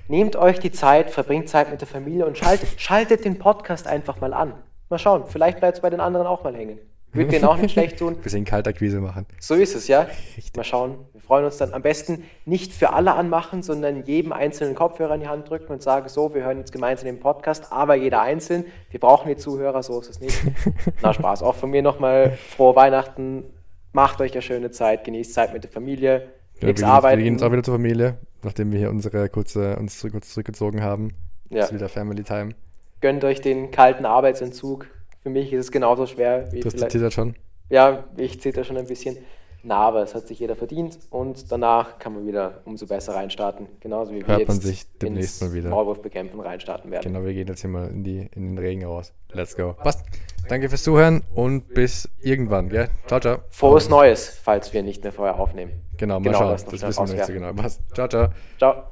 nehmt 0.07 0.35
euch 0.35 0.59
die 0.59 0.71
Zeit, 0.71 1.09
verbringt 1.11 1.49
Zeit 1.49 1.69
mit 1.71 1.81
der 1.81 1.87
Familie 1.87 2.25
und 2.25 2.37
schaltet, 2.37 2.69
schaltet 2.77 3.25
den 3.25 3.39
Podcast 3.39 3.87
einfach 3.87 4.19
mal 4.21 4.33
an. 4.33 4.53
Mal 4.89 4.99
schauen, 4.99 5.23
vielleicht 5.27 5.59
bleibt 5.59 5.77
es 5.77 5.81
bei 5.81 5.89
den 5.89 5.99
anderen 5.99 6.27
auch 6.27 6.43
mal 6.43 6.55
hängen. 6.55 6.79
Wird 7.13 7.33
denen 7.33 7.43
auch 7.43 7.57
nicht 7.57 7.73
schlecht 7.73 7.99
tun. 7.99 8.15
Bisschen 8.23 8.45
Kaltakquise 8.45 9.01
machen. 9.01 9.25
So 9.39 9.55
ist 9.55 9.75
es, 9.75 9.89
ja. 9.89 10.07
Mal 10.55 10.63
schauen. 10.63 10.97
Wir 11.11 11.19
freuen 11.21 11.43
uns 11.43 11.57
dann 11.57 11.73
am 11.73 11.81
besten 11.81 12.23
nicht 12.45 12.71
für 12.73 12.93
alle 12.93 13.13
anmachen, 13.15 13.63
sondern 13.63 14.05
jedem 14.05 14.31
einzelnen 14.31 14.75
Kopfhörer 14.75 15.15
in 15.15 15.21
die 15.21 15.27
Hand 15.27 15.49
drücken 15.49 15.73
und 15.73 15.81
sagen, 15.81 16.07
so, 16.07 16.33
wir 16.33 16.43
hören 16.45 16.59
jetzt 16.59 16.71
gemeinsam 16.71 17.07
den 17.07 17.19
Podcast, 17.19 17.71
aber 17.73 17.95
jeder 17.95 18.21
einzeln. 18.21 18.63
Wir 18.91 18.99
brauchen 19.01 19.27
die 19.27 19.35
Zuhörer, 19.35 19.83
so 19.83 19.99
ist 19.99 20.09
es 20.09 20.19
nicht. 20.21 20.41
Na 21.01 21.13
Spaß. 21.13 21.43
Auch 21.43 21.55
von 21.55 21.69
mir 21.69 21.81
nochmal 21.81 22.37
frohe 22.55 22.77
Weihnachten. 22.77 23.43
Macht 23.91 24.21
euch 24.21 24.31
eine 24.31 24.41
schöne 24.41 24.71
Zeit, 24.71 25.03
genießt 25.03 25.33
Zeit 25.33 25.51
mit 25.53 25.63
der 25.65 25.71
Familie. 25.71 26.29
Ja, 26.61 26.67
Nichts 26.67 26.81
wir, 26.81 26.85
gehen- 26.85 26.85
arbeiten. 26.85 27.17
wir 27.17 27.23
gehen 27.25 27.33
jetzt 27.33 27.43
auch 27.43 27.51
wieder 27.51 27.63
zur 27.63 27.73
Familie, 27.75 28.17
nachdem 28.43 28.71
wir 28.71 28.79
hier 28.79 28.89
unsere 28.89 29.29
kurze, 29.29 29.77
uns 29.77 29.99
zurück, 29.99 30.13
kurz 30.13 30.33
zurückgezogen 30.33 30.81
haben. 30.81 31.13
Ja. 31.49 31.65
Ist 31.65 31.73
wieder 31.73 31.89
Family 31.89 32.23
Time. 32.23 32.53
Gönnt 33.01 33.23
euch 33.23 33.41
den 33.41 33.71
kalten 33.71 34.05
Arbeitsentzug. 34.05 34.87
Für 35.23 35.29
mich 35.29 35.51
ist 35.53 35.59
es 35.65 35.71
genauso 35.71 36.05
schwer 36.05 36.51
wie 36.51 36.61
vielleicht. 36.61 36.91
zittert 36.91 37.13
schon. 37.13 37.35
Ja, 37.69 38.05
ich 38.17 38.41
zitter 38.41 38.63
schon 38.63 38.77
ein 38.77 38.87
bisschen. 38.87 39.17
Na, 39.63 39.75
aber 39.75 40.01
es 40.01 40.15
hat 40.15 40.27
sich 40.27 40.39
jeder 40.39 40.55
verdient 40.55 40.97
und 41.11 41.51
danach 41.51 41.99
kann 41.99 42.13
man 42.13 42.25
wieder 42.25 42.61
umso 42.65 42.87
besser 42.87 43.13
reinstarten. 43.13 43.67
Genauso 43.79 44.11
wie 44.11 44.19
wir 44.21 44.27
Hört 44.27 44.39
jetzt 44.39 44.47
man 44.47 44.59
sich 44.59 44.85
demnächst 44.99 45.41
mal 45.41 45.53
wieder. 45.53 45.69
Maulwurf 45.69 46.01
bekämpfen 46.01 46.39
reinstarten 46.39 46.89
werden. 46.89 47.03
Genau, 47.03 47.23
wir 47.25 47.33
gehen 47.33 47.47
jetzt 47.47 47.61
hier 47.61 47.69
mal 47.69 47.87
in, 47.89 48.03
die, 48.03 48.27
in 48.33 48.55
den 48.55 48.57
Regen 48.57 48.83
raus. 48.85 49.13
Let's 49.33 49.55
go. 49.55 49.73
Passt. 49.73 50.03
Danke 50.49 50.67
fürs 50.69 50.81
Zuhören 50.83 51.21
und 51.35 51.73
bis 51.75 52.09
irgendwann, 52.21 52.69
gell? 52.69 52.89
Ciao, 53.05 53.19
ciao. 53.19 53.37
Frohes 53.51 53.87
Neues, 53.87 54.27
falls 54.43 54.73
wir 54.73 54.81
nicht 54.81 55.03
mehr 55.03 55.13
vorher 55.13 55.39
aufnehmen. 55.39 55.73
Genau, 55.97 56.19
mal 56.19 56.23
Genau, 56.25 56.39
schauen. 56.39 56.51
das 56.53 56.65
Das, 56.65 56.81
wissen 56.81 57.07
wir 57.07 57.13
nicht 57.13 57.25
so 57.25 57.33
genau. 57.33 57.53
Passt. 57.53 57.81
Ciao, 57.93 58.07
ciao. 58.07 58.29
Ciao. 58.57 58.83